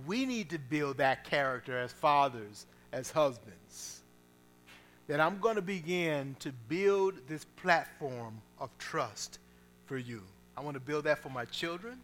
We 0.06 0.24
need 0.24 0.50
to 0.50 0.58
build 0.58 0.98
that 0.98 1.24
character 1.24 1.78
as 1.78 1.92
fathers, 1.92 2.66
as 2.92 3.10
husbands 3.10 4.00
that 5.10 5.18
I'm 5.18 5.40
going 5.40 5.56
to 5.56 5.62
begin 5.62 6.36
to 6.38 6.52
build 6.68 7.14
this 7.26 7.44
platform 7.44 8.40
of 8.60 8.70
trust 8.78 9.40
for 9.86 9.98
you. 9.98 10.22
I 10.56 10.60
want 10.60 10.74
to 10.74 10.80
build 10.80 11.02
that 11.02 11.18
for 11.18 11.30
my 11.30 11.46
children. 11.46 11.98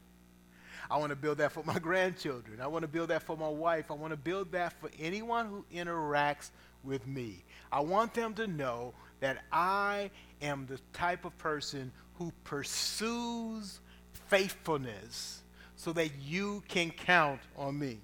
I 0.90 0.96
want 0.96 1.10
to 1.10 1.16
build 1.16 1.38
that 1.38 1.52
for 1.52 1.62
my 1.62 1.78
grandchildren. 1.78 2.60
I 2.60 2.66
want 2.66 2.82
to 2.82 2.88
build 2.88 3.10
that 3.10 3.22
for 3.22 3.36
my 3.36 3.48
wife. 3.48 3.92
I 3.92 3.94
want 3.94 4.12
to 4.12 4.16
build 4.16 4.50
that 4.50 4.72
for 4.80 4.90
anyone 4.98 5.46
who 5.46 5.64
interacts 5.72 6.50
with 6.82 7.06
me. 7.06 7.44
I 7.70 7.78
want 7.78 8.12
them 8.12 8.34
to 8.34 8.48
know 8.48 8.92
that 9.20 9.44
I 9.52 10.10
am 10.42 10.66
the 10.66 10.78
type 10.92 11.24
of 11.24 11.36
person 11.38 11.92
who 12.14 12.32
pursues 12.44 13.80
faithfulness 14.28 15.42
so 15.76 15.92
that 15.92 16.10
you 16.20 16.62
can 16.68 16.90
count 16.90 17.40
on 17.56 17.78
me. 17.78 17.98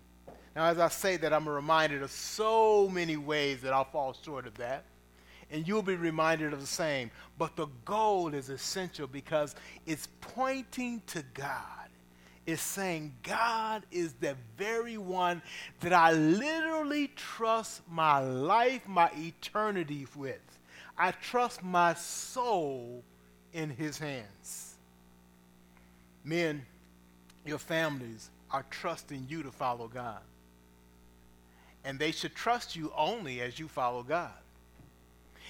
Now, 0.54 0.66
as 0.66 0.78
I 0.78 0.88
say 0.88 1.16
that, 1.16 1.32
I'm 1.32 1.48
reminded 1.48 2.02
of 2.02 2.10
so 2.10 2.88
many 2.88 3.16
ways 3.16 3.62
that 3.62 3.72
I'll 3.72 3.84
fall 3.84 4.14
short 4.22 4.46
of 4.46 4.54
that 4.58 4.84
and 5.52 5.68
you'll 5.68 5.82
be 5.82 5.94
reminded 5.94 6.52
of 6.52 6.60
the 6.60 6.66
same. 6.66 7.10
But 7.38 7.54
the 7.54 7.66
goal 7.84 8.34
is 8.34 8.48
essential 8.48 9.06
because 9.06 9.54
it's 9.86 10.08
pointing 10.20 11.02
to 11.08 11.22
God. 11.34 11.58
It's 12.44 12.62
saying 12.62 13.14
God 13.22 13.84
is 13.92 14.14
the 14.14 14.34
very 14.56 14.98
one 14.98 15.42
that 15.80 15.92
I 15.92 16.12
literally 16.12 17.08
trust 17.14 17.82
my 17.88 18.18
life, 18.18 18.88
my 18.88 19.10
eternity 19.16 20.06
with. 20.16 20.51
I 21.02 21.10
trust 21.10 21.64
my 21.64 21.94
soul 21.94 23.02
in 23.52 23.70
his 23.70 23.98
hands. 23.98 24.76
Men, 26.22 26.64
your 27.44 27.58
families 27.58 28.30
are 28.52 28.64
trusting 28.70 29.26
you 29.28 29.42
to 29.42 29.50
follow 29.50 29.88
God. 29.88 30.20
And 31.84 31.98
they 31.98 32.12
should 32.12 32.36
trust 32.36 32.76
you 32.76 32.92
only 32.96 33.40
as 33.40 33.58
you 33.58 33.66
follow 33.66 34.04
God. 34.04 34.30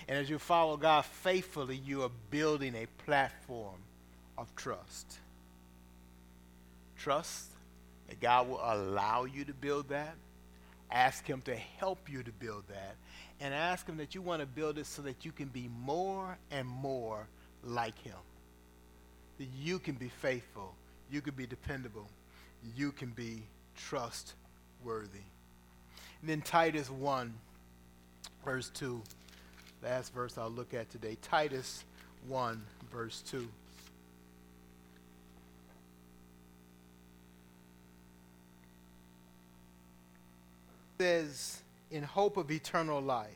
And 0.08 0.16
as 0.16 0.30
you 0.30 0.38
follow 0.38 0.78
God 0.78 1.04
faithfully, 1.04 1.76
you 1.76 2.02
are 2.04 2.10
building 2.30 2.74
a 2.74 2.86
platform 3.04 3.76
of 4.38 4.56
trust. 4.56 5.18
Trust 6.96 7.50
that 8.08 8.20
God 8.20 8.48
will 8.48 8.62
allow 8.62 9.26
you 9.26 9.44
to 9.44 9.52
build 9.52 9.90
that. 9.90 10.14
Ask 10.90 11.26
Him 11.26 11.42
to 11.42 11.54
help 11.54 12.08
you 12.08 12.22
to 12.22 12.32
build 12.32 12.64
that. 12.68 12.96
And 13.42 13.52
ask 13.52 13.86
Him 13.86 13.98
that 13.98 14.14
you 14.14 14.22
want 14.22 14.40
to 14.40 14.46
build 14.46 14.78
it 14.78 14.86
so 14.86 15.02
that 15.02 15.24
you 15.24 15.32
can 15.32 15.48
be 15.48 15.68
more 15.80 16.38
and 16.50 16.66
more 16.66 17.26
like 17.62 17.98
Him. 17.98 18.16
That 19.38 19.48
you 19.58 19.78
can 19.78 19.96
be 19.96 20.08
faithful. 20.08 20.74
You 21.10 21.20
can 21.20 21.34
be 21.34 21.46
dependable. 21.46 22.06
You 22.74 22.92
can 22.92 23.10
be 23.10 23.42
trustworthy. 23.76 25.26
And 26.20 26.30
then 26.30 26.40
Titus 26.40 26.88
1, 26.88 27.34
verse 28.44 28.70
2 28.70 29.02
last 29.82 30.14
verse 30.14 30.38
I'll 30.38 30.50
look 30.50 30.74
at 30.74 30.90
today 30.90 31.16
Titus 31.22 31.84
1, 32.28 32.62
verse 32.90 33.22
2. 33.22 33.48
says, 40.98 41.61
in 41.92 42.02
hope 42.02 42.36
of 42.36 42.50
eternal 42.50 43.00
life, 43.00 43.28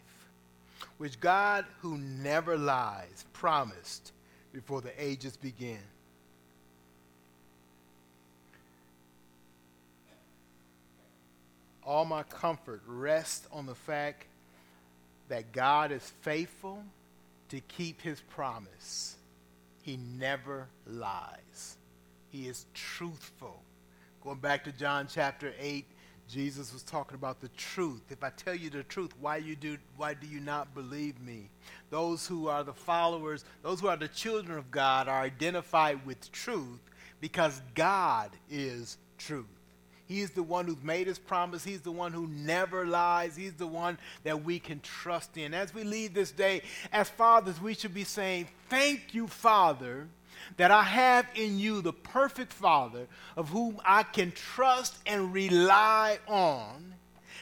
which 0.98 1.20
God, 1.20 1.64
who 1.80 1.98
never 1.98 2.56
lies, 2.56 3.24
promised 3.32 4.12
before 4.52 4.80
the 4.80 4.92
ages 5.02 5.36
began. 5.36 5.78
All 11.84 12.04
my 12.04 12.24
comfort 12.24 12.82
rests 12.86 13.46
on 13.52 13.66
the 13.66 13.74
fact 13.74 14.24
that 15.28 15.52
God 15.52 15.92
is 15.92 16.12
faithful 16.22 16.82
to 17.50 17.60
keep 17.60 18.00
his 18.00 18.20
promise. 18.20 19.16
He 19.82 19.96
never 19.96 20.66
lies. 20.86 21.76
He 22.30 22.48
is 22.48 22.66
truthful. 22.74 23.62
Going 24.24 24.38
back 24.38 24.64
to 24.64 24.72
John 24.72 25.06
chapter 25.08 25.52
8, 25.60 25.86
Jesus 26.28 26.72
was 26.72 26.82
talking 26.82 27.14
about 27.14 27.40
the 27.40 27.48
truth. 27.50 28.02
If 28.10 28.24
I 28.24 28.30
tell 28.30 28.54
you 28.54 28.68
the 28.68 28.82
truth, 28.82 29.12
why 29.20 29.36
you 29.36 29.54
do 29.54 29.78
why 29.96 30.14
do 30.14 30.26
you 30.26 30.40
not 30.40 30.74
believe 30.74 31.20
me? 31.20 31.48
Those 31.90 32.26
who 32.26 32.48
are 32.48 32.64
the 32.64 32.72
followers, 32.72 33.44
those 33.62 33.80
who 33.80 33.88
are 33.88 33.96
the 33.96 34.08
children 34.08 34.58
of 34.58 34.70
God 34.70 35.08
are 35.08 35.20
identified 35.20 36.04
with 36.04 36.30
truth 36.32 36.80
because 37.20 37.62
God 37.74 38.30
is 38.50 38.98
truth. 39.18 39.46
He 40.06 40.20
is 40.20 40.30
the 40.30 40.42
one 40.42 40.66
who's 40.66 40.82
made 40.82 41.08
his 41.08 41.18
promise. 41.18 41.64
He's 41.64 41.80
the 41.80 41.90
one 41.90 42.12
who 42.12 42.28
never 42.28 42.86
lies. 42.86 43.34
He's 43.34 43.54
the 43.54 43.66
one 43.66 43.98
that 44.22 44.44
we 44.44 44.58
can 44.58 44.80
trust 44.80 45.36
in. 45.36 45.52
As 45.52 45.74
we 45.74 45.82
leave 45.82 46.14
this 46.14 46.30
day, 46.30 46.62
as 46.92 47.08
fathers, 47.08 47.60
we 47.60 47.74
should 47.74 47.94
be 47.94 48.04
saying, 48.04 48.46
Thank 48.68 49.14
you, 49.14 49.26
Father, 49.26 50.06
that 50.56 50.70
I 50.70 50.82
have 50.82 51.26
in 51.34 51.58
you 51.58 51.80
the 51.80 51.92
perfect 51.92 52.52
Father 52.52 53.06
of 53.36 53.48
whom 53.48 53.80
I 53.84 54.02
can 54.02 54.32
trust 54.32 54.96
and 55.06 55.32
rely 55.32 56.18
on. 56.26 56.94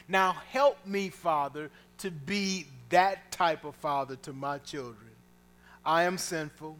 Now 0.07 0.33
help 0.49 0.85
me, 0.85 1.09
Father, 1.09 1.71
to 1.99 2.11
be 2.11 2.67
that 2.89 3.31
type 3.31 3.65
of 3.65 3.75
father 3.75 4.15
to 4.17 4.33
my 4.33 4.57
children. 4.59 5.11
I 5.85 6.03
am 6.03 6.17
sinful. 6.17 6.77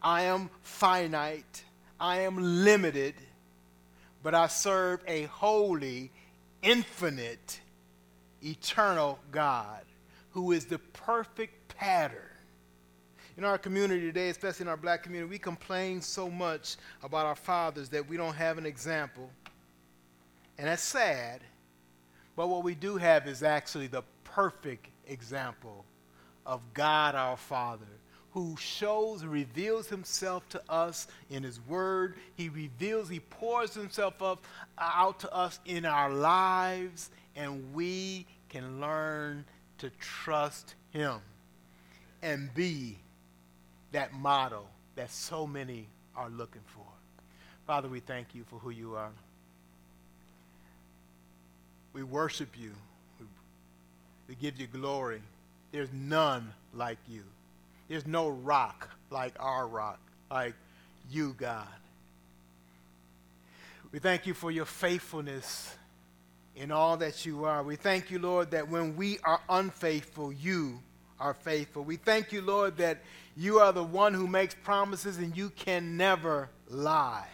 I 0.00 0.22
am 0.22 0.50
finite. 0.62 1.64
I 1.98 2.20
am 2.20 2.64
limited. 2.64 3.14
But 4.22 4.34
I 4.34 4.46
serve 4.46 5.02
a 5.06 5.24
holy, 5.24 6.10
infinite, 6.62 7.60
eternal 8.42 9.18
God 9.30 9.84
who 10.30 10.52
is 10.52 10.66
the 10.66 10.78
perfect 10.78 11.76
pattern. 11.76 12.31
In 13.36 13.44
our 13.44 13.58
community 13.58 14.02
today, 14.02 14.28
especially 14.28 14.64
in 14.64 14.68
our 14.68 14.76
black 14.76 15.02
community, 15.02 15.30
we 15.30 15.38
complain 15.38 16.00
so 16.00 16.28
much 16.28 16.76
about 17.02 17.26
our 17.26 17.34
fathers 17.34 17.88
that 17.90 18.06
we 18.06 18.16
don't 18.16 18.34
have 18.34 18.58
an 18.58 18.66
example. 18.66 19.30
And 20.58 20.66
that's 20.68 20.82
sad. 20.82 21.40
But 22.36 22.48
what 22.48 22.62
we 22.62 22.74
do 22.74 22.96
have 22.96 23.26
is 23.26 23.42
actually 23.42 23.86
the 23.86 24.02
perfect 24.24 24.88
example 25.06 25.84
of 26.44 26.60
God 26.74 27.14
our 27.14 27.36
Father 27.36 27.86
who 28.32 28.56
shows, 28.56 29.24
reveals 29.24 29.88
himself 29.88 30.48
to 30.48 30.62
us 30.68 31.06
in 31.28 31.42
his 31.42 31.60
word. 31.66 32.16
He 32.34 32.48
reveals, 32.48 33.08
he 33.08 33.20
pours 33.20 33.74
himself 33.74 34.22
up 34.22 34.46
out 34.78 35.20
to 35.20 35.32
us 35.34 35.60
in 35.66 35.84
our 35.84 36.10
lives, 36.10 37.10
and 37.36 37.74
we 37.74 38.26
can 38.48 38.80
learn 38.80 39.44
to 39.78 39.90
trust 39.98 40.74
him 40.90 41.20
and 42.22 42.52
be 42.54 42.96
that 43.92 44.12
model 44.12 44.66
that 44.96 45.10
so 45.10 45.46
many 45.46 45.86
are 46.16 46.28
looking 46.28 46.62
for. 46.66 46.84
Father, 47.66 47.88
we 47.88 48.00
thank 48.00 48.34
you 48.34 48.44
for 48.44 48.56
who 48.56 48.70
you 48.70 48.94
are. 48.96 49.10
We 51.92 52.02
worship 52.02 52.48
you. 52.58 52.72
We 54.28 54.34
give 54.34 54.58
you 54.58 54.66
glory. 54.66 55.22
There's 55.72 55.92
none 55.92 56.52
like 56.74 56.98
you. 57.08 57.22
There's 57.88 58.06
no 58.06 58.28
rock 58.28 58.88
like 59.10 59.34
our 59.38 59.66
rock, 59.66 60.00
like 60.30 60.54
you, 61.10 61.34
God. 61.36 61.66
We 63.90 63.98
thank 63.98 64.26
you 64.26 64.32
for 64.32 64.50
your 64.50 64.64
faithfulness 64.64 65.74
in 66.56 66.70
all 66.70 66.96
that 66.98 67.26
you 67.26 67.44
are. 67.44 67.62
We 67.62 67.76
thank 67.76 68.10
you, 68.10 68.18
Lord, 68.18 68.52
that 68.52 68.68
when 68.68 68.96
we 68.96 69.18
are 69.24 69.40
unfaithful, 69.48 70.32
you 70.32 70.80
are 71.20 71.34
faithful. 71.34 71.84
We 71.84 71.96
thank 71.96 72.32
you, 72.32 72.40
Lord, 72.40 72.78
that 72.78 73.02
you 73.36 73.58
are 73.60 73.72
the 73.72 73.82
one 73.82 74.14
who 74.14 74.26
makes 74.26 74.54
promises 74.54 75.18
and 75.18 75.36
you 75.36 75.50
can 75.50 75.96
never 75.96 76.50
lie. 76.68 77.28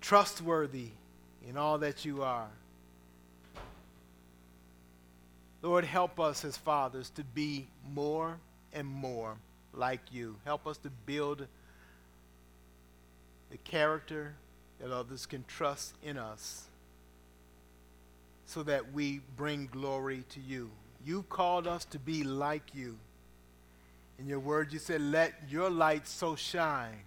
Trustworthy 0.00 0.88
in 1.48 1.56
all 1.56 1.78
that 1.78 2.04
you 2.04 2.22
are. 2.22 2.48
Lord, 5.62 5.84
help 5.84 6.18
us 6.18 6.44
as 6.44 6.56
fathers 6.56 7.10
to 7.10 7.24
be 7.24 7.66
more 7.92 8.38
and 8.72 8.86
more 8.86 9.36
like 9.74 10.00
you. 10.10 10.36
Help 10.44 10.66
us 10.66 10.78
to 10.78 10.90
build 11.06 11.46
the 13.50 13.58
character 13.58 14.34
that 14.80 14.90
others 14.90 15.26
can 15.26 15.44
trust 15.46 15.94
in 16.02 16.16
us 16.16 16.64
so 18.46 18.62
that 18.62 18.92
we 18.92 19.20
bring 19.36 19.68
glory 19.70 20.24
to 20.30 20.40
you. 20.40 20.70
You 21.04 21.24
called 21.24 21.66
us 21.66 21.84
to 21.86 21.98
be 21.98 22.24
like 22.24 22.74
you. 22.74 22.96
In 24.20 24.26
your 24.26 24.38
word, 24.38 24.70
you 24.70 24.78
said, 24.78 25.00
Let 25.00 25.32
your 25.48 25.70
light 25.70 26.06
so 26.06 26.36
shine 26.36 27.00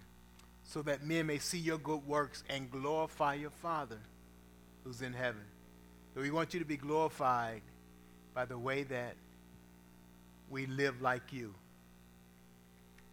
so 0.64 0.82
that 0.82 1.04
men 1.04 1.26
may 1.26 1.38
see 1.38 1.58
your 1.58 1.78
good 1.78 2.04
works 2.08 2.42
and 2.50 2.68
glorify 2.68 3.34
your 3.34 3.50
Father 3.50 4.00
who's 4.82 5.00
in 5.00 5.12
heaven. 5.12 5.44
So 6.12 6.22
we 6.22 6.32
want 6.32 6.54
you 6.54 6.58
to 6.58 6.66
be 6.66 6.76
glorified 6.76 7.62
by 8.34 8.46
the 8.46 8.58
way 8.58 8.82
that 8.82 9.14
we 10.50 10.66
live 10.66 11.00
like 11.00 11.32
you. 11.32 11.54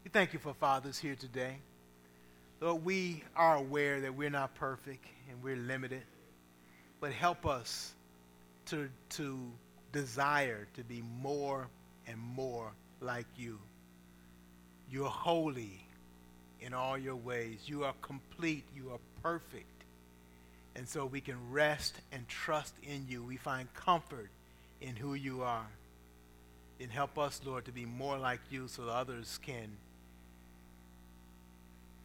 We 0.03 0.09
thank 0.09 0.33
you 0.33 0.39
for 0.39 0.55
fathers 0.55 0.97
here 0.97 1.15
today. 1.15 1.57
Lord, 2.59 2.83
we 2.83 3.23
are 3.35 3.57
aware 3.57 4.01
that 4.01 4.15
we're 4.15 4.31
not 4.31 4.55
perfect 4.55 5.05
and 5.29 5.43
we're 5.43 5.55
limited, 5.55 6.03
but 6.99 7.11
help 7.11 7.45
us 7.45 7.93
to, 8.67 8.89
to 9.09 9.39
desire 9.91 10.67
to 10.73 10.83
be 10.83 11.03
more 11.21 11.67
and 12.07 12.17
more 12.17 12.71
like 12.99 13.27
you. 13.37 13.59
You're 14.91 15.09
holy 15.09 15.85
in 16.59 16.73
all 16.73 16.97
your 16.97 17.15
ways. 17.15 17.61
You 17.65 17.85
are 17.85 17.93
complete. 18.01 18.65
You 18.75 18.91
are 18.91 18.99
perfect. 19.23 19.65
And 20.75 20.87
so 20.87 21.05
we 21.05 21.21
can 21.21 21.37
rest 21.49 21.95
and 22.11 22.27
trust 22.27 22.73
in 22.83 23.05
you. 23.07 23.23
We 23.23 23.37
find 23.37 23.73
comfort 23.73 24.29
in 24.81 24.95
who 24.95 25.13
you 25.13 25.43
are. 25.43 25.67
And 26.79 26.91
help 26.91 27.17
us, 27.17 27.39
Lord, 27.45 27.65
to 27.65 27.71
be 27.71 27.85
more 27.85 28.17
like 28.17 28.39
you 28.49 28.67
so 28.67 28.89
others 28.89 29.39
can, 29.45 29.77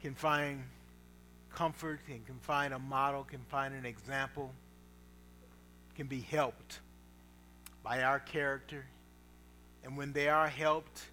can 0.00 0.14
find 0.14 0.62
comfort 1.54 2.00
and 2.08 2.24
can 2.26 2.38
find 2.40 2.74
a 2.74 2.78
model, 2.78 3.24
can 3.24 3.40
find 3.48 3.74
an 3.74 3.86
example, 3.86 4.52
can 5.96 6.06
be 6.06 6.20
helped 6.20 6.80
by 7.82 8.02
our 8.02 8.20
character. 8.20 8.84
And 9.82 9.96
when 9.96 10.12
they 10.12 10.28
are 10.28 10.48
helped, 10.48 11.06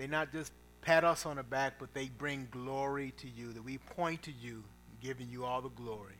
they 0.00 0.06
not 0.06 0.32
just 0.32 0.50
pat 0.80 1.04
us 1.04 1.26
on 1.26 1.36
the 1.36 1.42
back, 1.42 1.74
but 1.78 1.92
they 1.92 2.06
bring 2.06 2.48
glory 2.50 3.12
to 3.18 3.28
you, 3.28 3.52
that 3.52 3.62
we 3.62 3.76
point 3.76 4.22
to 4.22 4.32
you, 4.32 4.64
giving 5.02 5.28
you 5.28 5.44
all 5.44 5.60
the 5.60 5.68
glory. 5.68 6.14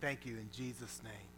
Thank 0.00 0.26
you 0.26 0.32
in 0.34 0.48
Jesus' 0.52 1.00
name. 1.04 1.35